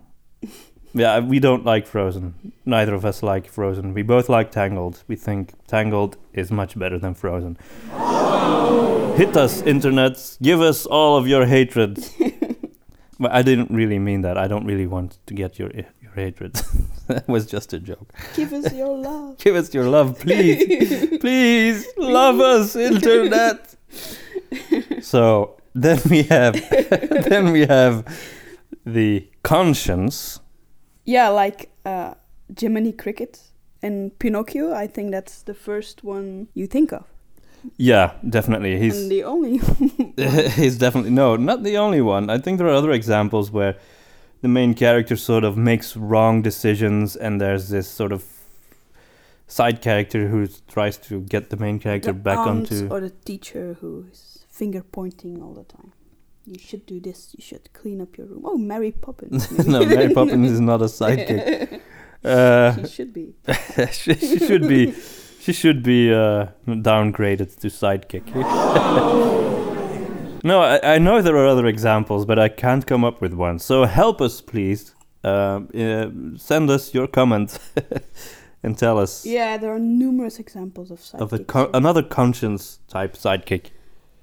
Yeah, 0.92 1.20
we 1.20 1.38
don't 1.38 1.64
like 1.64 1.86
Frozen. 1.86 2.34
Neither 2.66 2.94
of 2.94 3.04
us 3.04 3.22
like 3.22 3.48
Frozen. 3.48 3.94
We 3.94 4.02
both 4.02 4.28
like 4.28 4.50
Tangled. 4.50 5.04
We 5.06 5.14
think 5.16 5.52
Tangled 5.68 6.16
is 6.32 6.50
much 6.50 6.76
better 6.76 6.98
than 6.98 7.14
Frozen. 7.14 7.56
Hit 9.16 9.36
us, 9.36 9.62
internet. 9.62 10.36
Give 10.42 10.60
us 10.60 10.86
all 10.86 11.16
of 11.16 11.28
your 11.28 11.46
hatred. 11.46 11.98
but 13.20 13.30
I 13.30 13.42
didn't 13.42 13.70
really 13.70 13.98
mean 14.00 14.22
that. 14.22 14.36
I 14.36 14.48
don't 14.48 14.66
really 14.66 14.86
want 14.88 15.18
to 15.26 15.34
get 15.34 15.58
your 15.60 15.70
hatred. 16.14 16.54
that 17.06 17.28
was 17.28 17.46
just 17.46 17.72
a 17.72 17.78
joke. 17.78 18.12
Give 18.34 18.52
us 18.52 18.72
your 18.72 18.96
love. 19.08 19.38
Give 19.38 19.56
us 19.56 19.72
your 19.74 19.88
love, 19.88 20.18
please. 20.18 21.18
please 21.20 21.86
love 21.96 22.40
us, 22.40 22.76
internet. 22.76 23.74
so 25.02 25.56
then 25.74 26.00
we 26.08 26.22
have 26.24 26.54
then 27.28 27.52
we 27.52 27.66
have 27.66 28.04
the 28.84 29.28
conscience. 29.42 30.40
Yeah, 31.04 31.28
like 31.28 31.70
uh, 31.84 32.14
Jiminy 32.58 32.92
Cricket 32.92 33.40
and 33.82 34.16
Pinocchio. 34.18 34.72
I 34.72 34.86
think 34.86 35.10
that's 35.10 35.42
the 35.42 35.54
first 35.54 36.04
one 36.04 36.48
you 36.54 36.66
think 36.66 36.92
of. 36.92 37.04
Yeah, 37.76 38.12
definitely. 38.28 38.78
He's 38.78 39.02
and 39.02 39.10
the 39.10 39.24
only. 39.24 39.60
he's 40.16 40.78
definitely 40.78 41.10
no, 41.10 41.36
not 41.36 41.62
the 41.62 41.76
only 41.76 42.00
one. 42.00 42.30
I 42.30 42.38
think 42.38 42.58
there 42.58 42.66
are 42.68 42.74
other 42.74 42.90
examples 42.90 43.50
where 43.50 43.76
the 44.40 44.48
main 44.48 44.74
character 44.74 45.16
sort 45.16 45.44
of 45.44 45.56
makes 45.56 45.96
wrong 45.96 46.42
decisions, 46.42 47.16
and 47.16 47.40
there's 47.40 47.68
this 47.68 47.88
sort 47.88 48.12
of 48.12 48.24
side 49.46 49.82
character 49.82 50.28
who 50.28 50.46
tries 50.68 50.96
to 50.96 51.20
get 51.20 51.50
the 51.50 51.56
main 51.56 51.78
character 51.78 52.12
the 52.12 52.18
back 52.18 52.38
onto. 52.38 52.88
Or 52.88 53.00
the 53.00 53.10
teacher 53.10 53.76
who 53.80 54.06
is 54.10 54.44
finger 54.48 54.82
pointing 54.82 55.42
all 55.42 55.54
the 55.54 55.64
time. 55.64 55.92
You 56.46 56.58
should 56.58 56.86
do 56.86 57.00
this. 57.00 57.34
You 57.36 57.42
should 57.42 57.72
clean 57.72 58.00
up 58.00 58.16
your 58.16 58.26
room. 58.26 58.42
Oh, 58.44 58.56
Mary 58.56 58.92
Poppins. 58.92 59.50
no, 59.66 59.84
Mary 59.84 60.12
Poppins 60.12 60.50
is 60.50 60.60
not 60.60 60.80
a 60.80 60.84
sidekick. 61.00 61.80
Uh, 62.24 62.74
she 62.82 62.86
should 62.88 63.12
be. 63.12 63.34
she, 63.92 64.14
she 64.14 64.38
should 64.38 64.66
be. 64.66 64.94
She 65.40 65.52
should 65.52 65.82
be 65.82 66.12
uh, 66.12 66.48
downgraded 66.66 67.58
to 67.60 67.68
sidekick. 67.68 68.26
No, 70.42 70.60
I, 70.62 70.94
I 70.94 70.98
know 70.98 71.20
there 71.22 71.36
are 71.36 71.46
other 71.46 71.66
examples, 71.66 72.24
but 72.24 72.38
I 72.38 72.48
can't 72.48 72.86
come 72.86 73.04
up 73.04 73.20
with 73.20 73.34
one. 73.34 73.58
So 73.58 73.84
help 73.84 74.20
us, 74.20 74.40
please. 74.40 74.94
Um, 75.22 75.68
uh, 75.74 76.06
send 76.38 76.70
us 76.70 76.94
your 76.94 77.06
comments 77.06 77.58
and 78.62 78.78
tell 78.78 78.98
us 78.98 79.26
Yeah, 79.26 79.58
there 79.58 79.70
are 79.74 79.78
numerous 79.78 80.38
examples 80.38 80.90
of 80.90 80.98
sidekicks. 81.00 81.20
of 81.20 81.32
a 81.34 81.38
con- 81.40 81.70
another 81.74 82.02
conscience 82.02 82.78
type 82.88 83.12
sidekick. 83.16 83.66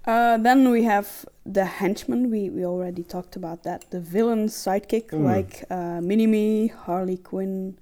Uh, 0.05 0.37
then 0.37 0.71
we 0.71 0.83
have 0.85 1.23
the 1.45 1.65
henchman. 1.65 2.31
We 2.31 2.49
we 2.49 2.65
already 2.65 3.03
talked 3.03 3.35
about 3.35 3.61
that. 3.63 3.85
The 3.91 3.99
villain 3.99 4.47
sidekick, 4.47 5.11
Mm. 5.11 5.23
like 5.35 5.65
uh, 5.69 6.01
Mini-Me, 6.01 6.67
Harley 6.85 7.17
Quinn. 7.17 7.77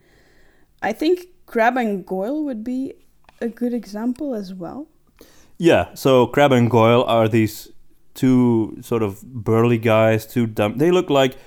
I 0.82 0.92
think 0.92 1.28
Crabbe 1.46 1.78
and 1.78 2.06
Goyle 2.06 2.44
would 2.44 2.64
be 2.64 2.96
a 3.40 3.48
good 3.48 3.74
example 3.74 4.34
as 4.36 4.54
well. 4.54 4.88
Yeah, 5.58 5.94
so 5.94 6.28
Crabbe 6.28 6.52
and 6.54 6.70
Goyle 6.70 7.04
are 7.06 7.30
these 7.30 7.72
two 8.16 8.78
sort 8.82 9.04
of 9.04 9.22
burly 9.22 9.78
guys, 9.78 10.26
two 10.26 10.48
dumb. 10.48 10.78
They 10.78 10.90
look 10.92 11.10
like 11.10 11.38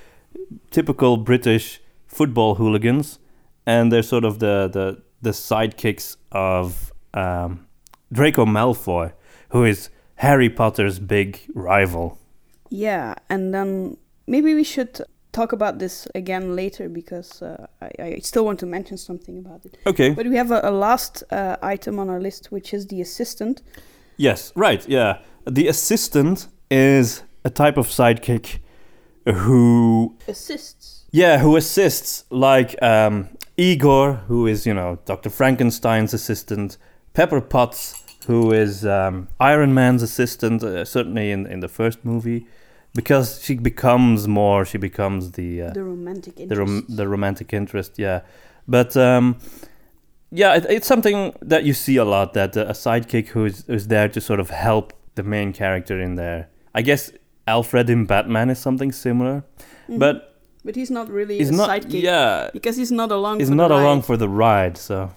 typical 0.71 1.17
British 1.17 1.81
football 2.07 2.55
hooligans, 2.55 3.19
and 3.67 3.91
they're 3.91 4.03
sort 4.03 4.25
of 4.25 4.39
the 4.39 4.69
the 4.73 5.03
the 5.21 5.31
sidekicks 5.31 6.17
of 6.31 6.93
um, 7.15 7.67
Draco 8.13 8.45
Malfoy, 8.47 9.13
who 9.49 9.65
is 9.65 9.91
Harry 10.17 10.49
Potter's 10.49 10.99
big 10.99 11.41
rival. 11.55 12.19
Yeah, 12.71 13.15
and 13.29 13.53
then 13.53 13.97
maybe 14.27 14.55
we 14.55 14.65
should 14.65 15.01
talk 15.33 15.53
about 15.53 15.79
this 15.79 16.09
again 16.15 16.57
later 16.57 16.89
because 16.89 17.43
uh, 17.43 17.67
I, 17.81 17.91
I 18.01 18.19
still 18.23 18.45
want 18.45 18.59
to 18.61 18.67
mention 18.67 18.97
something 18.97 19.39
about 19.39 19.65
it. 19.65 19.79
Okay. 19.87 20.11
But 20.11 20.27
we 20.27 20.37
have 20.37 20.51
a, 20.51 20.61
a 20.65 20.71
last 20.71 21.23
uh, 21.31 21.57
item 21.63 21.99
on 21.99 22.09
our 22.09 22.21
list, 22.21 22.53
which 22.53 22.75
is 22.75 22.87
the 22.87 23.01
assistant. 23.01 23.63
Yes, 24.17 24.53
right, 24.55 24.87
yeah. 24.89 25.19
The 25.47 25.69
assistant 25.69 26.49
is 26.71 27.23
a 27.45 27.51
type 27.51 27.77
of 27.77 27.89
sidekick 27.89 28.59
who 29.25 30.17
Assists. 30.27 31.05
Yeah, 31.11 31.39
who 31.39 31.57
assists, 31.57 32.25
like 32.31 32.81
um, 32.83 33.29
Igor, 33.57 34.15
who 34.29 34.47
is, 34.47 34.67
you 34.67 34.75
know, 34.75 34.99
Dr. 35.07 35.31
Frankenstein's 35.31 36.13
assistant, 36.13 36.77
Pepper 37.15 37.41
Potts, 37.41 37.95
who 38.27 38.53
is 38.53 38.85
um, 38.85 39.29
Iron 39.41 39.73
Man's 39.73 40.03
assistant, 40.03 40.63
uh, 40.63 40.85
certainly 40.85 41.31
in, 41.31 41.47
in 41.47 41.61
the 41.61 41.69
first 41.69 42.05
movie, 42.05 42.47
because 42.95 43.43
she 43.43 43.55
becomes 43.55 44.29
more, 44.29 44.65
she 44.67 44.77
becomes 44.77 45.33
the 45.33 45.63
uh, 45.63 45.71
The 45.73 45.83
romantic 45.85 46.37
the, 46.37 46.43
interest. 46.43 46.59
rom- 46.59 46.87
the 46.89 47.09
romantic 47.09 47.53
interest, 47.55 47.99
yeah. 47.99 48.21
But 48.67 48.95
um, 48.99 49.39
yeah, 50.31 50.57
it, 50.57 50.67
it's 50.69 50.87
something 50.87 51.35
that 51.41 51.65
you 51.65 51.73
see 51.73 51.97
a 51.97 52.05
lot 52.05 52.35
that 52.35 52.55
uh, 52.55 52.67
a 52.67 52.73
sidekick 52.73 53.29
who 53.29 53.47
is, 53.47 53.65
who's 53.67 53.87
there 53.87 54.09
to 54.11 54.21
sort 54.21 54.41
of 54.41 54.51
help 54.51 54.93
the 55.15 55.23
main 55.23 55.55
character 55.55 55.99
in 55.99 56.17
there. 56.17 56.49
I 56.79 56.83
guess 56.83 57.13
Alfred 57.47 57.91
in 57.91 58.07
Batman 58.07 58.51
is 58.51 58.59
something 58.59 58.93
similar, 58.93 59.43
Mhm. 59.89 59.99
but 59.99 60.15
But 60.65 60.77
he's 60.77 60.91
not 60.91 61.09
really 61.09 61.39
he's 61.39 61.51
a 61.51 61.57
not. 61.57 61.69
sidekick 61.71 62.03
Yeah, 62.03 62.51
because 62.53 62.77
he's 62.81 62.93
not 62.93 63.11
along. 63.11 63.39
he's 63.41 63.49
for 63.49 63.55
not 63.63 63.69
the 63.69 63.75
along 63.83 63.99
ride. 63.99 64.05
for 64.07 64.17
the 64.17 64.29
ride. 64.29 64.77
So 64.77 65.11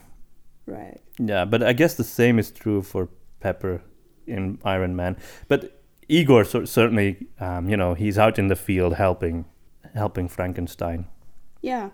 Right. 0.65 0.97
yeah, 1.19 1.45
but 1.45 1.61
I 1.61 1.73
guess 1.73 1.93
the 1.95 2.03
same 2.03 2.39
is 2.39 2.51
true 2.51 2.81
for 2.81 3.07
Pepper 3.39 3.81
in 4.27 4.57
Iron 4.63 4.95
Man. 4.95 5.17
But 5.47 5.59
Igor 6.07 6.43
cer- 6.45 6.65
certainly, 6.65 7.09
um, 7.39 7.69
you 7.69 7.77
know, 7.77 7.93
he's 7.95 8.17
out 8.17 8.39
in 8.39 8.47
the 8.47 8.55
field 8.55 8.93
helping, 8.95 9.45
helping 9.93 10.27
Frankenstein. 10.29 11.05
Yeah. 11.61 11.89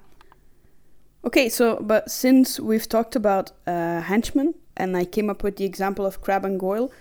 Okay, 1.23 1.49
so 1.49 1.77
but 1.81 2.09
since 2.11 2.59
we've 2.59 2.87
talked 2.87 3.15
about 3.15 3.51
uh, 3.65 4.01
henchmen, 4.01 4.53
and 4.75 4.95
I 4.95 5.05
came 5.05 5.29
up 5.29 5.43
with 5.43 5.55
the 5.57 5.65
example 5.65 6.05
of 6.05 6.21
Crabbe 6.21 6.45
and 6.45 6.59
Goyle, 6.59 6.91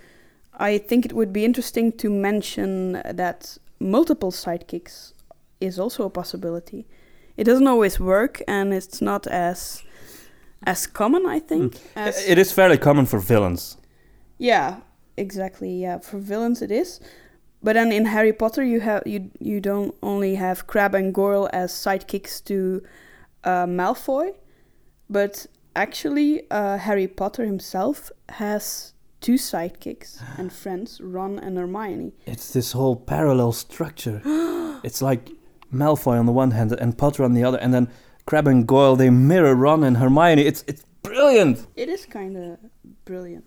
I 0.56 0.78
think 0.78 1.04
it 1.04 1.12
would 1.12 1.32
be 1.32 1.44
interesting 1.44 1.92
to 1.92 2.10
mention 2.10 2.92
that 3.04 3.58
multiple 3.78 4.30
sidekicks 4.30 5.12
is 5.60 5.78
also 5.78 6.04
a 6.04 6.10
possibility. 6.10 6.86
It 7.36 7.44
doesn't 7.44 7.66
always 7.66 8.00
work, 8.00 8.42
and 8.48 8.72
it's 8.72 9.02
not 9.02 9.26
as 9.26 9.82
as 10.66 10.86
common, 10.86 11.26
I 11.26 11.38
think. 11.38 11.78
As 11.94 12.26
It 12.26 12.38
is 12.38 12.52
fairly 12.52 12.78
common 12.78 13.06
for 13.06 13.18
villains. 13.18 13.76
Yeah, 14.38 14.80
exactly. 15.16 15.70
Yeah, 15.82 15.98
for 15.98 16.18
villains 16.18 16.62
it 16.62 16.70
is. 16.70 17.00
But 17.62 17.74
then 17.74 17.92
in 17.92 18.06
Harry 18.06 18.32
Potter, 18.32 18.62
you 18.62 18.80
have 18.80 19.02
you 19.06 19.30
you 19.38 19.60
don't 19.60 19.94
only 20.02 20.36
have 20.36 20.66
Crabbe 20.66 20.94
and 20.94 21.12
Goyle 21.12 21.48
as 21.52 21.72
sidekicks 21.72 22.42
to 22.44 22.82
uh, 23.44 23.66
Malfoy, 23.66 24.34
but 25.10 25.46
actually 25.74 26.50
uh, 26.50 26.78
Harry 26.78 27.06
Potter 27.06 27.44
himself 27.44 28.10
has 28.30 28.94
two 29.26 29.34
sidekicks 29.34 30.22
and 30.38 30.52
friends, 30.52 31.00
Ron 31.00 31.36
and 31.40 31.58
Hermione. 31.58 32.12
It's 32.26 32.52
this 32.52 32.70
whole 32.70 32.94
parallel 32.94 33.50
structure. 33.50 34.22
it's 34.84 35.02
like 35.02 35.30
Malfoy 35.74 36.16
on 36.16 36.26
the 36.26 36.32
one 36.32 36.52
hand 36.52 36.70
and 36.70 36.96
Potter 36.96 37.24
on 37.24 37.32
the 37.34 37.42
other, 37.42 37.58
and 37.58 37.74
then 37.74 37.88
Crabbe 38.26 38.46
and 38.46 38.68
Goyle 38.68 38.94
they 38.94 39.10
mirror 39.10 39.56
Ron 39.56 39.82
and 39.82 39.96
Hermione. 39.96 40.42
It's 40.42 40.62
it's 40.68 40.84
brilliant. 41.02 41.66
It 41.74 41.88
is 41.88 42.06
kind 42.06 42.36
of 42.36 42.58
brilliant. 43.04 43.44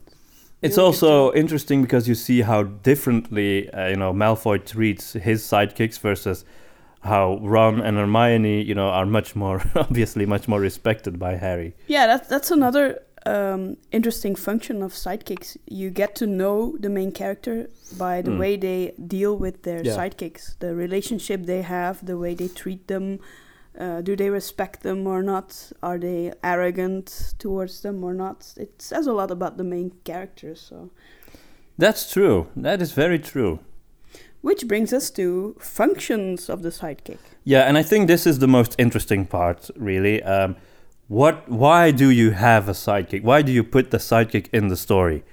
It's 0.61 0.75
Really 0.75 0.87
also 0.87 1.31
interesting 1.31 1.81
because 1.81 2.09
you 2.09 2.15
see 2.15 2.41
how 2.41 2.63
differently 2.63 3.69
uh, 3.69 3.87
you 3.87 3.95
know 3.95 4.11
Malfoy 4.11 4.65
treats 4.65 5.13
his 5.13 5.43
sidekicks 5.43 5.97
versus 5.97 6.43
how 7.03 7.37
Ron 7.41 7.79
and 7.79 7.95
Hermione 7.95 8.63
you 8.63 8.75
know 8.75 8.89
are 8.89 9.05
much 9.05 9.33
more 9.33 9.63
obviously 9.75 10.25
much 10.25 10.49
more 10.49 10.59
respected 10.59 11.17
by 11.17 11.35
Harry. 11.35 11.73
Yeah, 11.87 12.05
that's 12.05 12.27
that's 12.27 12.51
another 12.51 12.99
um, 13.33 13.77
interesting 13.91 14.35
function 14.35 14.81
of 14.81 14.91
sidekicks. 14.93 15.57
You 15.67 15.89
get 16.01 16.11
to 16.15 16.25
know 16.25 16.55
the 16.79 16.89
main 16.89 17.11
character 17.11 17.55
by 17.97 18.15
the 18.21 18.31
Mm. 18.31 18.39
way 18.39 18.57
they 18.57 18.79
deal 19.17 19.33
with 19.45 19.55
their 19.67 19.81
Yeah. 19.83 19.95
sidekicks, 19.97 20.43
the 20.59 20.71
relationship 20.85 21.39
they 21.45 21.61
have, 21.61 21.95
the 22.11 22.17
way 22.23 22.33
they 22.35 22.47
treat 22.61 22.87
them. 22.87 23.19
Uh, 23.79 24.01
do 24.01 24.15
they 24.15 24.29
respect 24.29 24.81
them 24.81 25.07
or 25.07 25.21
not? 25.23 25.71
Are 25.81 25.99
they 25.99 26.33
arrogant 26.43 27.33
towards 27.43 27.81
them 27.81 28.03
or 28.03 28.13
not? 28.13 28.53
It 28.57 28.71
says 28.81 29.07
a 29.07 29.13
lot 29.13 29.31
about 29.31 29.57
the 29.57 29.63
main 29.63 29.91
character. 30.03 30.55
So, 30.55 30.89
That's 31.77 32.11
true. 32.13 32.47
That 32.57 32.81
is 32.81 32.91
very 33.03 33.19
true. 33.19 33.59
which 34.41 34.67
brings 34.69 34.93
us 34.93 35.09
to 35.11 35.25
functions 35.59 36.49
of 36.49 36.61
the 36.61 36.69
sidekick. 36.69 37.17
Yeah, 37.43 37.67
and 37.67 37.77
I 37.77 37.83
think 37.83 38.07
this 38.07 38.25
is 38.25 38.39
the 38.39 38.47
most 38.47 38.73
interesting 38.77 39.25
part, 39.25 39.69
really. 39.75 40.23
Um, 40.23 40.55
what? 41.09 41.49
Why 41.49 41.91
do 41.91 42.09
you 42.09 42.31
have 42.31 42.69
a 42.69 42.73
sidekick? 42.73 43.23
Why 43.23 43.41
do 43.41 43.51
you 43.51 43.63
put 43.63 43.91
the 43.91 43.97
sidekick 43.97 44.47
in 44.53 44.69
the 44.69 44.77
story? 44.77 45.23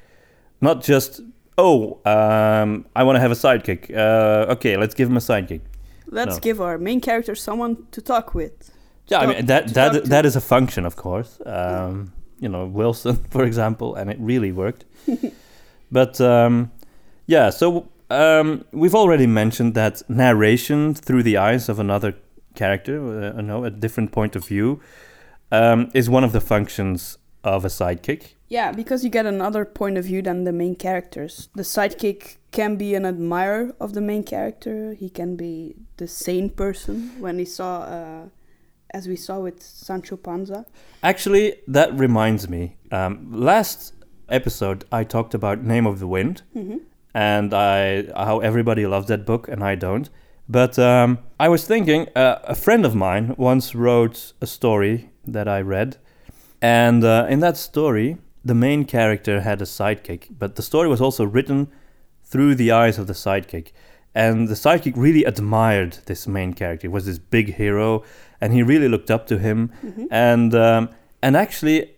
Not 0.60 0.82
just 0.82 1.20
oh, 1.58 2.00
um, 2.04 2.86
I 2.94 3.02
want 3.04 3.16
to 3.16 3.20
have 3.20 3.30
a 3.30 3.34
sidekick. 3.34 3.94
Uh, 3.94 4.52
okay, 4.52 4.76
let's 4.76 4.94
give 4.94 5.08
him 5.08 5.16
a 5.16 5.20
sidekick. 5.20 5.60
Let's 6.08 6.36
No. 6.36 6.40
give 6.40 6.60
our 6.60 6.78
main 6.78 7.00
character 7.00 7.34
someone 7.34 7.86
to 7.92 8.00
talk 8.00 8.34
with. 8.34 8.70
Yeah, 9.08 9.20
I 9.20 9.26
mean 9.26 9.46
that 9.46 9.68
that 9.74 9.92
talk 9.92 10.04
that 10.04 10.26
is 10.26 10.34
a 10.36 10.40
function, 10.40 10.84
of 10.86 10.96
course. 10.96 11.38
Um, 11.46 12.12
you 12.40 12.48
know, 12.48 12.66
Wilson, 12.66 13.16
for 13.30 13.44
example, 13.44 13.94
and 13.94 14.10
it 14.10 14.18
really 14.18 14.52
worked. 14.52 14.84
but 15.92 16.20
um, 16.20 16.70
yeah, 17.26 17.50
so 17.50 17.88
um, 18.10 18.64
we've 18.72 18.94
already 18.94 19.26
mentioned 19.26 19.74
that 19.74 20.02
narration 20.08 20.94
through 20.94 21.22
the 21.22 21.36
eyes 21.36 21.68
of 21.68 21.78
another 21.78 22.14
character, 22.54 22.96
uh, 22.98 23.36
you 23.36 23.42
know, 23.42 23.64
a 23.64 23.70
different 23.70 24.12
point 24.12 24.36
of 24.36 24.46
view, 24.46 24.80
um, 25.50 25.90
is 25.94 26.08
one 26.08 26.24
of 26.24 26.32
the 26.32 26.40
functions 26.40 27.18
of 27.44 27.64
a 27.64 27.68
sidekick. 27.68 28.34
Yeah, 28.48 28.72
because 28.72 29.02
you 29.04 29.10
get 29.10 29.26
another 29.26 29.64
point 29.64 29.98
of 29.98 30.04
view 30.04 30.22
than 30.22 30.44
the 30.44 30.52
main 30.52 30.76
characters. 30.76 31.48
The 31.54 31.62
sidekick 31.62 32.36
can 32.52 32.76
be 32.76 32.94
an 32.94 33.04
admirer 33.04 33.74
of 33.80 33.92
the 33.94 34.00
main 34.00 34.22
character. 34.22 34.94
He 34.94 35.08
can 35.10 35.36
be 35.36 35.74
the 35.96 36.06
sane 36.06 36.50
person 36.50 37.12
when 37.20 37.38
he 37.38 37.44
saw 37.44 37.80
uh, 37.82 38.28
as 38.90 39.08
we 39.08 39.16
saw 39.16 39.40
with 39.40 39.62
Sancho 39.62 40.16
Panza. 40.16 40.64
Actually, 41.02 41.56
that 41.66 41.92
reminds 41.98 42.48
me. 42.48 42.76
Um, 42.92 43.28
last 43.32 43.92
episode, 44.28 44.84
I 44.92 45.04
talked 45.04 45.34
about 45.34 45.62
Name 45.62 45.86
of 45.86 45.98
the 45.98 46.06
Wind, 46.06 46.42
and 47.14 47.52
I 47.52 48.04
how 48.14 48.40
everybody 48.40 48.86
loves 48.86 49.08
that 49.08 49.26
book, 49.26 49.48
and 49.48 49.62
I 49.62 49.74
don't. 49.74 50.08
But 50.48 50.78
um, 50.78 51.18
I 51.40 51.48
was 51.48 51.66
thinking, 51.66 52.08
uh, 52.14 52.38
a 52.44 52.54
friend 52.54 52.86
of 52.86 52.94
mine 52.94 53.34
once 53.36 53.74
wrote 53.74 54.32
a 54.40 54.46
story 54.46 55.10
that 55.26 55.48
I 55.48 55.60
read, 55.60 55.98
and 56.60 57.04
uh, 57.04 57.26
in 57.28 57.40
that 57.40 57.56
story, 57.56 58.18
the 58.44 58.54
main 58.54 58.84
character 58.84 59.40
had 59.40 59.60
a 59.60 59.64
sidekick, 59.64 60.28
but 60.38 60.56
the 60.56 60.62
story 60.62 60.88
was 60.88 61.00
also 61.00 61.24
written 61.24 61.68
through 62.22 62.54
the 62.54 62.72
eyes 62.72 62.98
of 62.98 63.06
the 63.06 63.12
sidekick. 63.12 63.72
And 64.14 64.48
the 64.48 64.54
sidekick 64.54 64.94
really 64.96 65.24
admired 65.24 65.98
this 66.06 66.26
main 66.26 66.54
character. 66.54 66.88
He 66.88 66.92
was 66.92 67.04
this 67.04 67.18
big 67.18 67.54
hero, 67.54 68.02
and 68.40 68.52
he 68.52 68.62
really 68.62 68.88
looked 68.88 69.10
up 69.10 69.26
to 69.26 69.38
him. 69.38 69.70
And 70.10 70.54
um, 70.54 70.88
and 71.22 71.36
actually, 71.36 71.96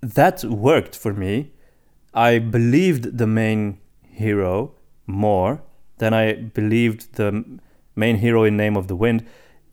that 0.00 0.44
worked 0.44 0.96
for 0.96 1.12
me. 1.12 1.50
I 2.14 2.38
believed 2.38 3.18
the 3.18 3.26
main 3.26 3.80
hero 4.02 4.74
more 5.06 5.62
than 5.98 6.14
I 6.14 6.34
believed 6.34 7.14
the 7.14 7.44
main 7.96 8.16
hero 8.16 8.44
in 8.44 8.56
Name 8.56 8.76
of 8.76 8.86
the 8.86 8.96
Wind, 8.96 9.26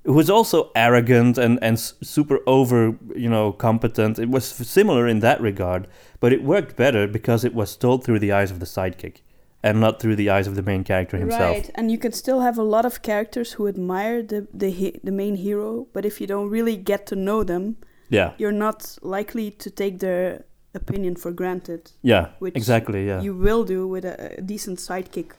who 0.08 0.14
was 0.22 0.30
also 0.30 0.72
arrogant 0.74 1.38
and 1.38 1.60
and 1.68 1.78
super 2.16 2.40
over, 2.48 2.80
you 3.24 3.30
know, 3.36 3.52
competent. 3.68 4.18
It 4.26 4.30
was 4.38 4.46
similar 4.78 5.04
in 5.14 5.20
that 5.20 5.40
regard, 5.50 5.82
but 6.22 6.30
it 6.36 6.42
worked 6.54 6.74
better 6.86 7.04
because 7.18 7.42
it 7.48 7.54
was 7.54 7.78
told 7.78 8.04
through 8.04 8.20
the 8.26 8.32
eyes 8.40 8.52
of 8.52 8.60
the 8.60 8.66
sidekick 8.66 9.16
and 9.64 9.80
not 9.80 10.00
through 10.00 10.16
the 10.16 10.30
eyes 10.36 10.48
of 10.48 10.56
the 10.56 10.62
main 10.72 10.84
character 10.84 11.18
himself. 11.18 11.56
Right, 11.56 11.70
and 11.78 11.92
you 11.92 11.98
can 11.98 12.14
still 12.14 12.40
have 12.48 12.58
a 12.60 12.68
lot 12.76 12.86
of 12.86 13.02
characters 13.02 13.50
who 13.56 13.68
admire 13.68 14.24
the 14.32 14.40
the 14.64 14.70
he- 14.80 15.00
the 15.04 15.12
main 15.24 15.36
hero, 15.36 15.70
but 15.94 16.06
if 16.06 16.22
you 16.22 16.28
don't 16.34 16.50
really 16.58 16.78
get 16.92 17.02
to 17.08 17.16
know 17.16 17.44
them, 17.44 17.64
Yeah. 18.10 18.30
you're 18.40 18.60
not 18.68 18.98
likely 19.02 19.52
to 19.64 19.70
take 19.70 19.96
their 20.00 20.44
opinion 20.74 21.16
for 21.16 21.32
granted. 21.32 21.82
Yeah. 22.04 22.26
Which 22.40 22.56
exactly. 22.56 23.02
Yeah. 23.08 23.22
You 23.26 23.34
will 23.46 23.64
do 23.66 23.80
with 23.94 24.06
a, 24.06 24.16
a 24.38 24.42
decent 24.42 24.80
sidekick, 24.80 25.32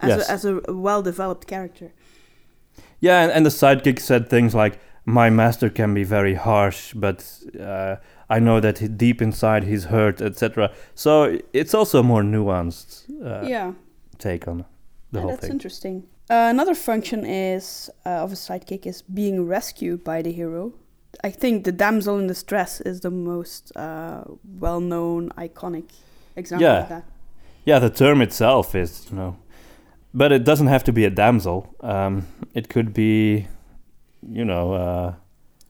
as 0.00 0.08
Yes. 0.08 0.28
a, 0.28 0.32
as 0.32 0.44
a, 0.44 0.54
a 0.68 0.72
well-developed 0.88 1.46
character. 1.46 1.88
Yeah, 3.00 3.22
and, 3.22 3.32
and 3.32 3.44
the 3.46 3.50
sidekick 3.50 3.98
said 4.00 4.28
things 4.28 4.54
like, 4.54 4.78
"My 5.04 5.30
master 5.30 5.70
can 5.70 5.94
be 5.94 6.04
very 6.04 6.34
harsh, 6.34 6.92
but 6.94 7.24
uh, 7.58 7.96
I 8.28 8.38
know 8.40 8.60
that 8.60 8.78
he, 8.78 8.88
deep 8.88 9.22
inside 9.22 9.64
he's 9.64 9.84
hurt, 9.84 10.20
etc." 10.20 10.70
So 10.94 11.38
it's 11.52 11.74
also 11.74 12.00
a 12.00 12.02
more 12.02 12.22
nuanced 12.22 13.04
uh, 13.24 13.46
yeah, 13.48 13.72
take 14.18 14.46
on 14.48 14.58
the 14.58 14.64
yeah 15.18 15.20
whole 15.20 15.30
that's 15.30 15.40
thing. 15.42 15.50
interesting. 15.52 16.02
Uh, 16.30 16.48
another 16.50 16.74
function 16.74 17.24
is 17.26 17.90
uh, 18.06 18.22
of 18.24 18.32
a 18.32 18.36
sidekick 18.36 18.86
is 18.86 19.02
being 19.02 19.48
rescued 19.48 20.04
by 20.04 20.22
the 20.22 20.30
hero. 20.32 20.72
I 21.24 21.30
think 21.30 21.64
the 21.64 21.72
damsel 21.72 22.18
in 22.20 22.28
distress 22.28 22.80
is 22.80 23.00
the 23.00 23.10
most 23.10 23.72
uh, 23.76 24.22
well-known, 24.60 25.30
iconic 25.36 25.84
example 26.36 26.68
Yeah. 26.68 26.82
of 26.82 26.88
that. 26.88 27.04
Yeah, 27.64 27.80
the 27.80 27.90
term 27.90 28.22
itself 28.22 28.74
is, 28.74 29.06
you 29.10 29.16
know, 29.16 29.36
but 30.14 30.32
it 30.32 30.44
doesn't 30.44 30.68
have 30.68 30.84
to 30.84 30.92
be 30.92 31.04
a 31.04 31.10
damsel. 31.10 31.74
Um, 31.80 32.26
it 32.54 32.68
could 32.68 32.92
be, 32.92 33.46
you 34.28 34.44
know, 34.44 34.72
uh, 34.72 35.14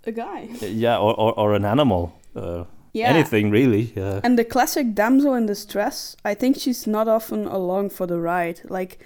A 0.07 0.13
guy. 0.13 0.49
yeah, 0.63 0.97
or, 0.99 1.15
or, 1.19 1.33
or 1.39 1.55
an 1.55 1.65
animal. 1.65 2.13
Uh, 2.35 2.65
Yeah. 2.93 3.15
Anything 3.15 3.53
really. 3.53 3.93
Uh, 3.97 4.21
And 4.25 4.37
the 4.37 4.45
classic 4.45 4.95
damsel 4.95 5.35
in 5.35 5.47
distress, 5.47 6.17
I 6.25 6.35
think 6.35 6.57
she's 6.59 6.87
not 6.87 7.07
often 7.09 7.47
along 7.47 7.91
for 7.91 8.07
the 8.07 8.19
ride. 8.19 8.61
Like 8.69 8.99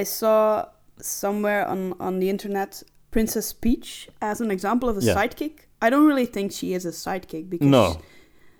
I 0.00 0.04
saw 0.04 0.64
somewhere 1.00 1.68
on 1.68 1.92
on 2.00 2.20
the 2.20 2.28
internet 2.30 2.82
Princess 3.10 3.52
Peach 3.52 4.08
as 4.20 4.40
an 4.40 4.50
example 4.50 4.88
of 4.88 4.96
a 4.96 5.00
Yeah. 5.00 5.14
sidekick. 5.16 5.52
I 5.84 5.90
don't 5.90 6.06
really 6.08 6.26
think 6.26 6.52
she 6.52 6.66
is 6.74 6.86
a 6.86 6.90
sidekick 6.92 7.50
because 7.50 7.70
No. 7.70 7.96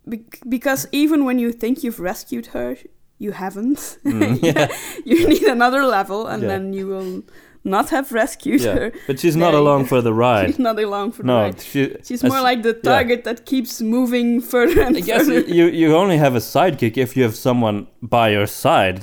bec- 0.06 0.40
because 0.48 0.88
even 0.92 1.24
when 1.24 1.38
you 1.38 1.52
think 1.52 1.82
you've 1.82 2.02
rescued 2.04 2.46
her, 2.52 2.76
you 3.18 3.32
haven't. 3.32 3.98
Mm, 4.04 4.38
yeah. 4.42 4.68
you 5.04 5.28
need 5.28 5.42
another 5.44 5.84
level, 5.84 6.26
and 6.26 6.42
Yeah. 6.42 6.48
then 6.48 6.72
you 6.72 6.86
will 6.86 7.22
not 7.64 7.90
have 7.90 8.12
rescued 8.12 8.60
yeah. 8.60 8.74
her. 8.74 8.92
But 9.06 9.18
she's 9.18 9.36
not 9.36 9.54
along 9.54 9.86
for 9.86 10.00
the 10.00 10.12
ride. 10.24 10.46
She's 10.46 10.58
not 10.58 10.78
along 10.78 11.12
for 11.12 11.22
the 11.22 11.26
no, 11.26 11.40
ride. 11.42 11.60
she, 11.60 11.96
She's 12.04 12.22
more 12.22 12.40
like 12.40 12.62
the 12.62 12.74
target 12.74 13.24
that 13.24 13.44
keeps 13.44 13.80
moving 13.82 14.40
further 14.40 14.82
and 14.82 14.96
Yes, 15.06 15.26
further. 15.26 15.40
you, 15.40 15.66
you 15.66 15.96
only 15.96 16.16
have 16.18 16.34
a 16.36 16.40
sidekick 16.40 16.96
if 16.96 17.16
you 17.16 17.22
have 17.24 17.34
someone 17.34 17.86
by 18.02 18.28
your 18.30 18.46
side 18.46 19.00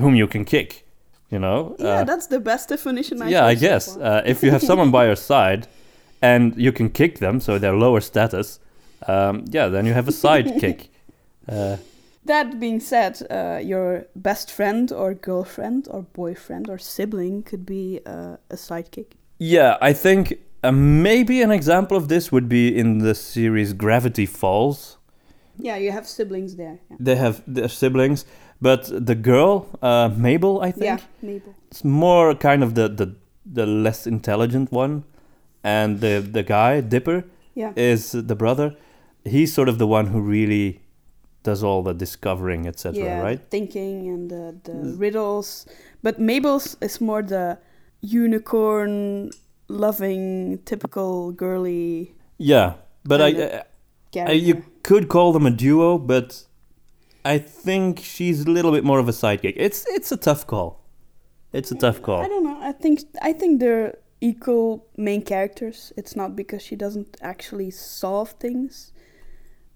whom 0.00 0.14
you 0.16 0.26
can 0.26 0.44
kick. 0.44 0.84
You 1.30 1.38
know. 1.38 1.76
Yeah, 1.78 2.00
Uh, 2.00 2.04
that's 2.04 2.26
the 2.26 2.40
best 2.40 2.68
definition 2.68 3.22
I 3.22 3.28
yeah, 3.30 3.46
I 3.46 3.54
guess 3.54 3.96
uh, 3.96 4.22
if 4.26 4.42
you 4.42 4.50
have 4.50 4.62
someone 4.62 4.90
by 4.90 5.06
your 5.06 5.16
side 5.16 5.66
and 6.20 6.54
you 6.56 6.72
can 6.72 6.90
kick 6.90 7.18
them, 7.20 7.40
so 7.40 7.58
they're 7.58 7.76
lower 7.78 8.00
status. 8.00 8.58
Um, 9.08 9.44
yeah, 9.48 9.68
then 9.70 9.86
you 9.86 9.94
have 9.94 10.08
a 10.08 10.12
sidekick. 10.12 10.88
Uh, 11.48 11.76
That 12.24 12.60
being 12.60 12.80
said, 12.80 13.20
uh, 13.30 13.58
your 13.62 14.06
best 14.14 14.50
friend 14.52 14.92
or 14.92 15.14
girlfriend 15.14 15.88
or 15.90 16.02
boyfriend 16.02 16.68
or 16.70 16.78
sibling 16.78 17.42
could 17.42 17.66
be 17.66 18.00
uh, 18.06 18.36
a 18.50 18.56
sidekick. 18.56 19.06
yeah, 19.38 19.76
I 19.80 19.92
think 19.92 20.38
uh, 20.62 20.70
maybe 20.72 21.42
an 21.42 21.50
example 21.50 21.96
of 21.96 22.06
this 22.06 22.30
would 22.30 22.48
be 22.48 22.68
in 22.78 22.98
the 22.98 23.14
series 23.14 23.72
Gravity 23.72 24.26
Falls. 24.26 24.98
Yeah, 25.58 25.76
you 25.78 25.90
have 25.92 26.06
siblings 26.06 26.54
there. 26.56 26.78
Yeah, 26.90 26.96
They 27.00 27.16
have 27.16 27.42
their 27.46 27.68
siblings, 27.68 28.24
but 28.60 28.84
the 29.06 29.14
girl, 29.16 29.66
uh, 29.82 30.08
Mabel, 30.16 30.60
I 30.62 30.70
think, 30.70 30.84
yeah 30.84 30.98
Mabel. 31.22 31.54
it's 31.70 31.84
more 31.84 32.34
kind 32.36 32.62
of 32.62 32.74
the, 32.74 32.88
the 32.88 33.14
the 33.54 33.66
less 33.66 34.06
intelligent 34.06 34.70
one, 34.72 35.02
and 35.64 36.00
the 36.00 36.20
the 36.32 36.42
guy 36.44 36.80
Dipper 36.80 37.24
Yeah. 37.54 37.72
is 37.76 38.12
the 38.12 38.36
brother. 38.36 38.74
He's 39.24 39.52
sort 39.52 39.68
of 39.68 39.78
the 39.78 39.86
one 39.86 40.06
who 40.06 40.20
really 40.20 40.80
does 41.42 41.62
all 41.62 41.82
the 41.82 41.92
discovering, 41.94 42.66
etc. 42.66 43.04
yeah, 43.04 43.20
Right? 43.20 43.40
thinking 43.50 44.08
and 44.08 44.30
the, 44.30 44.56
the 44.64 44.72
mm. 44.72 45.00
riddles. 45.00 45.66
But 46.02 46.18
Mabel's 46.18 46.76
is 46.80 47.00
more 47.00 47.22
the 47.22 47.58
unicorn 48.00 49.30
loving, 49.68 50.58
typical 50.64 51.32
girly 51.32 52.14
Yeah, 52.38 52.74
but 53.04 53.20
I, 53.20 53.32
Kind 53.32 54.28
of. 54.28 54.28
I, 54.28 54.32
you 54.32 54.64
could 54.82 55.08
call 55.08 55.32
them 55.32 55.46
a 55.46 55.50
duo, 55.50 55.98
but 55.98 56.44
I 57.24 57.38
think 57.38 58.00
she's 58.00 58.42
a 58.42 58.50
little 58.50 58.72
bit 58.72 58.84
more 58.84 58.98
of 58.98 59.08
a 59.08 59.12
sidekick. 59.12 59.54
It's 59.56 59.86
it's 59.88 60.12
a 60.12 60.16
tough 60.16 60.46
call. 60.46 60.84
It's 61.52 61.70
a 61.70 61.74
tough 61.74 62.02
call. 62.02 62.20
I 62.20 62.28
don't 62.28 62.44
know. 62.44 62.58
I 62.60 62.72
think 62.72 63.00
I 63.22 63.32
think 63.32 63.60
they're 63.60 63.98
equal 64.20 64.86
main 64.96 65.22
characters. 65.22 65.92
It's 65.96 66.14
not 66.14 66.36
because 66.36 66.62
she 66.62 66.76
doesn't 66.76 67.16
actually 67.22 67.70
solve 67.70 68.32
things 68.32 68.92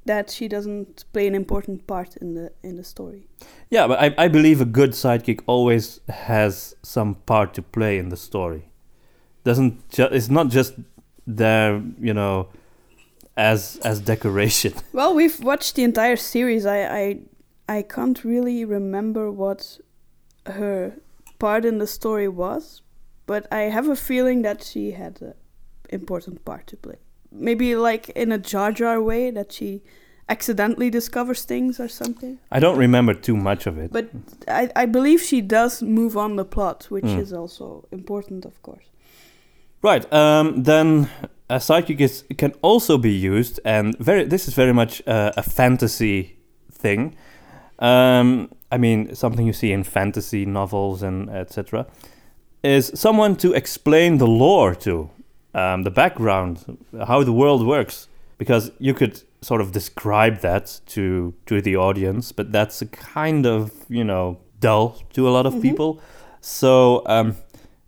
that 0.07 0.31
she 0.31 0.49
doesn't 0.49 1.05
play 1.13 1.27
an 1.27 1.35
important 1.35 1.87
part 1.87 2.17
in 2.17 2.35
the 2.35 2.53
in 2.63 2.77
the 2.77 2.85
story. 2.85 3.29
Yeah, 3.71 3.87
but 3.87 3.99
I, 4.01 4.15
I 4.25 4.29
believe 4.29 4.61
a 4.61 4.65
good 4.65 4.93
sidekick 4.93 5.41
always 5.47 6.01
has 6.09 6.77
some 6.83 7.15
part 7.27 7.55
to 7.55 7.63
play 7.63 7.99
in 7.99 8.09
the 8.09 8.17
story. 8.17 8.71
Doesn't 9.45 9.89
ju- 9.91 10.09
it's 10.11 10.29
not 10.31 10.49
just 10.49 10.75
there, 11.27 11.83
you 12.01 12.15
know, 12.15 12.49
as 13.37 13.79
as 13.85 14.01
decoration. 14.01 14.73
Well, 14.93 15.15
we've 15.15 15.41
watched 15.41 15.75
the 15.75 15.85
entire 15.85 16.17
series. 16.17 16.65
I 16.67 16.79
I 17.03 17.19
I 17.69 17.83
can't 17.83 18.25
really 18.25 18.65
remember 18.65 19.31
what 19.31 19.81
her 20.47 20.93
part 21.39 21.65
in 21.65 21.79
the 21.79 21.87
story 21.87 22.29
was, 22.29 22.83
but 23.27 23.47
I 23.53 23.63
have 23.63 23.89
a 23.89 23.97
feeling 23.97 24.43
that 24.43 24.63
she 24.63 24.93
had 24.93 25.21
an 25.21 25.35
important 25.91 26.45
part 26.45 26.67
to 26.69 26.77
play. 26.77 26.99
Maybe 27.39 27.77
like 27.77 28.09
in 28.11 28.33
a 28.33 28.39
Jar 28.39 28.73
Jar 28.73 29.01
way 29.03 29.31
that 29.31 29.53
she 29.53 29.83
accidentally 30.29 30.91
discovers 30.91 31.45
things 31.45 31.79
or 31.81 31.89
something. 31.89 32.39
I 32.51 32.59
don't 32.61 32.79
remember 32.79 33.15
too 33.15 33.37
much 33.37 33.67
of 33.67 33.79
it. 33.79 33.93
But 33.93 34.07
I, 34.49 34.69
I 34.75 34.87
believe 34.87 35.21
she 35.23 35.41
does 35.41 35.83
move 35.83 36.17
on 36.17 36.37
the 36.37 36.45
plot, 36.45 36.87
which 36.91 37.05
Mm. 37.05 37.21
is 37.21 37.33
also 37.33 37.87
important, 37.93 38.45
of 38.45 38.61
course. 38.63 38.85
Right. 39.83 40.05
Um, 40.13 40.65
then 40.65 41.09
a 41.49 41.57
sidekick 41.59 42.01
is 42.01 42.25
can 42.39 42.53
also 42.63 42.99
be 42.99 43.13
used, 43.13 43.61
and 43.65 43.97
very. 43.99 44.25
This 44.25 44.49
is 44.49 44.55
very 44.55 44.73
much 44.73 45.01
uh, 45.07 45.31
a 45.37 45.43
fantasy 45.43 46.37
thing. 46.73 47.15
Um, 47.79 48.49
I 48.73 48.79
mean, 48.79 49.15
something 49.15 49.47
you 49.47 49.53
see 49.53 49.71
in 49.73 49.85
fantasy 49.85 50.45
novels 50.47 51.03
and 51.03 51.29
etc. 51.31 51.87
Is 52.63 52.91
someone 52.95 53.37
to 53.37 53.53
explain 53.53 54.19
the 54.19 54.27
lore 54.27 54.75
to, 54.75 55.09
um, 55.57 55.83
the 55.83 55.91
background, 55.91 56.79
how 57.07 57.23
the 57.25 57.33
world 57.33 57.67
works, 57.67 58.09
because 58.39 58.71
you 58.79 58.95
could 58.95 59.23
sort 59.41 59.61
of 59.61 59.73
describe 59.73 60.41
that 60.41 60.81
to 60.87 61.35
to 61.47 61.61
the 61.61 61.77
audience, 61.77 62.33
but 62.33 62.53
that's 62.53 62.83
a 62.83 62.87
kind 62.87 63.47
of 63.47 63.73
you 63.89 64.05
know 64.05 64.39
dull 64.61 65.03
to 65.15 65.29
a 65.29 65.31
lot 65.31 65.47
of 65.47 65.61
people. 65.63 66.01
So 66.41 67.03
um, 67.07 67.37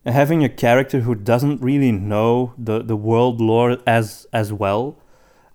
having 0.04 0.42
a 0.42 0.48
character 0.48 1.00
who 1.00 1.14
doesn't 1.14 1.60
really 1.60 1.92
know 1.92 2.54
the, 2.58 2.82
the 2.82 2.96
world 2.96 3.40
lore 3.40 3.78
as 3.86 4.26
as 4.32 4.52
well 4.52 4.96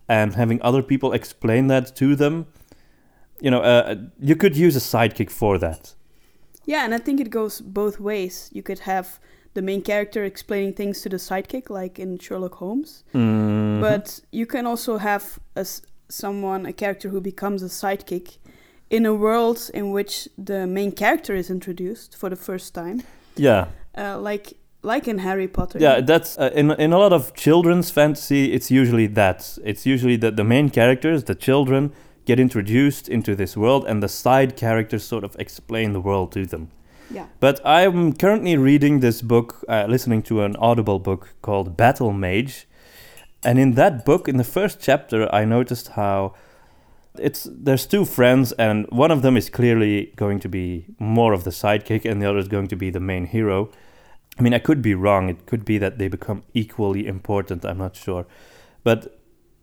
and 0.08 0.36
having 0.36 0.62
other 0.62 0.84
people 0.84 1.14
explain 1.14 1.68
that 1.68 1.96
to 1.96 2.16
them 2.16 2.46
you 3.40 3.50
know 3.50 3.62
uh, 3.62 3.96
you 4.20 4.36
could 4.36 4.56
use 4.56 4.76
a 4.76 4.80
sidekick 4.80 5.32
for 5.32 5.58
that 5.58 5.94
Yeah, 6.66 6.86
and 6.86 6.94
I 6.94 6.98
think 6.98 7.20
it 7.20 7.30
goes 7.30 7.62
both 7.62 8.00
ways. 8.00 8.50
You 8.54 8.64
could 8.64 8.80
have 8.80 9.20
the 9.54 9.62
main 9.62 9.82
character 9.82 10.24
explaining 10.24 10.74
things 10.74 11.02
to 11.02 11.10
the 11.10 11.18
sidekick, 11.18 11.70
like 11.70 12.00
in 12.00 12.18
Sherlock 12.18 12.56
Holmes. 12.56 13.04
Mhm. 13.14 13.82
But 13.82 14.20
you 14.32 14.46
can 14.46 14.66
also 14.66 14.98
have 14.98 15.40
a 15.56 15.66
someone, 16.10 16.66
a 16.66 16.74
character 16.74 17.10
who 17.10 17.22
becomes 17.22 17.64
a 17.64 17.70
sidekick, 17.70 18.38
in 18.90 19.06
a 19.06 19.14
world 19.14 19.72
in 19.74 19.92
which 19.92 20.30
the 20.38 20.68
main 20.68 20.92
character 20.92 21.34
is 21.36 21.50
introduced 21.50 22.16
for 22.16 22.30
the 22.30 22.36
first 22.36 22.74
time, 22.74 23.02
yeah, 23.36 23.66
uh, 23.98 24.20
like 24.20 24.54
like 24.84 25.08
in 25.08 25.20
Harry 25.20 25.48
Potter. 25.48 25.80
yeah. 25.82 26.02
That's 26.02 26.38
uh, 26.38 26.52
in 26.54 26.72
in 26.72 26.94
a 26.94 26.98
lot 26.98 27.14
of 27.14 27.34
children's 27.34 27.90
fantasy. 27.90 28.52
It's 28.54 28.70
usually 28.70 29.08
that. 29.08 29.58
It's 29.64 29.86
usually 29.86 30.18
that 30.18 30.36
the 30.36 30.44
main 30.44 30.70
characters, 30.70 31.24
the 31.24 31.36
children, 31.36 31.92
get 32.26 32.40
introduced 32.40 33.10
into 33.10 33.36
this 33.36 33.56
world, 33.58 33.86
and 33.88 34.02
the 34.04 34.08
side 34.10 34.56
characters 34.56 35.04
sort 35.04 35.24
of 35.24 35.36
explain 35.40 35.94
the 35.94 36.02
world 36.02 36.32
to 36.34 36.46
them. 36.46 36.68
Yeah. 37.14 37.28
But 37.40 37.62
I'm 37.66 38.14
currently 38.14 38.58
reading 38.58 39.00
this 39.00 39.22
book, 39.22 39.64
uh, 39.70 39.86
listening 39.88 40.24
to 40.24 40.42
an 40.42 40.56
Audible 40.56 41.00
book 41.00 41.36
called 41.42 41.78
Battle 41.78 42.12
Mage. 42.12 42.68
And 43.44 43.60
in 43.60 43.74
that 43.74 44.06
book, 44.06 44.28
in 44.28 44.38
the 44.38 44.44
first 44.44 44.80
chapter, 44.82 45.34
I 45.34 45.46
noticed 45.46 45.90
how 45.90 46.34
it's 47.20 47.48
there's 47.52 47.86
two 47.86 48.06
friends, 48.06 48.52
and 48.54 48.88
one 48.90 49.12
of 49.12 49.22
them 49.22 49.38
is 49.38 49.50
clearly 49.50 50.14
going 50.16 50.40
to 50.40 50.50
be 50.50 50.86
more 50.98 51.34
of 51.34 51.44
the 51.44 51.52
sidekick, 51.52 52.10
and 52.10 52.22
the 52.22 52.30
other 52.30 52.40
is 52.40 52.48
going 52.48 52.68
to 52.68 52.76
be 52.76 52.90
the 52.90 53.00
main 53.00 53.26
hero. 53.26 53.70
I 54.40 54.42
mean, 54.42 54.54
I 54.54 54.60
could 54.60 54.82
be 54.82 54.96
wrong. 54.96 55.30
It 55.30 55.46
could 55.46 55.64
be 55.64 55.78
that 55.78 56.00
they 56.00 56.08
become 56.08 56.44
equally 56.54 57.06
important. 57.06 57.64
I'm 57.66 57.78
not 57.78 57.96
sure. 57.96 58.26
But 58.84 59.20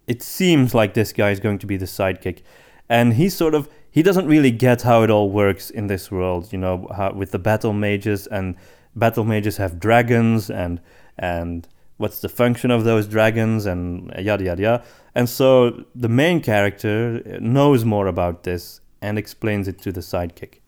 it 0.07 0.22
seems 0.22 0.74
like 0.74 0.94
this 0.94 1.12
guy 1.12 1.30
is 1.30 1.40
going 1.40 1.59
to 1.59 1.66
be 1.66 1.76
the 1.76 1.86
sidekick. 1.86 2.42
And 2.88 3.14
he 3.14 3.28
sort 3.28 3.55
of 3.55 3.68
he 3.91 4.03
doesn't 4.03 4.26
really 4.26 4.51
get 4.51 4.82
how 4.82 5.03
it 5.03 5.11
all 5.11 5.30
works 5.30 5.70
in 5.70 5.86
this 5.88 6.11
world, 6.11 6.53
you 6.53 6.59
know, 6.59 6.88
how, 6.95 7.12
with 7.12 7.30
the 7.30 7.38
battle 7.38 7.72
mages 7.72 8.26
and 8.26 8.57
battle 8.95 9.24
mages 9.24 9.57
have 9.57 9.78
dragons 9.78 10.51
and 10.51 10.80
and 11.18 11.68
what's 11.97 12.20
the 12.20 12.28
function 12.28 12.70
of 12.70 12.84
those 12.84 13.07
dragons 13.07 13.66
and 13.66 14.12
yada 14.18 14.45
yada 14.45 14.62
yada. 14.62 14.84
And 15.14 15.28
so 15.28 15.84
the 15.95 16.09
main 16.09 16.41
character 16.41 17.38
knows 17.41 17.84
more 17.84 18.07
about 18.07 18.45
this 18.45 18.80
and 19.03 19.18
explains 19.18 19.68
it 19.68 19.78
to 19.82 19.93
the 19.93 20.01
sidekick. 20.01 20.61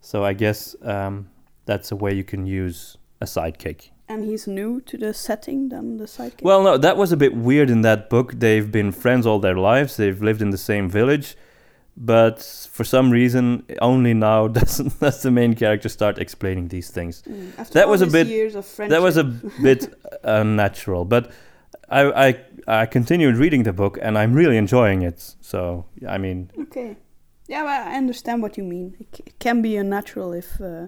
So 0.00 0.24
I 0.24 0.34
guess 0.34 0.76
um, 0.82 1.30
that's 1.64 1.90
a 1.90 1.96
way 1.96 2.12
you 2.12 2.24
can 2.24 2.46
use 2.46 2.98
a 3.20 3.24
sidekick. 3.24 3.90
And 4.06 4.22
he's 4.22 4.46
new 4.46 4.82
to 4.82 4.98
the 4.98 5.14
setting 5.14 5.70
than 5.70 5.96
the 5.96 6.04
sidekick. 6.04 6.42
Well, 6.42 6.62
no, 6.62 6.76
that 6.76 6.98
was 6.98 7.10
a 7.10 7.16
bit 7.16 7.34
weird 7.34 7.70
in 7.70 7.80
that 7.82 8.10
book. 8.10 8.34
They've 8.36 8.70
been 8.70 8.92
friends 8.92 9.26
all 9.26 9.38
their 9.38 9.56
lives. 9.56 9.96
They've 9.96 10.20
lived 10.20 10.42
in 10.42 10.50
the 10.50 10.58
same 10.58 10.90
village, 10.90 11.36
but 11.96 12.42
for 12.72 12.84
some 12.84 13.10
reason, 13.10 13.64
only 13.80 14.14
now 14.14 14.48
does 14.58 14.78
does 15.00 15.22
the 15.22 15.30
main 15.30 15.54
character 15.54 15.88
start 15.88 16.18
explaining 16.18 16.68
these 16.68 16.90
things. 16.90 17.22
Mm, 17.22 17.58
After 17.58 17.74
that 17.74 17.84
all 17.84 17.90
was 17.90 18.02
a 18.02 18.06
these 18.06 18.12
bit- 18.12 18.26
Years 18.26 18.54
of 18.54 18.66
friendship. 18.66 18.90
That 18.96 19.02
was 19.02 19.16
a 19.16 19.24
bit 19.62 19.94
unnatural, 20.24 21.04
but 21.04 21.30
I, 21.90 22.28
I 22.28 22.36
I 22.82 22.86
continued 22.86 23.36
reading 23.36 23.64
the 23.64 23.72
book 23.72 23.98
and 24.02 24.16
I'm 24.18 24.34
really 24.34 24.56
enjoying 24.56 25.02
it. 25.02 25.34
So 25.40 25.84
I 26.08 26.18
mean, 26.18 26.50
Okay. 26.62 26.96
Yeah, 27.46 27.62
well, 27.64 27.88
I 27.88 27.96
understand 27.98 28.40
what 28.42 28.56
you 28.56 28.64
mean. 28.64 28.96
It, 28.98 29.06
c- 29.16 29.22
it 29.26 29.38
can 29.38 29.60
be 29.60 29.76
unnatural 29.76 30.32
if 30.32 30.58
uh, 30.62 30.86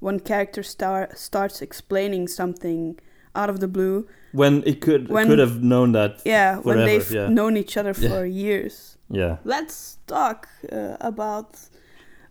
one 0.00 0.20
character 0.20 0.62
star 0.62 1.10
starts 1.14 1.60
explaining 1.60 2.28
something 2.28 2.98
out 3.34 3.50
of 3.50 3.60
the 3.60 3.68
blue. 3.68 4.06
when 4.32 4.62
it 4.64 4.80
could 4.80 5.08
When- 5.10 5.26
could 5.28 5.38
have 5.38 5.62
known 5.62 5.92
that. 5.92 6.22
Yeah, 6.24 6.60
when 6.62 6.78
they've 6.78 7.10
yeah. 7.12 7.28
known 7.28 7.56
each 7.58 7.76
other 7.76 7.92
Yeah. 7.98 8.08
for 8.08 8.24
years. 8.26 8.91
Yeah. 9.12 9.36
Let's 9.44 9.98
talk 10.06 10.48
uh, 10.72 10.96
about 11.00 11.58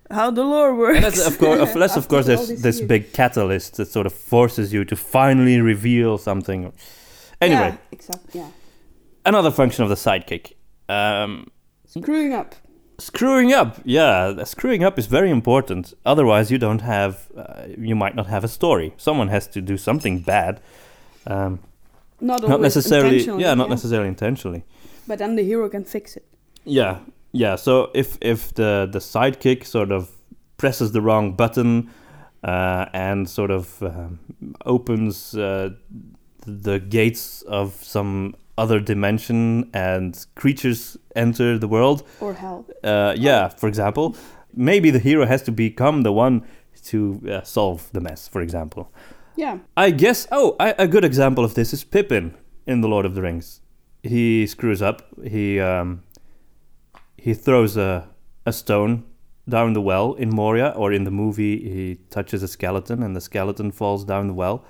how 0.09 0.31
the 0.31 0.43
lore 0.43 0.75
works. 0.75 1.25
Of 1.27 1.37
course, 1.39 1.73
that's 1.73 1.95
of 1.97 2.07
course, 2.11 2.25
there's 2.25 2.47
this 2.61 2.79
years. 2.79 2.87
big 2.87 3.13
catalyst 3.13 3.75
that 3.77 3.87
sort 3.87 4.05
of 4.05 4.13
forces 4.13 4.73
you 4.73 4.83
to 4.85 4.95
finally 4.95 5.61
reveal 5.61 6.17
something. 6.17 6.73
Anyway, 7.39 7.69
Yeah, 7.71 7.77
exactly. 7.91 8.39
Yeah. 8.41 8.49
another 9.25 9.51
function 9.51 9.83
of 9.83 9.89
the 9.89 9.95
sidekick. 9.95 10.53
Um, 10.89 11.47
Screwing 11.85 12.33
up. 12.33 12.55
screwing 12.99 13.53
up, 13.53 13.79
yeah, 13.85 14.43
screwing 14.43 14.83
up 14.83 14.97
is 14.99 15.07
very 15.07 15.29
important. 15.29 15.93
Otherwise, 16.05 16.51
you 16.51 16.57
don't 16.57 16.81
have, 16.81 17.13
uh, 17.37 17.63
you 17.77 17.95
might 17.95 18.15
not 18.15 18.27
have 18.27 18.43
a 18.43 18.47
story. 18.47 18.93
Someone 18.97 19.29
has 19.29 19.47
to 19.47 19.61
do 19.61 19.77
something 19.77 20.19
bad. 20.23 20.61
Um, 21.27 21.59
Not, 22.19 22.41
not 22.47 22.61
necessarily, 22.61 23.19
yeah, 23.43 23.55
not 23.55 23.69
necessarily 23.69 24.07
intentionally. 24.07 24.63
But 25.07 25.17
then 25.19 25.35
the 25.35 25.43
hero 25.43 25.69
can 25.69 25.83
fix 25.85 26.15
it. 26.17 26.25
Yeah, 26.65 26.99
yeah. 27.31 27.55
So 27.57 27.89
if 27.93 28.17
if 28.21 28.53
the 28.53 28.87
the 28.91 28.99
sidekick 28.99 29.65
sort 29.65 29.91
of 29.91 30.09
presses 30.57 30.91
the 30.91 31.01
wrong 31.01 31.35
button 31.35 31.89
uh, 32.43 32.85
and 32.93 33.27
sort 33.29 33.51
of 33.51 33.81
um, 33.83 34.19
opens 34.65 35.33
uh, 35.35 35.69
the 36.45 36.79
gates 36.79 37.41
of 37.47 37.73
some 37.83 38.35
other 38.57 38.79
dimension 38.79 39.69
and 39.73 40.25
creatures 40.35 40.97
enter 41.15 41.57
the 41.57 41.67
world, 41.67 42.03
Or 42.19 42.33
hell. 42.33 42.65
uh, 42.83 43.15
yeah, 43.17 43.47
for 43.49 43.67
example, 43.67 44.15
maybe 44.53 44.91
the 44.91 44.99
hero 44.99 45.25
has 45.25 45.41
to 45.43 45.51
become 45.51 46.03
the 46.03 46.11
one 46.11 46.43
to 46.83 47.21
uh, 47.31 47.41
solve 47.43 47.89
the 47.93 48.01
mess. 48.01 48.27
For 48.27 48.41
example, 48.41 48.91
Yeah. 49.35 49.57
I 49.77 49.91
guess. 49.91 50.27
Oh, 50.31 50.55
I, 50.59 50.75
a 50.77 50.87
good 50.87 51.03
example 51.05 51.43
of 51.43 51.53
this 51.53 51.73
is 51.73 51.83
Pippin 51.83 52.33
in 52.67 52.81
the 52.81 52.87
Lord 52.87 53.05
of 53.05 53.15
the 53.15 53.21
Rings. 53.21 53.61
He 54.03 54.45
screws 54.47 54.81
up. 54.81 55.01
He 55.23 55.59
um, 55.59 56.01
he 57.21 57.35
throws 57.35 57.77
a 57.77 58.09
a 58.45 58.51
stone 58.51 59.03
down 59.47 59.73
the 59.73 59.81
well 59.81 60.13
in 60.15 60.29
Moria, 60.29 60.69
or 60.75 60.91
in 60.91 61.03
the 61.03 61.11
movie, 61.11 61.57
he 61.75 61.95
touches 62.09 62.41
a 62.41 62.47
skeleton 62.47 63.03
and 63.03 63.15
the 63.15 63.21
skeleton 63.21 63.71
falls 63.71 64.03
down 64.03 64.27
the 64.27 64.33
well, 64.33 64.65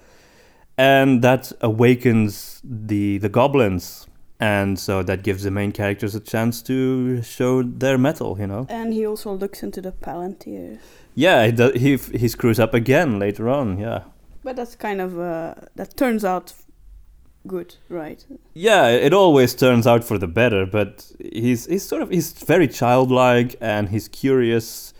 and 0.77 1.21
that 1.21 1.51
awakens 1.61 2.61
the 2.63 3.17
the 3.19 3.29
goblins, 3.29 4.07
and 4.39 4.77
so 4.77 5.01
that 5.03 5.23
gives 5.23 5.43
the 5.43 5.51
main 5.51 5.71
characters 5.71 6.13
a 6.13 6.19
chance 6.19 6.61
to 6.63 7.21
show 7.21 7.63
their 7.63 7.97
mettle. 7.97 8.37
You 8.37 8.47
know. 8.47 8.65
And 8.69 8.93
he 8.93 9.07
also 9.07 9.31
looks 9.31 9.63
into 9.63 9.81
the 9.81 9.93
Palantir. 9.93 10.79
Yeah, 11.15 11.47
he 11.47 11.79
he 11.79 11.97
he 12.21 12.27
screws 12.27 12.59
up 12.59 12.73
again 12.73 13.19
later 13.19 13.47
on. 13.49 13.77
Yeah. 13.77 14.01
But 14.43 14.55
that's 14.55 14.75
kind 14.75 14.99
of 14.99 15.19
uh, 15.19 15.53
that 15.75 15.95
turns 15.95 16.25
out 16.25 16.53
good, 17.47 17.75
right? 17.89 18.25
Yeah, 18.53 18.87
it 18.87 19.13
always 19.13 19.53
turns 19.53 19.87
out 19.87 20.03
for 20.03 20.17
the 20.17 20.27
better, 20.27 20.65
but 20.65 21.11
he's 21.19 21.65
he's 21.65 21.83
sort 21.87 22.01
of 22.01 22.09
he's 22.09 22.33
very 22.33 22.67
childlike 22.67 23.55
and 23.61 23.89
he's 23.89 24.07
curious. 24.07 24.93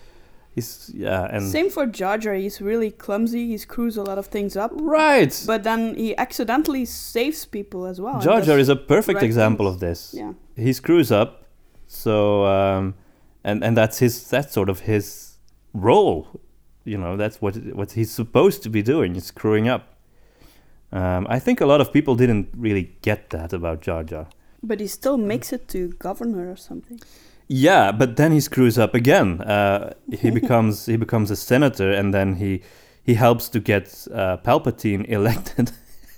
He's 0.54 0.92
yeah, 0.94 1.28
and 1.32 1.48
Same 1.48 1.70
for 1.70 1.86
Jar 1.86 2.18
Jar. 2.18 2.34
He's 2.34 2.60
really 2.62 2.92
clumsy. 2.92 3.48
He 3.48 3.58
screws 3.58 3.96
a 3.96 4.04
lot 4.04 4.18
of 4.18 4.26
things 4.28 4.58
up. 4.58 4.72
right. 4.76 5.44
But 5.48 5.64
then 5.64 5.96
he 5.96 6.18
accidentally 6.18 6.84
saves 6.86 7.46
people 7.46 7.86
as 7.86 8.02
well. 8.02 8.20
Jar 8.20 8.42
Jar 8.42 8.60
is 8.60 8.68
a 8.68 8.76
perfect 8.76 9.24
example 9.24 9.68
things. 9.68 9.76
of 9.76 9.80
this. 9.80 10.14
Yeah. 10.14 10.34
He 10.58 10.74
screws 10.74 11.12
up, 11.12 11.46
so 11.88 12.46
um, 12.46 12.96
and 13.44 13.64
and 13.64 13.78
that's 13.78 14.00
his 14.00 14.28
that's 14.30 14.52
sort 14.54 14.70
of 14.70 14.82
his 14.82 15.38
role. 15.74 16.42
You 16.84 16.98
know, 16.98 17.16
that's 17.16 17.42
what 17.42 17.56
what 17.74 17.92
he's 17.92 18.12
supposed 18.12 18.62
to 18.64 18.70
be 18.70 18.82
doing. 18.82 19.14
He's 19.14 19.26
screwing 19.26 19.70
up. 19.70 19.91
Um, 20.92 21.26
I 21.30 21.39
think 21.39 21.62
a 21.62 21.66
lot 21.66 21.80
of 21.80 21.94
people 21.94 22.16
didn't 22.16 22.50
really 22.56 22.94
get 23.02 23.30
that 23.30 23.54
about 23.54 23.82
Jar 23.82 24.04
Jar. 24.04 24.28
But 24.62 24.80
he 24.80 24.88
still 24.88 25.18
makes 25.18 25.54
it 25.54 25.68
to 25.70 25.89
governor 25.94 26.52
or 26.52 26.56
something. 26.56 27.00
Yeah, 27.48 27.92
but 27.92 28.18
then 28.18 28.32
he 28.32 28.39
screws 28.39 28.78
up 28.78 28.94
again. 28.94 29.42
Uh, 29.42 29.94
he 30.12 30.32
becomes 30.39 30.86
he 30.86 30.98
becomes 30.98 31.32
a 31.32 31.36
senator, 31.36 31.92
and 31.92 32.14
then 32.14 32.36
he 32.36 32.62
he 33.04 33.16
helps 33.16 33.50
to 33.50 33.60
get 33.60 34.08
uh, 34.14 34.38
Palpatine 34.38 35.06
elected 35.10 35.72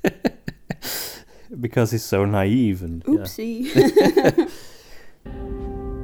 because 1.60 1.92
he's 1.92 2.04
so 2.04 2.26
naive 2.26 2.84
and 2.84 3.04
yeah. 3.08 3.14
Oopsie. 3.14 4.50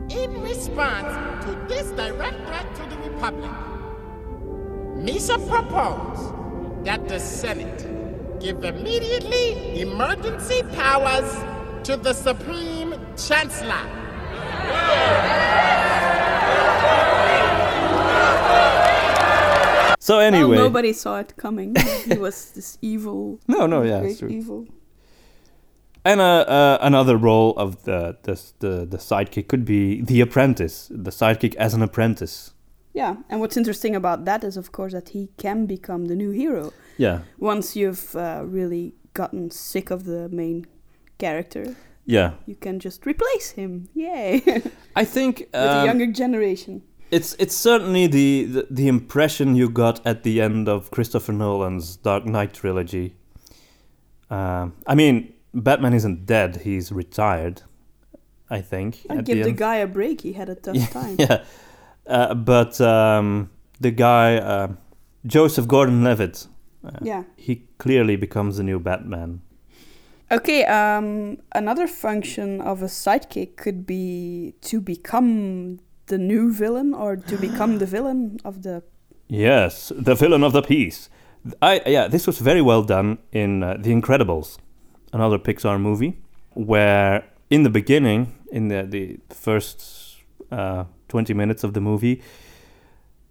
In 0.10 0.42
response 0.42 1.46
to 1.46 1.66
this 1.68 1.92
direct 1.92 2.38
threat 2.48 2.76
to 2.76 2.84
the 2.90 2.98
Republic, 3.10 3.52
Misa 4.98 5.38
proposed 5.48 6.86
that 6.86 7.08
the 7.08 7.20
Senate 7.20 7.99
give 8.40 8.64
immediately 8.64 9.82
emergency 9.82 10.64
powers 10.76 11.30
to 11.84 11.98
the 11.98 12.14
Supreme 12.14 12.96
Chancellor. 13.18 13.86
So 20.00 20.18
well, 20.18 20.26
anyway, 20.26 20.58
nobody 20.58 20.94
saw 20.94 21.20
it 21.20 21.36
coming. 21.38 21.76
he 22.06 22.18
was 22.28 22.52
this 22.52 22.78
evil. 22.82 23.40
No, 23.48 23.68
no, 23.68 23.84
yeah, 23.84 24.00
great 24.00 24.18
true. 24.18 24.30
evil. 24.30 24.68
and 26.04 26.20
uh, 26.20 26.40
uh, 26.48 26.78
another 26.82 27.16
role 27.18 27.54
of 27.58 27.84
the, 27.84 28.18
the 28.24 28.42
the 28.60 28.86
the 28.86 28.98
sidekick 28.98 29.48
could 29.48 29.66
be 29.66 30.02
the 30.02 30.22
apprentice, 30.22 30.88
the 30.90 31.12
sidekick 31.12 31.54
as 31.56 31.74
an 31.74 31.82
apprentice. 31.84 32.54
Yeah, 33.00 33.16
and 33.30 33.40
what's 33.42 33.58
interesting 33.58 33.96
about 33.96 34.26
that 34.26 34.44
is, 34.44 34.58
of 34.58 34.68
course, 34.72 34.94
that 34.94 35.10
he 35.10 35.30
can 35.38 35.66
become 35.68 36.08
the 36.08 36.16
new 36.16 36.32
hero 36.32 36.72
Yeah, 36.98 37.20
once 37.38 37.76
you've 37.80 38.16
uh, 38.16 38.42
really 38.58 38.94
gotten 39.14 39.52
sick 39.52 39.92
of 39.92 40.04
the 40.04 40.28
main 40.30 40.66
character. 41.18 41.64
yeah. 42.06 42.32
You 42.48 42.56
can 42.56 42.80
just 42.80 43.06
replace 43.06 43.52
him. 43.60 43.88
Yay! 43.94 44.42
I 45.02 45.06
think 45.06 45.40
With 45.40 45.52
the 45.52 45.80
um, 45.80 45.86
younger 45.86 46.08
generation. 46.24 46.82
it's 47.12 47.36
it's 47.40 47.56
certainly 47.70 48.08
the, 48.08 48.46
the 48.54 48.64
the 48.80 48.88
impression 48.88 49.56
you 49.56 49.70
got 49.70 50.00
at 50.06 50.24
the 50.24 50.42
end 50.42 50.68
of 50.68 50.90
Christopher 50.92 51.34
Nolan's 51.34 51.98
Dark 52.04 52.24
Knight 52.26 52.54
trilogy. 52.54 53.08
Um, 54.30 54.74
I 54.92 54.96
mean, 54.96 55.34
Batman 55.54 55.94
isn't 55.94 56.26
dead; 56.26 56.52
he's 56.64 56.92
retired. 56.92 57.62
I 58.58 58.62
think. 58.62 58.90
I'd 59.10 59.26
give 59.26 59.38
the 59.44 59.50
end. 59.50 59.58
guy 59.58 59.78
a 59.78 59.88
break. 59.88 60.22
He 60.22 60.34
had 60.34 60.50
a 60.50 60.56
tough 60.56 60.92
time. 61.02 61.16
yeah, 61.20 61.44
uh, 62.10 62.34
but 62.34 62.80
um, 62.82 63.50
the 63.80 63.92
guy 63.92 64.36
uh, 64.38 64.68
Joseph 65.26 65.68
Gordon-Levitt, 65.68 66.48
uh, 66.84 66.92
Yeah. 67.02 67.24
he 67.36 67.68
clearly 67.78 68.16
becomes 68.18 68.58
the 68.58 68.64
new 68.64 68.80
Batman. 68.80 69.42
Okay, 70.32 70.64
um, 70.66 71.38
another 71.56 71.88
function 71.88 72.62
of 72.62 72.84
a 72.84 72.88
sidekick 72.88 73.56
could 73.58 73.86
be 73.86 74.54
to 74.62 74.80
become 74.82 75.80
the 76.06 76.18
new 76.18 76.52
villain 76.54 76.94
or 76.94 77.16
to 77.16 77.36
become 77.38 77.80
the 77.80 77.86
villain 77.86 78.38
of 78.46 78.62
the. 78.62 78.84
Yes, 79.28 79.92
the 79.96 80.16
villain 80.16 80.44
of 80.44 80.54
the 80.54 80.62
piece. 80.62 81.10
I 81.62 81.82
yeah, 81.86 82.08
this 82.08 82.28
was 82.28 82.40
very 82.40 82.62
well 82.62 82.84
done 82.84 83.18
in 83.32 83.64
uh, 83.64 83.78
The 83.80 83.92
Incredibles, 83.92 84.58
another 85.14 85.40
Pixar 85.40 85.80
movie, 85.80 86.22
where 86.54 87.24
in 87.50 87.64
the 87.64 87.70
beginning, 87.70 88.28
in 88.52 88.68
the 88.68 88.84
the 88.84 89.20
first 89.34 90.18
uh, 90.52 90.84
twenty 91.10 91.34
minutes 91.34 91.64
of 91.64 91.74
the 91.74 91.82
movie, 91.82 92.22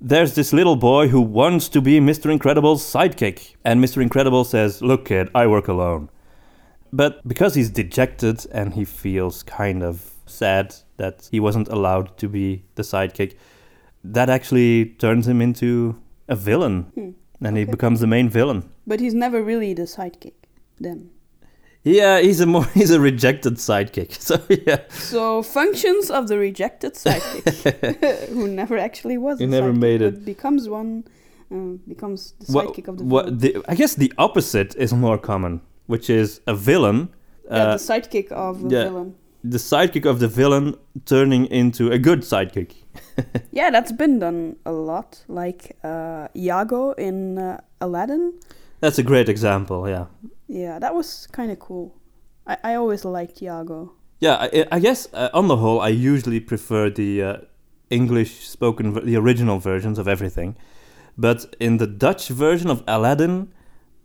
there's 0.00 0.34
this 0.34 0.52
little 0.52 0.76
boy 0.76 1.08
who 1.08 1.20
wants 1.20 1.68
to 1.70 1.80
be 1.80 2.00
Mr. 2.00 2.30
Incredible's 2.30 2.82
sidekick, 2.82 3.54
and 3.64 3.82
Mr. 3.82 4.02
Incredible 4.02 4.44
says, 4.44 4.82
"Look, 4.82 5.06
kid, 5.06 5.28
I 5.34 5.46
work 5.46 5.68
alone." 5.68 6.10
But 6.92 7.26
because 7.26 7.54
he's 7.54 7.70
dejected 7.70 8.46
and 8.52 8.74
he 8.74 8.84
feels 8.84 9.42
kind 9.42 9.82
of 9.82 10.12
sad 10.26 10.74
that 10.96 11.28
he 11.30 11.40
wasn't 11.40 11.68
allowed 11.68 12.16
to 12.18 12.28
be 12.28 12.62
the 12.76 12.82
sidekick, 12.82 13.34
that 14.04 14.30
actually 14.30 14.86
turns 14.98 15.26
him 15.26 15.40
into 15.42 15.96
a 16.28 16.36
villain. 16.36 16.84
Hmm, 16.94 17.10
And 17.44 17.56
he 17.56 17.64
becomes 17.64 18.00
the 18.00 18.06
main 18.06 18.28
villain. 18.28 18.62
But 18.86 19.00
he's 19.00 19.14
never 19.14 19.42
really 19.42 19.74
the 19.74 19.82
sidekick 19.86 20.34
then. 20.80 21.10
Yeah, 21.84 22.20
he's 22.20 22.40
a 22.40 22.46
more 22.46 22.64
he's 22.74 22.90
a 22.90 23.00
rejected 23.00 23.54
sidekick. 23.54 24.10
So 24.20 24.40
yeah. 24.48 24.80
So 24.90 25.42
functions 25.42 26.10
of 26.10 26.28
the 26.28 26.36
rejected 26.38 26.94
sidekick, 26.94 28.28
who 28.34 28.48
never 28.48 28.76
actually 28.78 29.16
was. 29.18 29.38
He 29.38 29.44
a 29.44 29.48
never 29.48 29.72
sidekick, 29.72 29.78
made 29.80 30.02
it. 30.02 30.24
becomes 30.24 30.68
one, 30.68 31.04
uh, 31.50 31.78
becomes 31.88 32.34
the 32.40 32.52
What- 32.52 32.66
sidekick 32.68 32.88
of 32.88 32.98
the 32.98 33.04
what 33.04 33.40
the, 33.40 33.56
I 33.68 33.74
guess 33.74 33.94
the 33.94 34.12
opposite 34.18 34.74
is 34.76 34.92
more 34.92 35.18
common, 35.18 35.60
which 35.86 36.10
is 36.10 36.40
a 36.46 36.54
villain. 36.54 37.08
yeah, 37.50 37.56
uh, 37.56 37.76
the 37.76 37.82
sidekick 37.84 38.32
of 38.32 38.64
a 38.64 38.68
yeah. 38.68 38.84
villain. 38.84 39.14
the 39.44 39.58
sidekick 39.58 40.04
of 40.04 40.18
the 40.18 40.28
villain 40.28 40.74
turning 41.06 41.46
into 41.46 41.90
a 41.92 41.98
good 41.98 42.20
sidekick. 42.22 42.72
Yeah, 43.52 43.70
that's 43.70 43.92
been 43.92 44.18
done 44.18 44.56
a 44.66 44.72
lot. 44.72 45.24
Like 45.28 45.76
uh, 45.84 46.26
Iago 46.34 46.92
in 46.98 47.38
uh, 47.38 47.60
Aladdin. 47.80 48.32
That's 48.80 48.98
a 48.98 49.02
great 49.02 49.28
example. 49.28 49.88
Yeah. 49.88 50.06
Yeah, 50.49 50.78
that 50.78 50.94
was 50.94 51.26
kind 51.32 51.53
of 51.53 51.59
cool. 51.59 51.94
I, 52.46 52.57
I 52.64 52.74
always 52.74 53.05
liked 53.05 53.42
Iago. 53.42 53.92
Yeah, 54.20 54.36
I, 54.53 54.66
I 54.72 54.80
guess 54.80 55.09
uh, 55.12 55.28
on 55.32 55.46
the 55.49 55.57
whole, 55.57 55.80
I 55.80 55.88
usually 55.88 56.40
prefer 56.40 56.90
the 56.90 57.22
uh, 57.22 57.36
English 57.90 58.49
spoken, 58.49 58.94
the 59.05 59.16
original 59.16 59.59
versions 59.59 59.99
of 59.99 60.09
everything. 60.09 60.57
But 61.16 61.55
in 61.61 61.76
the 61.76 61.86
Dutch 61.86 62.28
version 62.28 62.70
of 62.70 62.82
Aladdin, 62.88 63.53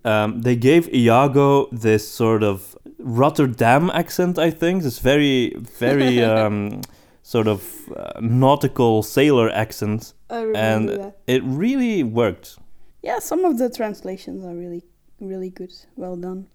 um, 0.06 0.42
they 0.42 0.56
gave 0.56 0.94
Iago 0.94 1.68
this 1.72 2.08
sort 2.08 2.44
of 2.44 2.78
Rotterdam 3.00 3.90
accent, 3.92 4.38
I 4.38 4.52
think. 4.52 4.84
This 4.84 5.00
very, 5.00 5.54
very 5.56 6.22
um, 6.34 6.82
sort 7.24 7.48
of 7.48 7.64
uh, 7.96 8.20
nautical 8.20 9.02
sailor 9.04 9.50
accent. 9.50 10.14
I 10.30 10.42
remember 10.42 10.60
And 10.60 10.90
that. 11.04 11.18
it 11.28 11.42
really 11.44 12.04
worked. 12.04 12.58
Yeah, 13.02 13.20
some 13.20 13.46
of 13.46 13.58
the 13.58 13.70
translations 13.70 14.44
are 14.44 14.54
really, 14.56 14.84
really 15.20 15.50
good. 15.50 15.74
Well 15.96 16.16
done. 16.16 16.48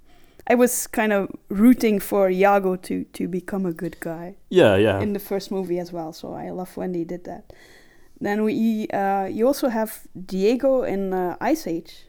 I 0.51 0.55
was 0.55 0.87
kind 0.87 1.13
of 1.13 1.29
rooting 1.51 1.99
for 2.01 2.31
Iago 2.31 2.77
to, 2.77 3.05
to 3.05 3.29
become 3.29 3.67
a 3.67 3.73
good 3.73 4.01
guy 4.01 4.37
Yeah, 4.49 4.77
yeah. 4.77 4.99
in 5.01 5.13
the 5.13 5.19
first 5.19 5.51
movie 5.51 5.79
as 5.79 5.93
well. 5.93 6.13
So 6.13 6.33
I 6.33 6.49
love 6.51 6.75
when 6.77 6.93
they 6.93 7.05
did 7.05 7.25
that. 7.25 7.53
Then 8.21 8.43
we, 8.45 8.89
uh, 8.89 9.27
you 9.27 9.47
also 9.47 9.69
have 9.69 10.07
Diego 10.27 10.83
in 10.85 11.13
uh, 11.13 11.37
Ice 11.41 11.67
Age. 11.67 12.07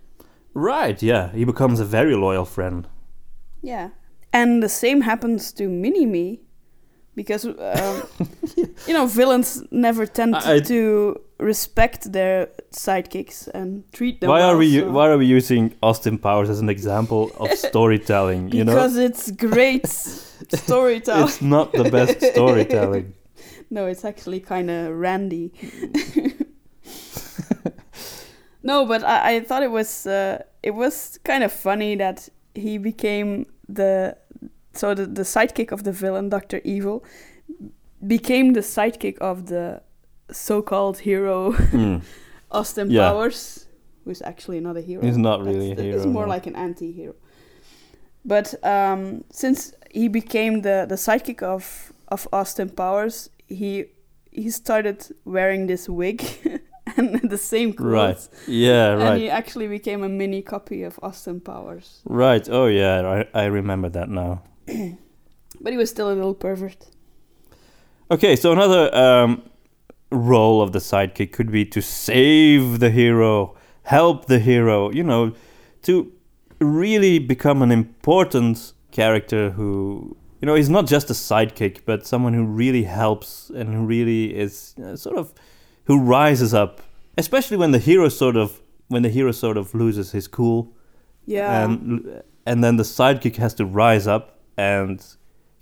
right, 0.53 1.01
yeah. 1.03 1.31
He 1.33 1.43
becomes 1.45 1.79
a 1.79 1.85
very 1.85 2.15
loyal 2.15 2.45
friend. 2.45 2.87
Yeah, 3.61 3.89
and 4.31 4.63
the 4.63 4.69
same 4.69 5.01
happens 5.01 5.51
to 5.53 5.67
Mini-Me, 5.67 6.39
because 7.19 7.43
um, 7.45 7.95
you 8.87 8.93
know 8.97 9.05
villains 9.19 9.61
never 9.71 10.05
tend 10.19 10.35
I- 10.35 10.61
to 10.73 10.79
respect 11.39 12.11
their 12.17 12.47
sidekicks 12.71 13.47
and 13.53 13.69
treat 13.97 14.15
them. 14.21 14.29
why 14.29 14.39
well, 14.39 14.49
are 14.51 14.57
we 14.57 14.79
so- 14.79 14.89
why 14.95 15.05
are 15.11 15.17
we 15.17 15.25
using 15.37 15.63
Austin 15.81 16.17
Powers 16.17 16.49
as 16.49 16.59
an 16.61 16.69
example 16.69 17.23
of 17.43 17.49
storytelling? 17.69 18.51
you 18.57 18.63
know, 18.63 18.73
Because 18.73 18.95
it's 19.07 19.31
great 19.31 19.85
storytelling. 20.67 21.23
it's 21.27 21.41
not 21.41 21.67
the 21.73 21.89
best 21.97 22.21
storytelling. 22.33 23.13
no, 23.69 23.81
it's 23.91 24.05
actually 24.05 24.39
kind 24.39 24.69
of 24.71 24.95
randy. 25.05 25.51
no, 28.63 28.85
but 28.85 29.03
I, 29.03 29.35
I 29.35 29.39
thought 29.41 29.63
it 29.63 29.71
was 29.71 30.05
uh, 30.07 30.41
it 30.63 30.71
was 30.75 31.19
kind 31.23 31.43
of 31.43 31.51
funny 31.51 31.95
that 31.95 32.29
he 32.55 32.77
became 32.77 33.45
the 33.67 34.15
so 34.73 34.93
the, 34.93 35.05
the 35.05 35.23
sidekick 35.23 35.71
of 35.71 35.83
the 35.83 35.91
villain, 35.91 36.29
Doctor 36.29 36.61
Evil, 36.63 37.03
became 38.05 38.53
the 38.53 38.61
sidekick 38.61 39.17
of 39.19 39.47
the 39.47 39.81
so-called 40.31 40.99
hero 40.99 41.51
Mm. 41.53 42.01
Austin 42.51 42.89
Yeah. 42.89 43.09
Powers, 43.09 43.67
who's 44.05 44.21
actually 44.21 44.59
not 44.59 44.75
a 44.77 44.81
hero. 44.81 45.03
He's 45.05 45.17
not 45.17 45.43
That's 45.43 45.55
really 45.55 45.71
a 45.71 45.75
hero, 45.81 45.97
He's 45.97 46.05
more 46.07 46.25
no. 46.25 46.29
like 46.29 46.47
an 46.47 46.55
anti-hero. 46.55 47.15
But 48.25 48.53
um, 48.65 49.23
since 49.31 49.73
he 49.91 50.07
became 50.07 50.61
the, 50.61 50.85
the 50.87 50.95
sidekick 50.95 51.41
of, 51.43 51.93
of 52.09 52.27
Austin 52.33 52.69
Powers, 52.69 53.29
he 53.47 53.85
he 54.31 54.49
started 54.51 55.03
wearing 55.25 55.67
this 55.67 55.89
wig 55.89 56.23
and 56.97 57.19
the 57.29 57.37
same 57.37 57.73
clothes. 57.73 58.29
Right. 58.31 58.47
Yeah. 58.47 58.99
And 58.99 59.21
he 59.21 59.29
actually 59.29 59.67
became 59.67 60.03
a 60.03 60.09
mini 60.09 60.41
copy 60.43 60.83
of 60.83 60.99
Austin 61.01 61.39
Powers. 61.41 62.01
Right. 62.05 62.47
Oh 62.49 62.67
yeah. 62.67 63.25
I 63.33 63.43
I 63.43 63.45
remember 63.45 63.89
that 63.89 64.09
now. 64.09 64.41
But 65.61 65.73
he 65.73 65.77
was 65.77 65.89
still 65.89 66.09
a 66.11 66.15
little 66.15 66.33
pervert. 66.35 66.87
Okay. 68.11 68.35
So 68.35 68.51
another 68.51 68.93
um, 68.95 69.41
role 70.11 70.61
of 70.61 70.71
the 70.71 70.79
sidekick 70.79 71.31
could 71.33 71.51
be 71.51 71.65
to 71.65 71.81
save 71.81 72.79
the 72.79 72.89
hero, 72.89 73.55
help 73.83 74.25
the 74.27 74.39
hero. 74.39 74.89
You 74.91 75.03
know, 75.03 75.33
to 75.83 76.11
really 76.59 77.19
become 77.19 77.61
an 77.61 77.71
important 77.71 78.73
character 78.91 79.51
who 79.51 80.15
you 80.41 80.45
know 80.45 80.55
is 80.55 80.69
not 80.69 80.87
just 80.87 81.09
a 81.09 81.13
sidekick 81.13 81.81
but 81.85 82.05
someone 82.07 82.33
who 82.33 82.43
really 82.45 82.83
helps 82.83 83.49
and 83.51 83.73
who 83.73 83.85
really 83.85 84.35
is 84.35 84.73
uh, 84.83 84.95
sort 84.95 85.15
of 85.17 85.31
who 85.85 85.99
rises 85.99 86.53
up 86.53 86.81
especially 87.17 87.55
when 87.55 87.71
the 87.71 87.77
hero 87.79 88.09
sort 88.09 88.35
of 88.35 88.59
when 88.87 89.03
the 89.03 89.09
hero 89.09 89.31
sort 89.31 89.57
of 89.57 89.73
loses 89.75 90.11
his 90.11 90.27
cool 90.27 90.73
Yeah. 91.25 91.63
and 91.63 92.23
and 92.45 92.63
then 92.63 92.77
the 92.77 92.83
sidekick 92.83 93.35
has 93.37 93.53
to 93.55 93.65
rise 93.65 94.07
up 94.07 94.38
and 94.59 94.97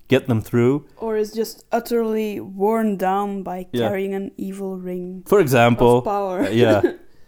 get 0.08 0.26
them 0.26 0.40
through 0.48 0.74
or 0.96 1.16
is 1.22 1.30
just 1.40 1.64
utterly 1.78 2.40
worn 2.40 2.96
down 2.96 3.42
by 3.42 3.58
Yeah. 3.72 3.88
carrying 3.88 4.14
an 4.20 4.26
evil 4.36 4.72
ring 4.88 5.22
for 5.26 5.38
example 5.46 5.98
of 5.98 6.04
power. 6.04 6.38
Uh, 6.46 6.48
yeah 6.64 6.80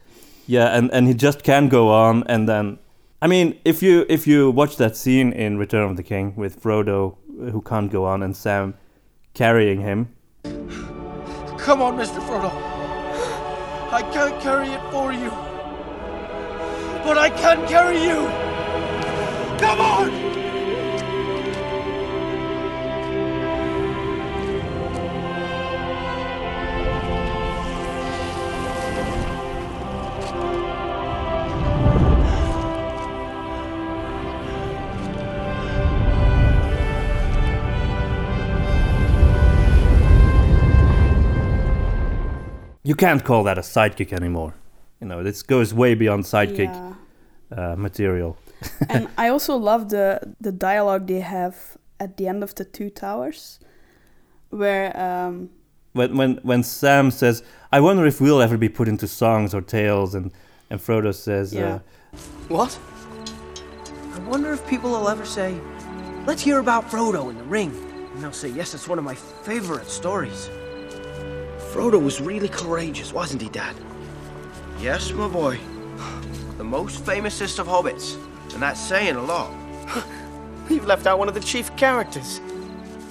yeah 0.57 0.77
and 0.77 0.91
and 0.95 1.07
he 1.11 1.15
just 1.27 1.43
can't 1.51 1.71
go 1.71 1.85
on 2.07 2.25
and 2.33 2.49
then 2.49 2.79
i 3.25 3.27
mean 3.35 3.47
if 3.73 3.83
you 3.87 3.95
if 4.17 4.27
you 4.31 4.51
watch 4.61 4.75
that 4.83 4.95
scene 4.97 5.31
in 5.45 5.59
return 5.65 5.85
of 5.91 5.97
the 5.97 6.03
king 6.13 6.35
with 6.43 6.53
frodo 6.63 7.01
uh, 7.13 7.51
who 7.53 7.61
can't 7.71 7.91
go 7.93 8.03
on 8.13 8.23
and 8.23 8.35
sam 8.37 8.75
carrying 9.35 9.81
him 9.89 10.09
Come 11.67 11.83
on, 11.83 11.95
Mr. 11.99 12.21
Frodo. 12.27 12.51
I 13.99 14.01
can't 14.15 14.37
carry 14.43 14.69
it 14.77 14.81
for 14.91 15.13
you. 15.13 15.31
But 17.05 17.17
I 17.19 17.29
can 17.29 17.59
carry 17.69 17.99
you. 18.09 18.19
Come 19.61 19.81
on! 19.81 20.30
You 42.91 42.97
can't 43.05 43.23
call 43.29 43.43
that 43.49 43.59
a 43.59 43.65
sidekick 43.77 44.11
anymore 44.21 44.53
you 45.01 45.07
know 45.11 45.21
this 45.29 45.43
goes 45.55 45.69
way 45.83 45.93
beyond 46.03 46.25
sidekick 46.25 46.75
Yeah. 46.75 46.95
uh, 47.59 47.77
material 47.87 48.33
and 48.95 49.03
I 49.25 49.27
also 49.35 49.55
love 49.71 49.83
the 49.97 50.07
the 50.47 50.53
dialogue 50.53 51.03
they 51.13 51.23
have 51.39 51.55
at 51.99 52.11
the 52.17 52.25
end 52.33 52.43
of 52.43 52.51
the 52.55 52.65
Two 52.77 52.91
Towers, 52.91 53.59
where 54.61 54.87
um, 55.07 55.35
when 55.99 56.11
when 56.19 56.31
when 56.43 56.63
Sam 56.63 57.11
says, 57.11 57.43
"I 57.77 57.81
wonder 57.81 58.05
if 58.07 58.21
we'll 58.21 58.43
ever 58.43 58.59
be 58.59 58.69
put 58.69 58.89
into 58.89 59.07
songs 59.07 59.55
or 59.55 59.63
tales," 59.63 60.15
and 60.15 60.31
and 60.71 60.81
Frodo 60.81 61.13
says, 61.13 61.53
Yeah. 61.55 61.75
uh, 61.75 61.79
What? 62.49 62.79
I 64.15 64.19
wonder 64.31 64.53
if 64.53 64.61
people 64.69 64.91
will 64.91 65.09
ever 65.09 65.25
say, 65.25 65.51
let's 66.27 66.43
hear 66.43 66.59
about 66.59 66.91
Frodo 66.91 67.31
in 67.31 67.37
the 67.39 67.45
ring. 67.45 67.71
And 68.15 68.23
they'll 68.23 68.33
say, 68.45 68.49
yes, 68.49 68.75
it's 68.75 68.89
one 68.89 68.99
of 68.99 69.05
my 69.05 69.15
favorite 69.45 69.89
stories. 69.91 70.51
Frodo 71.73 72.03
was 72.03 72.21
really 72.21 72.49
courageous, 72.49 73.13
wasn't 73.13 73.41
he, 73.41 73.49
Dad? 73.49 73.77
Yes, 74.81 75.13
my 75.13 75.29
boy. 75.29 75.57
The 76.59 76.65
most 76.65 77.05
famousest 77.05 77.61
of 77.61 77.69
hobbits. 77.69 78.17
And 78.53 78.61
that's 78.61 78.81
saying 78.81 79.15
a 79.15 79.23
lot. 79.23 79.55
You've 80.69 80.87
left 80.87 81.07
out 81.07 81.21
one 81.21 81.29
of 81.29 81.35
the 81.35 81.41
chief 81.41 81.75
characters. 81.77 82.41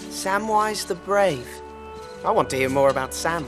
Samwise 0.10 0.86
the 0.86 0.96
Brave. 0.96 1.48
I 2.26 2.32
want 2.32 2.50
to 2.50 2.58
hear 2.58 2.68
more 2.68 2.90
about 2.90 3.14
Sam. 3.14 3.48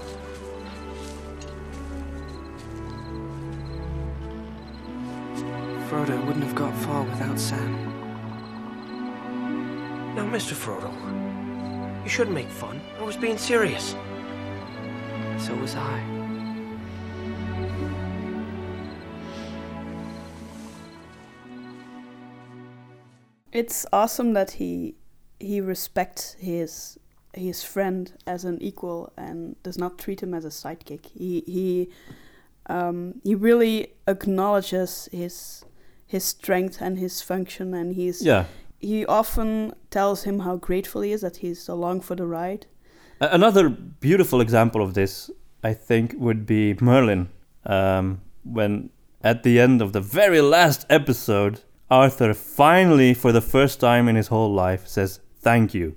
Frodo 5.90 6.26
wouldn't 6.26 6.46
have 6.46 6.56
got 6.56 6.74
far 6.78 7.04
without 7.04 7.38
Sam. 7.38 7.76
Now, 10.16 10.24
Mr. 10.24 10.54
Frodo, 10.54 10.90
you 12.06 12.10
shouldn't 12.10 12.34
make 12.34 12.50
fun. 12.50 12.80
I 12.98 13.04
was 13.04 13.18
being 13.18 13.38
serious. 13.38 13.94
So 15.42 15.56
was 15.56 15.76
I. 15.76 16.04
It's 23.52 23.86
awesome 23.92 24.34
that 24.34 24.52
he 24.52 24.96
he 25.40 25.60
respects 25.60 26.34
his 26.40 27.00
his 27.34 27.64
friend 27.64 28.14
as 28.28 28.46
an 28.46 28.62
equal 28.62 29.12
and 29.18 29.56
does 29.64 29.78
not 29.80 29.98
treat 29.98 30.22
him 30.22 30.34
as 30.36 30.46
a 30.46 30.50
sidekick. 30.50 31.08
He 31.08 31.44
he 31.48 31.90
um, 32.68 33.16
he 33.24 33.34
really 33.34 33.94
acknowledges 34.08 35.10
his 35.12 35.66
his 36.06 36.24
strength 36.24 36.82
and 36.82 37.00
his 37.00 37.22
function, 37.22 37.74
and 37.74 37.96
he's 37.96 38.22
"Yeah." 38.22 38.46
he 38.80 39.06
often 39.06 39.74
tells 39.90 40.24
him 40.24 40.40
how 40.40 40.56
grateful 40.58 41.02
he 41.02 41.12
is 41.12 41.22
that 41.22 41.38
he's 41.38 41.68
along 41.68 42.02
for 42.02 42.16
the 42.16 42.26
ride. 42.26 42.68
Another 43.22 43.70
beautiful 43.70 44.42
example 44.42 44.82
of 44.82 44.96
this, 44.96 45.30
I 45.64 45.74
think, 45.74 46.16
would 46.18 46.46
be 46.46 46.74
Merlin. 46.82 47.30
Um, 47.66 48.22
when 48.44 48.90
at 49.24 49.44
the 49.44 49.60
end 49.60 49.82
of 49.82 49.94
the 49.94 50.02
very 50.02 50.42
last 50.42 50.86
episode, 50.90 51.62
Arthur 51.92 52.34
finally, 52.34 53.14
for 53.14 53.32
the 53.32 53.42
first 53.42 53.80
time 53.80 54.08
in 54.08 54.16
his 54.16 54.28
whole 54.28 54.52
life, 54.52 54.88
says 54.88 55.20
thank 55.36 55.74
you. 55.74 55.96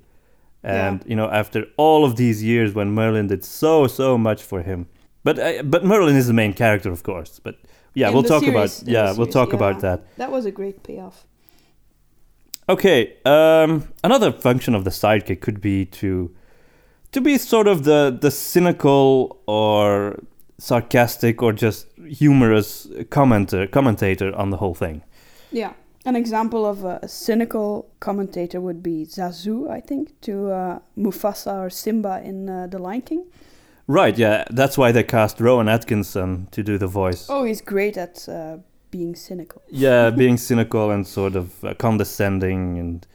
And 0.62 1.02
you 1.06 1.16
know, 1.16 1.30
after 1.30 1.66
all 1.76 2.04
of 2.04 2.16
these 2.16 2.42
years, 2.42 2.74
when 2.74 2.90
Merlin 2.92 3.26
did 3.28 3.44
so 3.44 3.86
so 3.86 4.16
much 4.18 4.42
for 4.42 4.62
him, 4.62 4.86
but 5.22 5.38
uh, 5.38 5.62
but 5.62 5.84
Merlin 5.84 6.16
is 6.16 6.26
the 6.26 6.32
main 6.32 6.52
character, 6.54 6.90
of 6.90 7.02
course. 7.02 7.38
But 7.38 7.56
yeah, 7.94 8.08
In 8.08 8.14
we'll 8.14 8.22
talk 8.22 8.40
series- 8.42 8.80
about 8.82 8.88
yeah, 8.88 9.04
we'll 9.06 9.14
series, 9.14 9.32
talk 9.34 9.48
yeah. 9.50 9.54
about 9.56 9.80
that. 9.80 10.16
That 10.16 10.30
was 10.30 10.46
a 10.46 10.50
great 10.50 10.82
payoff. 10.82 11.26
Okay, 12.68 13.16
um, 13.26 13.92
another 14.02 14.32
function 14.32 14.74
of 14.74 14.84
the 14.84 14.90
sidekick 14.90 15.40
could 15.42 15.60
be 15.60 15.84
to 15.86 16.34
to 17.14 17.20
be 17.20 17.38
sort 17.38 17.66
of 17.66 17.84
the 17.84 18.16
the 18.20 18.30
cynical 18.30 19.40
or 19.46 20.18
sarcastic 20.58 21.42
or 21.42 21.52
just 21.52 21.86
humorous 22.06 22.86
commenter 23.08 23.70
commentator 23.70 24.34
on 24.36 24.50
the 24.50 24.56
whole 24.58 24.74
thing. 24.74 25.02
Yeah. 25.50 25.72
An 26.06 26.16
example 26.16 26.66
of 26.66 26.84
a, 26.84 27.08
cynical 27.08 27.88
commentator 27.98 28.60
would 28.60 28.82
be 28.82 29.06
Zazu, 29.06 29.70
I 29.70 29.80
think, 29.80 30.20
to 30.20 30.50
uh, 30.50 30.78
Mufasa 30.98 31.54
or 31.54 31.70
Simba 31.70 32.20
in 32.22 32.46
uh, 32.46 32.66
The 32.66 32.78
Lion 32.78 33.00
King. 33.00 33.24
Right, 33.86 34.18
yeah, 34.18 34.44
that's 34.50 34.76
why 34.76 34.92
they 34.92 35.02
cast 35.02 35.40
Rowan 35.40 35.66
Atkinson 35.66 36.48
to 36.50 36.62
do 36.62 36.76
the 36.76 36.86
voice. 36.86 37.26
Oh, 37.30 37.44
he's 37.44 37.62
great 37.62 37.96
at 37.96 38.28
uh, 38.28 38.58
being 38.90 39.14
cynical. 39.14 39.62
Yeah, 39.70 40.10
being 40.22 40.36
cynical 40.36 40.90
and 40.90 41.06
sort 41.06 41.36
of 41.36 41.64
uh, 41.64 41.72
condescending 41.74 42.78
and 42.78 43.06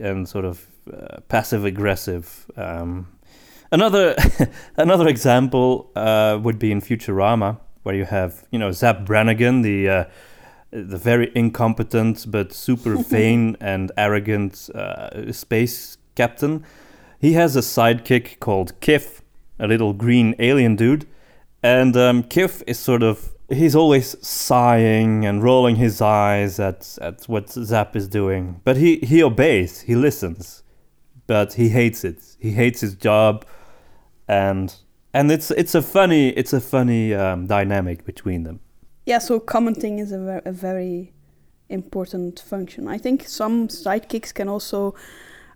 and 0.00 0.28
sort 0.28 0.44
of 0.44 0.66
uh, 0.90 1.20
passive 1.28 1.64
aggressive. 1.64 2.50
Um, 2.56 3.08
another 3.70 4.14
another 4.76 5.08
example 5.08 5.90
uh, 5.96 6.38
would 6.42 6.58
be 6.58 6.72
in 6.72 6.80
Futurama, 6.80 7.58
where 7.82 7.94
you 7.94 8.04
have 8.04 8.44
you 8.50 8.58
know 8.58 8.72
Zap 8.72 9.04
Brannigan, 9.04 9.62
the 9.62 9.88
uh, 9.88 10.04
the 10.70 10.96
very 10.96 11.30
incompetent 11.34 12.30
but 12.30 12.52
super 12.52 12.96
vain 13.10 13.56
and 13.60 13.92
arrogant 13.96 14.70
uh, 14.74 15.32
space 15.32 15.98
captain. 16.14 16.64
He 17.20 17.34
has 17.34 17.54
a 17.54 17.60
sidekick 17.60 18.40
called 18.40 18.78
Kif, 18.80 19.20
a 19.58 19.68
little 19.68 19.92
green 19.92 20.34
alien 20.38 20.76
dude, 20.76 21.06
and 21.62 21.96
um, 21.96 22.24
Kif 22.24 22.62
is 22.66 22.78
sort 22.78 23.02
of 23.02 23.32
he's 23.48 23.76
always 23.76 24.16
sighing 24.26 25.24
and 25.26 25.42
rolling 25.42 25.76
his 25.76 26.00
eyes 26.00 26.58
at 26.58 26.98
at 27.00 27.24
what 27.24 27.50
Zap 27.50 27.94
is 27.94 28.08
doing, 28.08 28.60
but 28.64 28.76
he 28.76 28.96
he 28.96 29.22
obeys, 29.22 29.82
he 29.82 29.94
listens, 29.94 30.61
but 31.32 31.54
he 31.54 31.66
hates 31.70 32.04
it. 32.04 32.18
He 32.46 32.50
hates 32.62 32.80
his 32.82 32.94
job, 33.08 33.34
and 34.28 34.68
and 35.14 35.30
it's 35.36 35.50
it's 35.62 35.74
a 35.74 35.82
funny 35.82 36.24
it's 36.40 36.52
a 36.52 36.60
funny 36.60 37.14
um, 37.14 37.46
dynamic 37.46 38.04
between 38.04 38.42
them. 38.44 38.58
Yeah, 39.06 39.20
so 39.20 39.40
commenting 39.40 39.98
is 39.98 40.12
a, 40.12 40.18
ver- 40.18 40.42
a 40.44 40.52
very 40.52 41.12
important 41.68 42.40
function. 42.52 42.86
I 42.96 42.98
think 42.98 43.26
some 43.28 43.68
sidekicks 43.68 44.32
can 44.34 44.48
also 44.48 44.94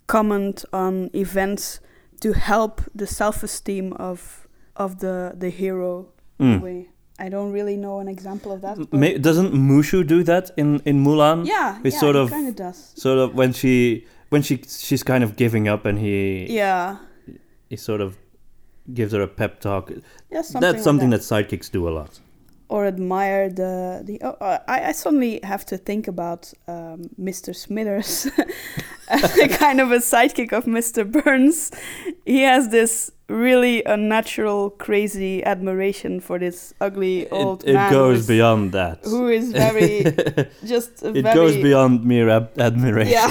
comment 0.07 0.65
on 0.73 1.11
events 1.15 1.81
to 2.21 2.33
help 2.33 2.81
the 2.95 3.07
self-esteem 3.07 3.93
of 4.09 4.49
of 4.77 4.91
the 5.01 5.33
the 5.43 5.51
hero. 5.51 6.07
in 6.39 6.47
a 6.47 6.59
Mm. 6.59 6.63
way. 6.63 6.89
I 7.19 7.29
don't 7.31 7.53
really 7.59 7.77
know 7.77 7.99
an 8.01 8.09
example 8.09 8.51
of 8.53 8.61
that. 8.61 8.77
but- 8.79 8.93
Ma- 9.03 9.19
doesn't 9.29 9.53
Mushu 9.69 10.03
do 10.07 10.23
that 10.25 10.51
in 10.57 10.81
in 10.85 10.97
Mulan? 11.05 11.47
yeah, 11.47 11.79
yeah, 11.85 11.99
sort 12.01 12.17
of 12.17 12.31
kind 12.31 12.49
of 12.49 12.55
does. 12.57 12.79
sort 13.05 13.19
of 13.25 13.29
when 13.39 13.53
she 13.53 14.05
when 14.31 14.43
she 14.43 14.63
she's 14.69 15.03
kind 15.03 15.23
of 15.25 15.37
giving 15.37 15.69
up 15.69 15.85
and 15.87 15.99
he 15.99 16.47
Yeah, 16.51 16.97
he 17.71 17.77
sort 17.77 18.01
of 18.01 18.17
gives 18.95 19.13
her 19.13 19.23
a 19.23 19.29
pep 19.29 19.61
talk. 19.61 19.91
yeah, 20.31 20.43
something 20.43 20.61
That's 20.61 20.75
like 20.77 20.85
something 20.85 21.11
that. 21.11 21.23
that 21.23 21.49
sidekicks 21.49 21.71
do 21.71 21.89
a 21.89 21.91
lot. 21.99 22.21
or 22.69 22.85
admire 22.87 23.49
the 23.49 24.03
the. 24.09 24.17
Oh, 24.23 24.37
uh, 24.41 24.59
I 24.69 24.89
I 24.91 24.93
suddenly 24.93 25.41
have 25.43 25.65
to 25.67 25.77
think 25.79 26.09
about 26.09 26.53
um, 26.67 26.99
Mr. 27.29 27.55
Smithers, 27.55 28.27
kind 29.65 29.81
of 29.81 29.93
a 29.93 29.99
sidekick 30.13 30.53
of 30.53 30.65
Mr. 30.67 31.05
Burns. 31.11 31.71
He 32.25 32.43
has 32.43 32.69
this 32.71 33.11
really 33.29 33.83
unnatural, 33.85 34.71
crazy 34.71 35.45
admiration 35.45 36.21
for 36.21 36.39
this 36.39 36.75
ugly 36.81 37.29
old 37.31 37.63
it, 37.65 37.71
it 37.71 37.75
man. 37.75 37.93
goes 37.93 38.27
beyond 38.27 38.73
that. 38.73 38.99
Who 39.05 39.29
is 39.29 39.53
very 39.53 40.03
just 40.73 41.03
it 41.05 41.23
very, 41.23 41.35
goes 41.35 41.55
beyond 41.57 42.05
mere 42.05 42.29
ab- 42.31 42.59
admiration. 42.59 43.13
Yeah. 43.13 43.31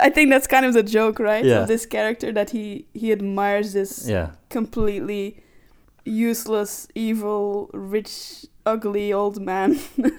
I 0.00 0.10
think 0.10 0.30
that's 0.30 0.46
kind 0.46 0.64
of 0.66 0.74
the 0.74 0.82
joke, 0.82 1.18
right? 1.18 1.44
Yeah. 1.44 1.62
Of 1.62 1.68
this 1.68 1.86
character 1.86 2.32
that 2.32 2.50
he 2.50 2.86
he 2.94 3.12
admires 3.12 3.72
this 3.72 4.08
Yeah. 4.08 4.30
completely 4.48 5.36
useless, 6.04 6.88
evil, 6.94 7.70
rich, 7.72 8.46
ugly 8.66 9.12
old 9.12 9.40
man. 9.40 9.78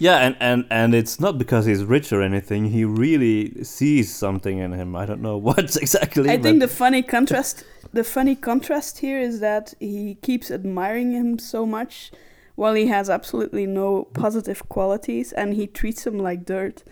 Yeah, 0.00 0.18
and, 0.18 0.36
and, 0.40 0.66
and 0.70 0.94
it's 0.94 1.20
not 1.20 1.38
because 1.38 1.66
he's 1.66 1.84
rich 1.84 2.12
or 2.12 2.20
anything. 2.20 2.66
He 2.66 2.84
really 2.84 3.62
sees 3.62 4.12
something 4.14 4.58
in 4.58 4.72
him. 4.72 4.96
I 4.96 5.06
don't 5.06 5.22
know 5.22 5.36
what 5.48 5.76
exactly. 5.76 6.28
I 6.28 6.36
but 6.36 6.42
think 6.42 6.60
the 6.60 6.68
funny 6.68 7.02
contrast 7.02 7.64
the 7.92 8.02
funny 8.02 8.34
contrast 8.34 8.98
here 8.98 9.20
is 9.20 9.38
that 9.38 9.72
he 9.78 10.16
keeps 10.20 10.50
admiring 10.50 11.12
him 11.12 11.38
so 11.38 11.64
much 11.64 12.10
while 12.56 12.74
he 12.74 12.88
has 12.88 13.08
absolutely 13.08 13.66
no 13.66 14.08
positive 14.14 14.68
qualities 14.68 15.32
and 15.32 15.54
he 15.54 15.68
treats 15.68 16.04
him 16.06 16.18
like 16.18 16.44
dirt. 16.44 16.82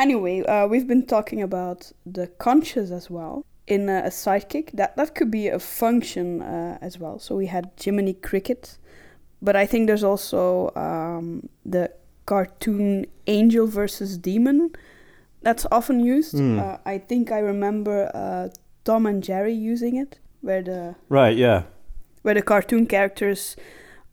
Anyway, 0.00 0.42
uh, 0.44 0.66
we've 0.66 0.88
been 0.88 1.04
talking 1.04 1.42
about 1.42 1.92
the 2.06 2.26
conscious 2.26 2.90
as 2.90 3.10
well. 3.10 3.44
In 3.66 3.88
a, 3.88 3.98
a 4.06 4.08
sidekick, 4.08 4.72
that 4.72 4.96
that 4.96 5.14
could 5.14 5.30
be 5.30 5.48
a 5.48 5.58
function 5.58 6.40
uh, 6.40 6.78
as 6.80 6.98
well. 6.98 7.18
So 7.18 7.36
we 7.36 7.46
had 7.46 7.70
Jiminy 7.78 8.14
Cricket, 8.14 8.78
but 9.42 9.54
I 9.54 9.66
think 9.66 9.86
there's 9.86 10.02
also 10.02 10.72
um, 10.74 11.48
the 11.64 11.92
cartoon 12.24 13.06
angel 13.26 13.66
versus 13.66 14.16
demon 14.16 14.70
that's 15.42 15.66
often 15.70 16.00
used. 16.00 16.32
Hmm. 16.32 16.58
Uh, 16.58 16.76
I 16.86 16.98
think 16.98 17.30
I 17.30 17.38
remember 17.38 18.10
uh, 18.14 18.48
Tom 18.84 19.06
and 19.06 19.22
Jerry 19.22 19.54
using 19.54 19.96
it, 19.96 20.18
where 20.40 20.62
the 20.62 20.96
right, 21.10 21.36
yeah. 21.36 21.64
where 22.22 22.34
the 22.34 22.42
cartoon 22.42 22.86
characters 22.86 23.54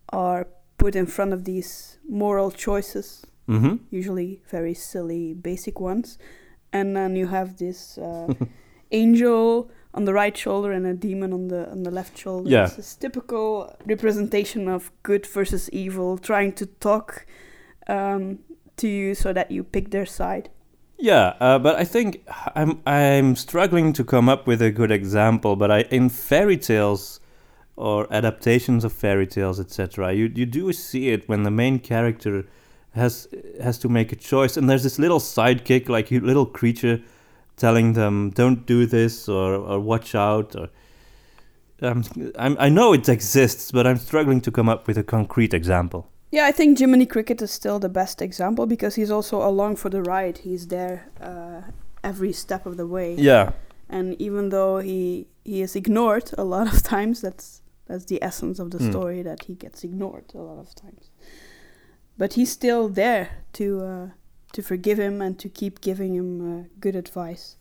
are 0.10 0.48
put 0.78 0.96
in 0.96 1.06
front 1.06 1.34
of 1.34 1.46
these 1.46 1.98
moral 2.08 2.52
choices, 2.52 3.26
Mm-hmm. 3.48 3.76
usually 3.90 4.42
very 4.50 4.74
silly, 4.74 5.34
basic 5.34 5.80
ones, 5.80 6.18
and 6.74 6.96
then 6.96 7.16
you 7.16 7.28
have 7.28 7.58
this 7.58 7.98
uh, 7.98 8.34
angel 8.92 9.72
on 9.94 10.06
the 10.06 10.14
right 10.14 10.38
shoulder 10.38 10.72
and 10.72 10.86
a 10.86 10.94
demon 10.94 11.34
on 11.34 11.48
the 11.48 11.70
on 11.72 11.84
the 11.84 11.92
left 11.92 12.18
shoulder. 12.18 12.50
Yeah. 12.50 12.66
It's 12.66 12.76
this 12.76 12.96
typical 12.96 13.76
representation 13.86 14.68
of 14.68 14.92
good 15.04 15.26
versus 15.26 15.70
evil, 15.72 16.18
trying 16.18 16.54
to 16.54 16.66
talk 16.66 17.26
um, 17.88 18.40
to 18.78 18.88
you 18.88 19.16
so 19.16 19.34
that 19.34 19.50
you 19.50 19.64
pick 19.64 19.92
their 19.92 20.06
side. 20.06 20.50
Yeah, 21.00 21.36
uh, 21.40 21.60
but 21.60 21.76
I 21.76 21.84
think 21.84 22.24
I'm 22.56 22.82
I'm 22.86 23.36
struggling 23.36 23.94
to 23.94 24.04
come 24.04 24.30
up 24.30 24.48
with 24.48 24.62
a 24.62 24.72
good 24.72 24.92
example. 24.92 25.56
But 25.56 25.72
I 25.72 25.82
in 25.92 26.10
fairy 26.10 26.58
tales 26.58 27.20
or 27.76 28.08
adaptations 28.12 28.84
of 28.84 28.94
fairy 28.94 29.28
tales, 29.28 29.60
etc., 29.60 30.14
you 30.14 30.32
you 30.34 30.46
do 30.46 30.74
see 30.74 31.10
it 31.10 31.30
when 31.30 31.44
the 31.44 31.52
main 31.52 31.80
character 31.80 32.46
has 32.98 33.28
has 33.62 33.78
to 33.80 33.90
make 33.90 34.12
a 34.12 34.16
choice, 34.16 34.58
and 34.58 34.70
there's 34.70 34.84
this 34.84 35.00
little 35.00 35.20
sidekick, 35.20 35.90
like 35.90 36.12
a 36.12 36.20
little 36.20 36.46
creature, 36.46 37.00
telling 37.56 37.94
them 37.94 38.32
don't 38.32 38.66
do 38.66 38.86
this 38.86 39.30
or 39.30 39.56
or 39.56 39.80
watch 39.80 40.16
out 40.16 40.56
or. 40.56 40.70
Um, 41.80 42.04
I'm, 42.40 42.58
I 42.60 42.70
know 42.70 42.94
it 42.94 43.08
exists, 43.08 43.72
but 43.72 43.86
I'm 43.86 43.98
struggling 43.98 44.42
to 44.42 44.52
come 44.52 44.68
up 44.68 44.88
with 44.88 44.98
a 44.98 45.04
concrete 45.04 45.54
example. 45.54 46.10
Yeah, 46.32 46.48
I 46.48 46.52
think 46.52 46.80
Jiminy 46.80 47.06
Cricket 47.06 47.40
is 47.42 47.52
still 47.52 47.78
the 47.80 47.88
best 47.90 48.20
example 48.22 48.66
because 48.66 48.96
he's 48.96 49.12
also 49.12 49.48
along 49.48 49.76
for 49.76 49.90
the 49.90 50.02
ride. 50.02 50.40
He's 50.40 50.68
there 50.68 51.06
uh, 51.22 51.62
every 52.04 52.34
step 52.34 52.66
of 52.66 52.78
the 52.78 52.88
way. 52.88 53.14
Yeah. 53.14 53.52
And 53.90 54.16
even 54.20 54.50
though 54.50 54.80
he 54.80 55.28
he 55.46 55.62
is 55.62 55.76
ignored 55.76 56.32
a 56.38 56.44
lot 56.44 56.68
of 56.74 56.82
times, 56.96 57.22
that's 57.22 57.62
that's 57.86 58.06
the 58.06 58.22
essence 58.24 58.58
of 58.60 58.72
the 58.72 58.80
Mm. 58.80 58.90
story 58.92 59.22
that 59.24 59.44
he 59.44 59.54
gets 59.54 59.84
ignored 59.84 60.26
a 60.34 60.40
lot 60.40 60.58
of 60.58 60.74
times. 60.74 61.12
But 62.18 62.34
he's 62.34 62.52
still 62.52 62.90
there 62.90 63.30
to 63.54 63.82
uh, 63.82 64.08
to 64.54 64.62
forgive 64.62 65.00
him 65.00 65.22
and 65.22 65.38
to 65.40 65.50
keep 65.50 65.82
giving 65.82 66.16
him 66.16 66.30
uh, 66.42 66.64
good 66.80 66.96
advice. 66.96 67.58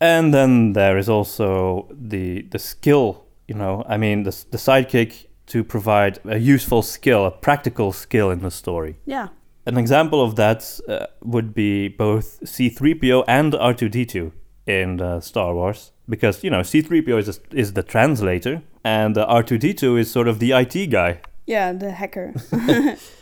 And 0.00 0.32
then 0.32 0.72
there 0.72 0.98
is 0.98 1.08
also 1.08 1.88
the 1.90 2.42
the 2.42 2.58
skill, 2.58 3.24
you 3.46 3.54
know. 3.54 3.84
I 3.88 3.96
mean, 3.96 4.24
the 4.24 4.44
the 4.50 4.58
sidekick 4.58 5.26
to 5.46 5.62
provide 5.62 6.18
a 6.24 6.38
useful 6.38 6.82
skill, 6.82 7.26
a 7.26 7.30
practical 7.30 7.92
skill 7.92 8.30
in 8.30 8.40
the 8.40 8.50
story. 8.50 8.96
Yeah. 9.04 9.28
An 9.66 9.76
example 9.76 10.20
of 10.22 10.34
that 10.36 10.80
uh, 10.88 11.06
would 11.22 11.54
be 11.54 11.88
both 11.88 12.40
C3PO 12.40 13.24
and 13.28 13.52
R2D2 13.52 14.32
in 14.66 15.00
uh, 15.00 15.20
Star 15.20 15.54
Wars, 15.54 15.92
because 16.08 16.42
you 16.42 16.50
know 16.50 16.60
C3PO 16.60 17.18
is 17.18 17.40
is 17.52 17.72
the 17.74 17.82
translator, 17.82 18.62
and 18.82 19.16
uh, 19.16 19.26
R2D2 19.28 20.00
is 20.00 20.10
sort 20.10 20.26
of 20.26 20.38
the 20.38 20.52
IT 20.52 20.90
guy. 20.90 21.20
Yeah, 21.46 21.72
the 21.72 21.92
hacker. 21.92 22.34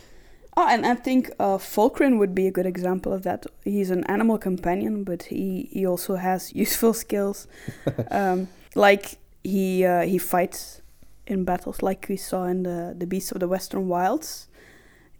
oh, 0.56 0.66
and 0.68 0.86
I 0.86 0.94
think 0.94 1.30
uh, 1.38 1.58
Folkrin 1.58 2.18
would 2.18 2.34
be 2.34 2.46
a 2.46 2.50
good 2.50 2.66
example 2.66 3.12
of 3.12 3.22
that. 3.22 3.46
He's 3.64 3.90
an 3.90 4.04
animal 4.04 4.38
companion, 4.38 5.04
but 5.04 5.24
he, 5.24 5.68
he 5.72 5.86
also 5.86 6.16
has 6.16 6.54
useful 6.64 6.94
skills. 6.94 7.46
um, 8.10 8.48
like 8.74 9.18
he 9.42 9.84
uh, 9.84 10.02
he 10.02 10.18
fights 10.18 10.82
in 11.26 11.44
battles, 11.44 11.82
like 11.82 12.06
we 12.08 12.16
saw 12.16 12.44
in 12.44 12.62
the 12.62 12.94
the 12.96 13.06
Beasts 13.06 13.32
of 13.32 13.40
the 13.40 13.48
Western 13.48 13.88
Wilds. 13.88 14.48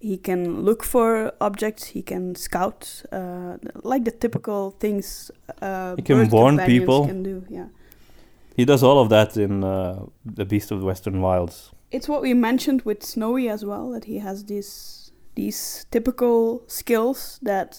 He 0.00 0.16
can 0.16 0.62
look 0.62 0.82
for 0.82 1.32
objects. 1.42 1.88
He 1.88 2.00
can 2.02 2.34
scout, 2.34 3.02
uh, 3.12 3.58
like 3.82 4.04
the 4.04 4.10
typical 4.10 4.70
things. 4.80 5.30
Uh, 5.60 5.94
He 5.96 6.02
can 6.02 6.26
warn 6.30 6.58
people. 6.58 7.06
Can 7.06 7.22
do, 7.22 7.44
yeah. 7.50 7.66
He 8.56 8.64
does 8.64 8.82
all 8.82 8.98
of 8.98 9.10
that 9.10 9.36
in 9.36 9.62
uh, 9.62 10.06
the 10.24 10.46
Beast 10.46 10.70
of 10.70 10.80
the 10.80 10.86
Western 10.86 11.20
Wilds. 11.20 11.70
It's 11.90 12.08
what 12.08 12.22
we 12.22 12.32
mentioned 12.34 12.82
with 12.82 13.02
Snowy 13.02 13.48
as 13.48 13.64
well 13.64 13.90
that 13.90 14.04
he 14.04 14.18
has 14.20 14.44
these 14.44 14.99
these 15.40 15.86
typical 15.90 16.62
skills 16.66 17.38
that 17.42 17.70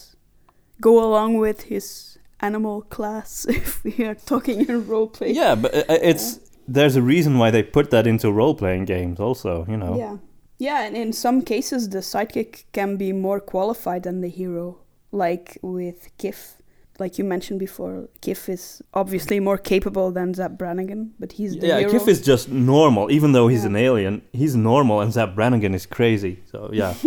go 0.80 0.94
along 1.06 1.38
with 1.38 1.58
his 1.72 2.18
animal 2.40 2.82
class 2.96 3.46
if 3.60 3.84
we 3.84 3.94
are 4.04 4.18
talking 4.32 4.68
in 4.68 4.86
role 4.88 5.08
play. 5.16 5.30
Yeah, 5.32 5.54
but 5.54 5.70
uh, 5.74 5.98
it's 6.10 6.40
there's 6.66 6.96
a 6.96 7.02
reason 7.02 7.38
why 7.38 7.50
they 7.50 7.62
put 7.62 7.90
that 7.90 8.06
into 8.06 8.32
role 8.32 8.54
playing 8.54 8.84
games. 8.86 9.20
Also, 9.20 9.64
you 9.68 9.76
know. 9.76 9.96
Yeah. 9.96 10.16
Yeah, 10.58 10.86
and 10.86 10.96
in 10.96 11.12
some 11.12 11.42
cases 11.42 11.88
the 11.88 12.02
sidekick 12.12 12.64
can 12.72 12.96
be 12.96 13.12
more 13.12 13.40
qualified 13.40 14.02
than 14.04 14.20
the 14.20 14.28
hero, 14.28 14.78
like 15.10 15.58
with 15.62 16.10
Kif. 16.18 16.61
Like 16.98 17.18
you 17.18 17.24
mentioned 17.24 17.58
before, 17.58 18.08
Kif 18.20 18.48
is 18.48 18.82
obviously 18.94 19.40
more 19.40 19.58
capable 19.58 20.12
than 20.12 20.34
Zap 20.34 20.52
Brannigan, 20.58 21.12
but 21.18 21.32
he's 21.32 21.56
the 21.56 21.66
Yeah, 21.66 21.78
hero. 21.78 21.92
Kif 21.92 22.06
is 22.06 22.20
just 22.20 22.48
normal, 22.50 23.10
even 23.10 23.32
though 23.32 23.48
he's 23.48 23.62
Yeah. 23.62 23.70
an 23.70 23.76
alien. 23.76 24.22
He's 24.32 24.54
normal, 24.54 25.00
and 25.00 25.12
Zap 25.12 25.34
Brannigan 25.34 25.74
is 25.74 25.86
crazy. 25.86 26.42
So 26.50 26.70
yeah, 26.72 26.94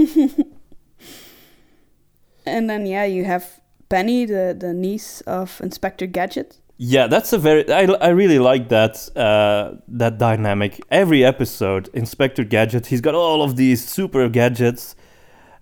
and 2.45 2.69
then 2.69 2.85
yeah, 2.85 3.05
you 3.05 3.25
have 3.25 3.61
Penny, 3.89 4.25
the, 4.25 4.55
the 4.57 4.73
niece 4.73 5.21
of 5.21 5.59
Inspector 5.61 6.05
Gadget. 6.07 6.57
yeah, 6.77 7.07
that's 7.07 7.31
a 7.33 7.37
very. 7.37 7.71
I, 7.71 7.83
I 8.01 8.09
really 8.09 8.39
like 8.39 8.69
that 8.69 8.97
uh, 9.15 9.75
that 9.87 10.17
dynamic. 10.17 10.81
Every 10.91 11.23
episode, 11.23 11.89
Inspector 11.93 12.43
Gadget, 12.45 12.87
he's 12.87 13.01
got 13.01 13.15
all 13.15 13.41
of 13.43 13.55
these 13.55 13.85
super 13.87 14.27
gadgets, 14.29 14.95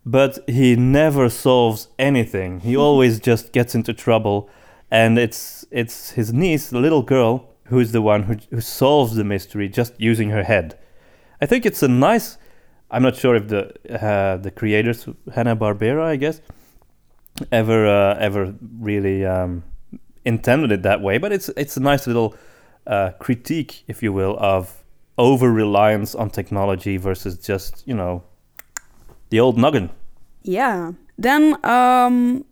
but 0.05 0.39
he 0.47 0.75
never 0.75 1.29
solves 1.29 1.87
anything. 1.97 2.59
He 2.61 2.75
always 2.85 3.19
just 3.19 3.51
gets 3.51 3.75
into 3.75 3.93
trouble, 3.93 4.49
and 4.91 5.17
it's 5.17 5.65
it's 5.71 6.11
his 6.11 6.33
niece, 6.33 6.69
the 6.69 6.79
little 6.79 7.03
girl, 7.03 7.49
who's 7.65 7.91
the 7.91 8.01
one 8.01 8.23
who 8.23 8.37
who 8.49 8.61
solves 8.61 9.15
the 9.15 9.23
mystery 9.23 9.69
just 9.69 9.93
using 9.99 10.29
her 10.29 10.43
head. 10.43 10.77
I 11.41 11.45
think 11.45 11.65
it's 11.65 11.83
a 11.83 11.87
nice. 11.87 12.37
I'm 12.91 13.01
not 13.01 13.15
sure 13.15 13.35
if 13.35 13.47
the 13.47 13.73
uh, 13.89 14.37
the 14.37 14.51
creators 14.51 15.07
Hanna 15.33 15.55
Barbera, 15.55 16.03
I 16.03 16.15
guess, 16.15 16.41
ever 17.51 17.87
uh, 17.87 18.17
ever 18.19 18.53
really 18.79 19.25
um, 19.25 19.63
intended 20.25 20.71
it 20.71 20.83
that 20.83 21.01
way, 21.01 21.17
but 21.17 21.31
it's 21.31 21.49
it's 21.57 21.77
a 21.77 21.79
nice 21.79 22.07
little 22.07 22.35
uh, 22.85 23.11
critique, 23.19 23.83
if 23.87 24.03
you 24.03 24.13
will, 24.13 24.37
of 24.39 24.83
over 25.17 25.51
reliance 25.51 26.15
on 26.15 26.29
technology 26.29 26.97
versus 26.97 27.37
just 27.37 27.83
you 27.87 27.95
know 27.95 28.23
the 29.33 29.39
old 29.39 29.57
noggin. 29.57 29.89
Yeah. 30.43 30.91
Then 31.17 31.43
um, 31.65 32.45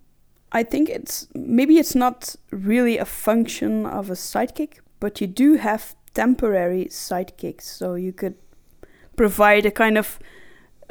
I 0.52 0.64
think 0.64 0.90
it's 0.90 1.28
maybe 1.36 1.78
it's 1.78 1.96
not 1.96 2.36
really 2.50 2.98
a 2.98 3.06
function 3.06 3.86
of 3.86 4.10
a 4.10 4.16
sidekick, 4.16 4.80
but 5.00 5.22
you 5.22 5.28
do 5.28 5.58
have 5.58 5.96
temporary 6.14 6.86
sidekicks, 6.86 7.62
so 7.80 7.94
you 7.94 8.12
could 8.12 8.36
provide 9.16 9.66
a 9.68 9.72
kind 9.72 9.98
of 9.98 10.20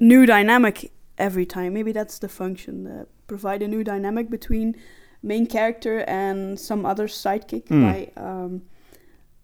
new 0.01 0.27
dynamic 0.27 0.93
every 1.19 1.47
time. 1.47 1.75
Maybe 1.75 1.93
that's 1.93 2.21
the 2.21 2.29
function. 2.29 2.87
Uh, 2.87 3.05
provide 3.27 3.61
a 3.63 3.69
new 3.69 3.83
dynamic 3.83 4.31
between 4.31 4.77
main 5.23 5.47
character 5.47 6.05
and 6.07 6.59
some 6.59 6.87
other 6.87 7.09
sidekick 7.09 7.69
Hmm. 7.69 7.83
by 7.83 8.11
um, 8.17 8.63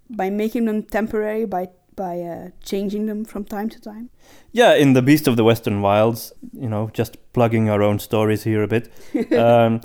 by 0.09 0.31
making 0.31 0.67
them 0.67 0.83
temporary 0.85 1.45
by 1.47 1.69
by 1.97 2.21
uh, 2.21 2.51
changing 2.63 3.07
them 3.07 3.25
from 3.25 3.45
time 3.45 3.69
to 3.71 3.81
time. 3.81 4.11
Yeah, 4.53 4.75
in 4.75 4.93
the 4.93 5.03
Beast 5.03 5.27
of 5.27 5.37
the 5.37 5.45
Western 5.45 5.81
Wilds, 5.83 6.33
you 6.53 6.69
know, 6.69 6.91
just 6.93 7.17
plugging 7.33 7.69
our 7.71 7.83
own 7.83 7.99
stories 7.99 8.45
here 8.45 8.63
a 8.63 8.69
bit. 8.69 8.91
um, 9.33 9.81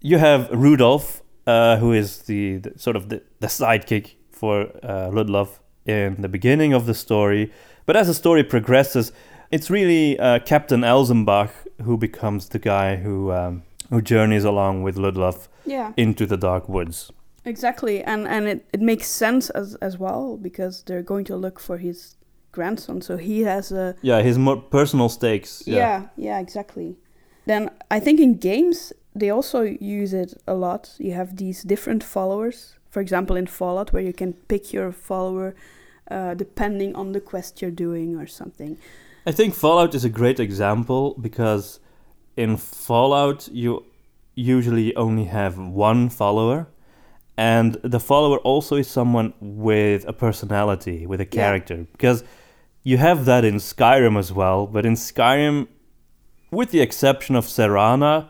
you 0.00 0.18
have 0.18 0.50
Rudolf, 0.50 1.22
uh, 1.46 1.76
who 1.78 1.92
is 1.92 2.18
the, 2.22 2.58
the 2.58 2.78
sort 2.78 2.96
of 2.96 3.08
the, 3.08 3.22
the 3.40 3.46
sidekick 3.46 4.14
for 4.32 4.62
uh, 4.82 5.10
Ludlov 5.10 5.60
in 5.86 6.20
the 6.20 6.28
beginning 6.28 6.72
of 6.74 6.86
the 6.86 6.94
story. 6.94 7.52
But 7.86 7.96
as 7.96 8.06
the 8.08 8.14
story 8.14 8.42
progresses, 8.44 9.12
it's 9.50 9.70
really 9.70 10.18
uh, 10.18 10.40
Captain 10.40 10.80
Elsenbach 10.80 11.50
who 11.82 11.96
becomes 11.96 12.48
the 12.48 12.58
guy 12.58 12.96
who 12.96 13.30
um, 13.32 13.62
who 13.90 14.00
journeys 14.00 14.44
along 14.44 14.82
with 14.82 14.96
Ludlov 14.96 15.48
Yeah. 15.66 15.92
into 15.96 16.26
the 16.26 16.36
dark 16.36 16.68
woods. 16.68 17.10
Exactly, 17.44 18.02
and 18.02 18.26
and 18.26 18.46
it, 18.48 18.66
it 18.72 18.80
makes 18.80 19.06
sense 19.06 19.50
as 19.50 19.74
as 19.80 19.98
well 19.98 20.36
because 20.36 20.82
they're 20.84 21.02
going 21.02 21.24
to 21.26 21.36
look 21.36 21.60
for 21.60 21.78
his 21.78 22.16
grandson, 22.52 23.02
so 23.02 23.16
he 23.16 23.44
has 23.44 23.72
a 23.72 23.94
Yeah, 24.02 24.22
his 24.22 24.38
more 24.38 24.56
personal 24.56 25.08
stakes. 25.08 25.62
yeah 25.66 25.76
Yeah. 25.76 26.02
yeah, 26.16 26.40
exactly. 26.40 26.96
Then 27.46 27.70
I 27.90 28.00
think 28.00 28.20
in 28.20 28.38
games 28.38 28.92
they 29.20 29.30
also 29.30 29.62
use 29.80 30.12
it 30.12 30.34
a 30.46 30.54
lot. 30.54 30.94
You 30.98 31.12
have 31.14 31.36
these 31.36 31.62
different 31.62 32.02
followers. 32.04 32.74
For 32.90 33.00
example, 33.02 33.36
in 33.36 33.46
Fallout, 33.46 33.92
where 33.92 34.02
you 34.02 34.12
can 34.12 34.32
pick 34.48 34.72
your 34.72 34.92
follower 34.92 35.54
uh, 36.10 36.34
depending 36.34 36.96
on 36.96 37.12
the 37.12 37.20
quest 37.20 37.60
you're 37.60 37.74
doing 37.86 38.16
or 38.16 38.26
something. 38.26 38.76
I 39.26 39.32
think 39.32 39.54
Fallout 39.54 39.94
is 39.94 40.04
a 40.04 40.08
great 40.08 40.38
example 40.40 41.14
because 41.20 41.80
in 42.36 42.56
Fallout 42.56 43.48
you 43.52 43.84
usually 44.34 44.94
only 44.96 45.24
have 45.24 45.58
one 45.58 46.08
follower 46.10 46.66
and 47.36 47.74
the 47.82 48.00
follower 48.00 48.38
also 48.38 48.76
is 48.76 48.88
someone 48.88 49.32
with 49.40 50.06
a 50.08 50.12
personality, 50.12 51.06
with 51.06 51.20
a 51.20 51.24
Yeah. 51.24 51.30
character 51.42 51.86
because 51.92 52.24
you 52.82 52.96
have 52.98 53.24
that 53.24 53.44
in 53.44 53.56
Skyrim 53.56 54.18
as 54.18 54.32
well, 54.32 54.66
but 54.66 54.84
in 54.86 54.94
Skyrim 54.94 55.66
with 56.50 56.70
the 56.70 56.80
exception 56.80 57.36
of 57.36 57.44
Serana, 57.46 58.28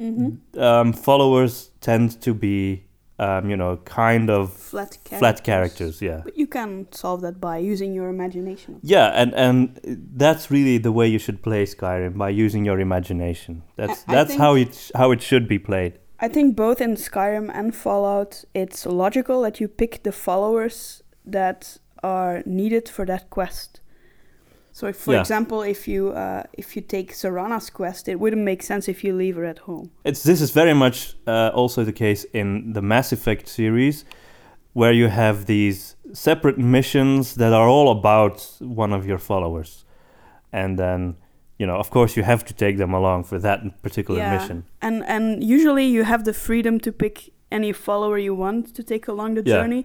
Mm-hmm. 0.00 0.58
um, 0.60 0.92
followers 0.92 1.70
tend 1.80 2.20
to 2.22 2.34
be 2.34 2.84
um, 3.18 3.48
you 3.50 3.56
know, 3.56 3.76
kind 3.84 4.30
of 4.30 4.52
Flat 4.52 4.98
flat 5.04 5.44
characters, 5.44 6.02
yeah. 6.02 6.22
But 6.24 6.36
you 6.36 6.48
can 6.48 6.88
solve 6.90 7.20
that 7.20 7.40
by 7.40 7.58
using 7.58 7.94
your 7.94 8.08
imagination. 8.08 8.80
Yeah, 8.82 9.08
and 9.14 9.32
and 9.34 9.78
that's 10.16 10.50
really 10.50 10.78
the 10.78 10.90
way 10.90 11.06
you 11.06 11.18
should 11.20 11.40
play 11.42 11.64
Skyrim 11.66 12.16
by 12.18 12.30
using 12.30 12.64
your 12.64 12.80
imagination. 12.80 13.62
That's 13.76 14.02
I- 14.08 14.12
I 14.12 14.14
that's 14.16 14.34
how 14.34 14.56
it 14.56 14.90
how 14.96 15.12
it 15.12 15.22
should 15.22 15.46
be 15.46 15.58
played. 15.60 15.92
I 16.22 16.28
think 16.28 16.54
both 16.56 16.80
in 16.80 16.94
Skyrim 16.94 17.50
and 17.52 17.74
Fallout, 17.74 18.44
it's 18.54 18.86
logical 18.86 19.42
that 19.42 19.60
you 19.60 19.66
pick 19.66 20.04
the 20.04 20.12
followers 20.12 21.02
that 21.26 21.78
are 22.02 22.42
needed 22.46 22.88
for 22.88 23.04
that 23.06 23.28
quest. 23.28 23.80
So, 24.72 24.86
if, 24.86 24.96
for 24.96 25.12
Yeah. 25.14 25.20
example, 25.20 25.62
if 25.62 25.86
you 25.88 26.12
uh, 26.12 26.42
if 26.52 26.76
you 26.76 26.82
take 26.82 27.12
Serana's 27.12 27.70
quest, 27.70 28.08
it 28.08 28.18
wouldn't 28.20 28.44
make 28.44 28.62
sense 28.62 28.88
if 28.88 29.04
you 29.04 29.16
leave 29.16 29.36
her 29.36 29.44
at 29.44 29.58
home. 29.58 29.90
It's 30.04 30.22
this 30.22 30.40
is 30.40 30.52
very 30.52 30.74
much 30.74 31.16
uh, 31.26 31.50
also 31.54 31.84
the 31.84 31.92
case 31.92 32.24
in 32.32 32.72
the 32.72 32.82
Mass 32.82 33.12
Effect 33.12 33.48
series, 33.48 34.04
where 34.72 34.92
you 34.92 35.08
have 35.08 35.44
these 35.44 35.96
separate 36.12 36.58
missions 36.58 37.34
that 37.34 37.52
are 37.52 37.68
all 37.68 37.88
about 37.90 38.36
one 38.60 38.96
of 38.96 39.04
your 39.04 39.18
followers, 39.18 39.84
and 40.52 40.78
then 40.78 41.16
you 41.62 41.66
know, 41.70 41.78
of 41.84 41.88
course, 41.90 42.16
you 42.18 42.24
have 42.26 42.42
to 42.44 42.54
take 42.54 42.76
them 42.82 42.92
along 42.94 43.24
for 43.30 43.38
that 43.40 43.58
particular 43.82 44.20
mission. 44.36 44.58
and 44.80 44.96
and 45.14 45.24
usually 45.56 45.86
you 45.96 46.04
have 46.04 46.22
the 46.24 46.32
freedom 46.46 46.78
to 46.80 46.90
pick 46.92 47.16
any 47.50 47.72
follower 47.72 48.18
you 48.28 48.34
want 48.44 48.74
to 48.76 48.82
take 48.82 49.04
along 49.12 49.34
the 49.36 49.42
Yeah. 49.44 49.56
journey. 49.60 49.82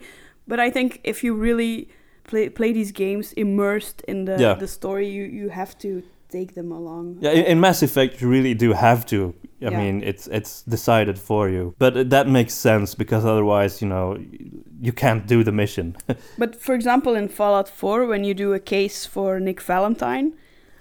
But 0.48 0.60
I 0.68 0.72
think 0.72 0.90
if 1.04 1.18
you 1.24 1.32
really 1.48 1.88
play 2.30 2.50
play 2.50 2.74
these 2.74 2.92
games 2.94 3.34
immersed 3.34 3.98
in 4.08 4.26
the 4.26 4.36
Yeah. 4.40 4.60
the 4.60 4.68
story, 4.68 5.08
you 5.18 5.24
you 5.42 5.50
have 5.52 5.74
to 5.86 5.90
take 6.38 6.52
them 6.54 6.72
along. 6.72 7.18
Yeah, 7.22 7.36
in, 7.40 7.46
in 7.52 7.60
Mass 7.60 7.82
Effect, 7.84 8.22
you 8.22 8.32
really 8.32 8.54
do 8.56 8.74
have 8.74 9.02
to. 9.06 9.18
I 9.62 9.70
Yeah. 9.70 9.78
mean, 9.82 9.96
it's 10.10 10.28
it's 10.38 10.64
decided 10.70 11.18
for 11.20 11.50
you, 11.50 11.74
but 11.80 11.94
that 12.10 12.28
makes 12.28 12.54
sense 12.54 12.96
because 12.98 13.24
otherwise, 13.34 13.86
you 13.86 13.90
know, 13.94 14.18
you 14.88 14.94
can't 15.04 15.24
do 15.28 15.44
the 15.44 15.52
mission. 15.52 15.96
But 16.38 16.56
for 16.66 16.76
example, 16.76 17.18
in 17.22 17.28
Fallout 17.30 17.70
4, 17.70 18.08
when 18.08 18.24
you 18.24 18.34
do 18.34 18.54
a 18.54 18.60
case 18.60 19.10
for 19.14 19.40
Nick 19.40 19.62
Valentine, 19.68 20.32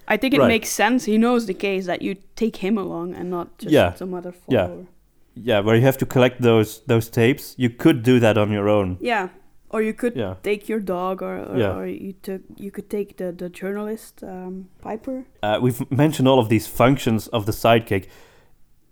I 0.09 0.17
think 0.17 0.35
it 0.35 0.41
Right. 0.41 0.49
makes 0.49 0.69
sense. 0.69 1.05
He 1.05 1.19
knows 1.19 1.47
the 1.47 1.55
case 1.55 1.87
that 1.87 2.01
you 2.03 2.15
take 2.37 2.57
him 2.57 2.79
along 2.79 3.15
and 3.15 3.29
not 3.31 3.59
just 3.59 3.73
Yeah. 3.73 3.95
some 3.95 4.15
other 4.15 4.33
Yeah. 4.49 4.67
follower. 4.67 4.87
yeah, 5.35 5.61
where 5.61 5.77
you 5.77 5.83
have 5.83 5.99
to 5.99 6.07
collect 6.07 6.41
those 6.43 6.81
those 6.87 7.11
tapes. 7.11 7.55
You 7.59 7.71
could 7.71 8.03
do 8.03 8.19
that 8.21 8.37
on 8.39 8.51
your 8.53 8.69
own. 8.69 8.97
Yeah. 9.01 9.29
Or 9.69 9.83
you 9.83 9.93
could 9.93 10.17
Yeah. 10.17 10.35
take 10.43 10.69
your 10.69 10.81
dog, 10.81 11.23
or, 11.23 11.37
or, 11.51 11.59
Yeah. 11.59 11.77
or 11.77 11.87
you 11.87 12.15
took 12.23 12.41
you 12.57 12.71
could 12.71 12.89
take 12.89 13.17
the 13.17 13.33
the 13.33 13.49
journalist 13.51 14.23
um, 14.23 14.69
Piper. 14.83 15.25
Uh, 15.43 15.59
we've 15.63 15.83
mentioned 15.91 16.29
all 16.29 16.39
of 16.39 16.49
these 16.49 16.67
functions 16.69 17.29
of 17.29 17.45
the 17.45 17.53
sidekick. 17.53 18.05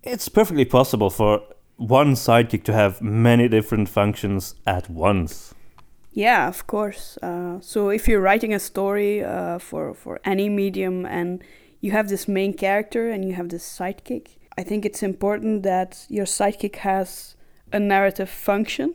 It's 0.03 0.29
perfectly 0.29 0.65
possible 0.65 1.09
for 1.09 1.41
one 1.77 2.13
sidekick 2.15 2.63
to 2.63 2.73
have 2.73 3.01
many 3.01 3.47
different 3.49 3.89
functions 3.89 4.55
at 4.65 4.87
once. 4.89 5.54
Yeah, 6.15 6.47
of 6.47 6.65
course. 6.65 7.17
Uh, 7.21 7.59
so 7.59 7.89
if 7.89 8.07
you're 8.07 8.21
writing 8.21 8.53
a 8.53 8.59
story 8.59 9.21
uh, 9.21 9.59
for 9.59 9.93
for 9.93 10.19
any 10.23 10.47
medium 10.49 11.05
and 11.05 11.43
you 11.81 11.91
have 11.91 12.07
this 12.07 12.27
main 12.27 12.53
character 12.53 13.11
and 13.11 13.25
you 13.25 13.33
have 13.35 13.49
this 13.49 13.77
sidekick, 13.79 14.37
I 14.57 14.63
think 14.63 14.85
it's 14.85 15.03
important 15.03 15.63
that 15.63 16.05
your 16.09 16.25
sidekick 16.25 16.77
has 16.77 17.35
a 17.73 17.79
narrative 17.79 18.29
function, 18.29 18.93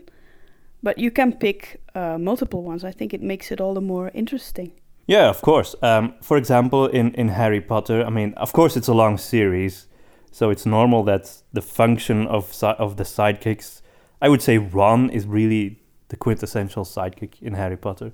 but 0.83 0.97
you 0.97 1.11
can 1.11 1.33
pick 1.33 1.83
uh, 1.95 2.17
multiple 2.19 2.63
ones. 2.63 2.85
I 2.85 2.93
think 2.93 3.13
it 3.13 3.23
makes 3.23 3.53
it 3.53 3.61
all 3.61 3.75
the 3.75 3.83
more 3.83 4.11
interesting. 4.15 4.73
Yeah, 5.07 5.29
of 5.29 5.43
course. 5.43 5.77
Um, 5.83 6.15
for 6.23 6.39
example, 6.39 6.87
in, 6.87 7.13
in 7.15 7.29
Harry 7.29 7.61
Potter, 7.61 8.03
I 8.03 8.11
mean, 8.11 8.33
of 8.37 8.53
course, 8.53 8.79
it's 8.79 8.89
a 8.89 8.95
long 8.95 9.19
series, 9.19 9.89
so 10.31 10.49
it's 10.51 10.65
normal 10.65 11.03
that 11.05 11.43
the 11.53 11.63
function 11.63 12.27
of 12.29 12.55
si- 12.55 12.79
of 12.79 12.97
the 12.97 13.05
sidekicks. 13.05 13.83
I 14.23 14.29
would 14.29 14.41
say 14.41 14.57
Ron 14.57 15.11
is 15.11 15.27
really 15.27 15.80
the 16.11 16.17
quintessential 16.17 16.85
sidekick 16.85 17.41
in 17.41 17.55
Harry 17.55 17.77
Potter. 17.77 18.13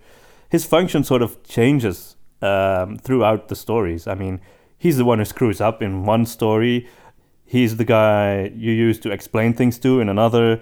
His 0.49 0.65
function 0.65 1.03
sort 1.03 1.23
of 1.23 1.43
changes 1.43 2.17
um, 2.41 2.97
throughout 2.99 3.49
the 3.49 3.57
stories. 3.57 4.07
I 4.07 4.15
mean, 4.15 4.41
he's 4.79 4.97
the 4.97 5.05
one 5.05 5.19
who 5.19 5.25
screws 5.25 5.61
up 5.61 5.83
in 5.83 6.05
one 6.05 6.25
story. 6.27 6.89
He's 7.45 7.77
the 7.77 7.85
guy 7.85 8.53
you 8.55 8.73
use 8.73 8.99
to 9.01 9.11
explain 9.11 9.55
things 9.55 9.79
to 9.81 10.01
in 10.01 10.09
another. 10.09 10.61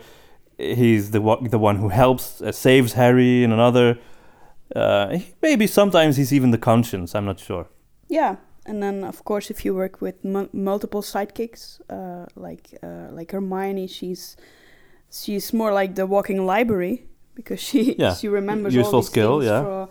He's 0.58 1.10
the 1.10 1.20
one, 1.20 1.44
the 1.44 1.58
one 1.58 1.76
who 1.76 1.88
helps, 1.88 2.40
uh, 2.40 2.52
saves 2.52 2.92
Harry 2.94 3.42
in 3.42 3.52
another. 3.52 3.98
Uh, 4.74 5.18
maybe 5.42 5.66
sometimes 5.66 6.16
he's 6.16 6.32
even 6.32 6.50
the 6.50 6.58
conscience. 6.58 7.14
I'm 7.14 7.24
not 7.24 7.40
sure. 7.40 7.66
Yeah, 8.08 8.36
and 8.64 8.82
then 8.82 9.04
of 9.04 9.24
course 9.24 9.50
if 9.50 9.64
you 9.64 9.74
work 9.74 10.00
with 10.00 10.24
mu- 10.24 10.48
multiple 10.52 11.02
sidekicks, 11.02 11.80
uh, 11.90 12.26
like 12.36 12.78
uh, 12.82 13.08
like 13.10 13.32
Hermione, 13.32 13.88
she's 13.88 14.36
she's 15.10 15.52
more 15.52 15.72
like 15.72 15.94
the 15.94 16.06
walking 16.06 16.46
library 16.46 17.06
because 17.34 17.60
she 17.60 17.94
Yeah, 17.98 18.14
she 18.14 18.28
remembers 18.28 18.74
useful 18.74 18.96
all 18.96 19.00
these 19.02 19.10
skill, 19.10 19.40
things 19.40 19.50
yeah. 19.50 19.62
fro- 19.62 19.90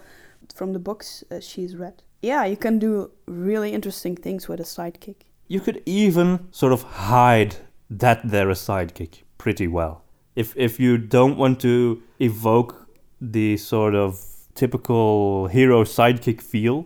from 0.55 0.73
the 0.73 0.79
books 0.79 1.23
uh, 1.31 1.39
she's 1.39 1.75
read. 1.75 2.03
Yeah, 2.21 2.45
you 2.45 2.57
can 2.57 2.79
do 2.79 3.11
really 3.25 3.73
interesting 3.73 4.15
things 4.15 4.47
with 4.47 4.59
a 4.59 4.63
sidekick. 4.63 5.15
You 5.47 5.59
could 5.59 5.81
even 5.85 6.47
sort 6.51 6.73
of 6.73 6.83
hide 6.83 7.57
that 7.89 8.21
they're 8.23 8.49
a 8.49 8.55
sidekick 8.55 9.23
pretty 9.37 9.67
well. 9.67 10.03
If 10.35 10.55
if 10.55 10.79
you 10.79 10.97
don't 10.97 11.37
want 11.37 11.59
to 11.61 12.01
evoke 12.19 12.87
the 13.19 13.57
sort 13.57 13.95
of 13.95 14.19
typical 14.55 15.47
hero 15.47 15.83
sidekick 15.83 16.41
feel, 16.41 16.85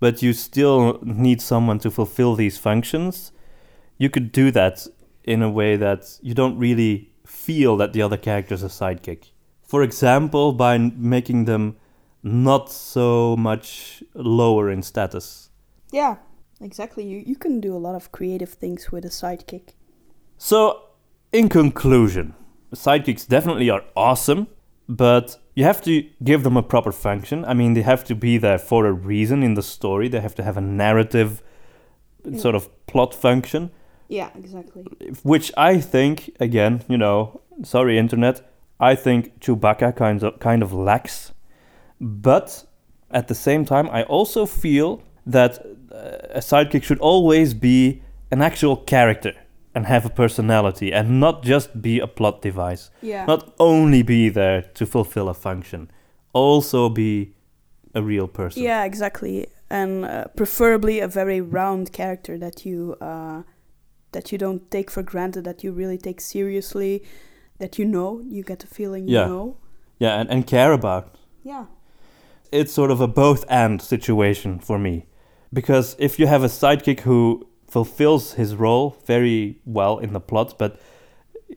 but 0.00 0.22
you 0.22 0.32
still 0.32 1.00
need 1.02 1.40
someone 1.40 1.78
to 1.80 1.90
fulfill 1.90 2.34
these 2.34 2.58
functions, 2.58 3.32
you 3.98 4.08
could 4.10 4.32
do 4.32 4.50
that 4.52 4.86
in 5.24 5.42
a 5.42 5.50
way 5.50 5.76
that 5.76 6.18
you 6.22 6.34
don't 6.34 6.56
really 6.58 7.10
feel 7.26 7.76
that 7.76 7.92
the 7.92 8.02
other 8.02 8.16
character 8.16 8.54
is 8.54 8.62
a 8.62 8.68
sidekick. 8.68 9.32
For 9.68 9.82
example, 9.82 10.52
by 10.52 10.74
n- 10.74 10.92
making 10.96 11.44
them 11.44 11.76
not 12.22 12.70
so 12.72 13.36
much 13.36 14.02
lower 14.14 14.70
in 14.70 14.82
status. 14.82 15.50
Yeah, 15.92 16.16
exactly. 16.60 17.04
You 17.04 17.22
you 17.26 17.36
can 17.36 17.60
do 17.60 17.76
a 17.76 17.78
lot 17.86 17.94
of 17.94 18.10
creative 18.10 18.50
things 18.60 18.90
with 18.92 19.04
a 19.04 19.10
sidekick. 19.10 19.74
So, 20.38 20.82
in 21.32 21.48
conclusion, 21.48 22.34
sidekicks 22.74 23.26
definitely 23.28 23.70
are 23.70 23.82
awesome, 23.94 24.46
but 24.88 25.36
you 25.54 25.64
have 25.64 25.80
to 25.82 25.92
give 26.24 26.42
them 26.42 26.56
a 26.56 26.62
proper 26.62 26.92
function. 26.92 27.44
I 27.44 27.54
mean, 27.54 27.74
they 27.74 27.82
have 27.82 28.04
to 28.04 28.14
be 28.14 28.38
there 28.38 28.58
for 28.58 28.86
a 28.86 28.92
reason 28.92 29.42
in 29.42 29.54
the 29.54 29.62
story, 29.62 30.08
they 30.08 30.20
have 30.20 30.34
to 30.36 30.42
have 30.42 30.56
a 30.56 30.60
narrative 30.62 31.42
sort 32.36 32.54
of 32.54 32.68
plot 32.86 33.14
function, 33.14 33.70
Yeah, 34.08 34.30
exactly. 34.38 34.82
which 35.22 35.50
I 35.56 35.80
think, 35.80 36.30
again, 36.40 36.82
you 36.88 36.98
know, 36.98 37.40
sorry, 37.62 37.98
internet, 37.98 38.40
I 38.80 38.94
think 38.94 39.40
Chewbacca 39.40 39.96
kind 39.96 40.22
of, 40.22 40.38
kind 40.38 40.62
of 40.62 40.72
lacks. 40.72 41.32
But 42.00 42.64
at 43.10 43.28
the 43.28 43.34
same 43.34 43.64
time, 43.64 43.88
I 43.90 44.04
also 44.04 44.46
feel 44.46 45.02
that 45.26 45.58
uh, 45.92 46.38
a 46.38 46.40
sidekick 46.40 46.84
should 46.84 47.00
always 47.00 47.54
be 47.54 48.02
an 48.30 48.42
actual 48.42 48.76
character 48.76 49.34
and 49.74 49.86
have 49.86 50.04
a 50.04 50.10
personality 50.10 50.92
and 50.92 51.20
not 51.20 51.42
just 51.42 51.80
be 51.82 52.00
a 52.00 52.06
plot 52.06 52.42
device. 52.42 52.90
Yeah. 53.02 53.24
Not 53.26 53.54
only 53.58 54.02
be 54.02 54.28
there 54.28 54.62
to 54.74 54.86
fulfill 54.86 55.28
a 55.28 55.34
function, 55.34 55.90
also 56.32 56.88
be 56.88 57.34
a 57.94 58.02
real 58.02 58.28
person. 58.28 58.62
Yeah, 58.62 58.84
exactly, 58.84 59.46
and 59.70 60.04
uh, 60.04 60.24
preferably 60.36 61.00
a 61.00 61.08
very 61.08 61.40
round 61.40 61.92
character 61.92 62.38
that 62.38 62.64
you 62.66 62.96
uh, 63.00 63.42
that 64.12 64.32
you 64.32 64.38
don't 64.38 64.70
take 64.70 64.90
for 64.90 65.02
granted, 65.02 65.44
that 65.44 65.62
you 65.64 65.72
really 65.72 65.98
take 65.98 66.20
seriously, 66.20 67.02
that 67.58 67.78
you 67.78 67.84
know, 67.84 68.20
you 68.20 68.42
get 68.42 68.58
the 68.60 68.66
feeling 68.66 69.08
you 69.08 69.14
Yeah. 69.14 69.26
know. 69.26 69.56
Yeah, 69.98 70.20
and, 70.20 70.30
and 70.30 70.46
care 70.46 70.72
about. 70.72 71.16
Yeah. 71.44 71.66
it's 72.52 72.72
sort 72.72 72.90
of 72.90 73.00
a 73.00 73.06
both 73.06 73.44
and 73.48 73.82
situation 73.82 74.58
for 74.58 74.78
me. 74.78 75.04
Because 75.52 75.96
if 75.98 76.18
you 76.18 76.26
have 76.26 76.42
a 76.44 76.48
sidekick 76.48 77.00
who 77.00 77.46
fulfills 77.66 78.34
his 78.34 78.54
role 78.56 78.96
very 79.06 79.60
well 79.66 79.98
in 79.98 80.12
the 80.14 80.20
plot, 80.20 80.54
but 80.58 80.80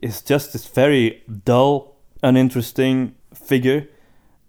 is 0.02 0.22
just 0.22 0.52
this 0.52 0.66
very 0.68 1.24
dull, 1.46 1.96
uninteresting 2.24 3.16
figure, 3.34 3.88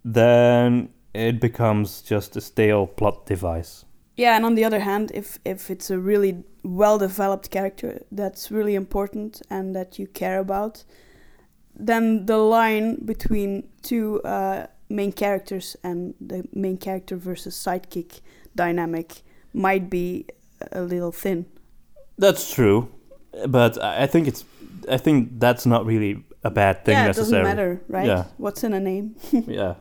then 0.03 0.89
it 1.13 1.39
becomes 1.39 2.01
just 2.01 2.35
a 2.35 2.41
stale 2.41 2.87
plot 2.87 3.25
device. 3.25 3.85
Yeah, 4.17 4.35
and 4.35 4.45
on 4.45 4.55
the 4.55 4.65
other 4.65 4.79
hand, 4.81 5.11
if 5.13 5.39
if 5.45 5.69
it's 5.71 5.89
a 5.89 5.97
really 5.97 6.43
well 6.63 6.97
developed 6.97 7.49
character 7.49 8.01
that's 8.11 8.51
really 8.51 8.75
important 8.75 9.41
and 9.49 9.73
that 9.75 9.97
you 9.99 10.07
care 10.07 10.39
about, 10.39 10.83
then 11.75 12.25
the 12.25 12.37
line 12.37 13.03
between 13.05 13.67
two 13.81 14.21
uh, 14.21 14.67
main 14.89 15.11
characters 15.11 15.75
and 15.83 16.13
the 16.21 16.47
main 16.53 16.77
character 16.77 17.15
versus 17.15 17.55
sidekick 17.55 18.21
dynamic 18.55 19.21
might 19.53 19.89
be 19.89 20.25
a 20.71 20.81
little 20.81 21.11
thin. 21.11 21.45
That's 22.17 22.53
true, 22.53 22.89
but 23.47 23.81
I 23.83 24.07
think 24.07 24.27
it's 24.27 24.45
I 24.89 24.97
think 24.97 25.39
that's 25.39 25.65
not 25.65 25.85
really 25.85 26.23
a 26.43 26.51
bad 26.51 26.85
thing 26.85 26.93
yeah, 26.93 27.05
it 27.05 27.07
doesn't 27.07 27.23
necessarily. 27.23 27.49
matter, 27.49 27.81
right? 27.87 28.05
Yeah. 28.05 28.25
What's 28.37 28.63
in 28.63 28.73
a 28.73 28.79
name? 28.79 29.15
yeah. 29.31 29.75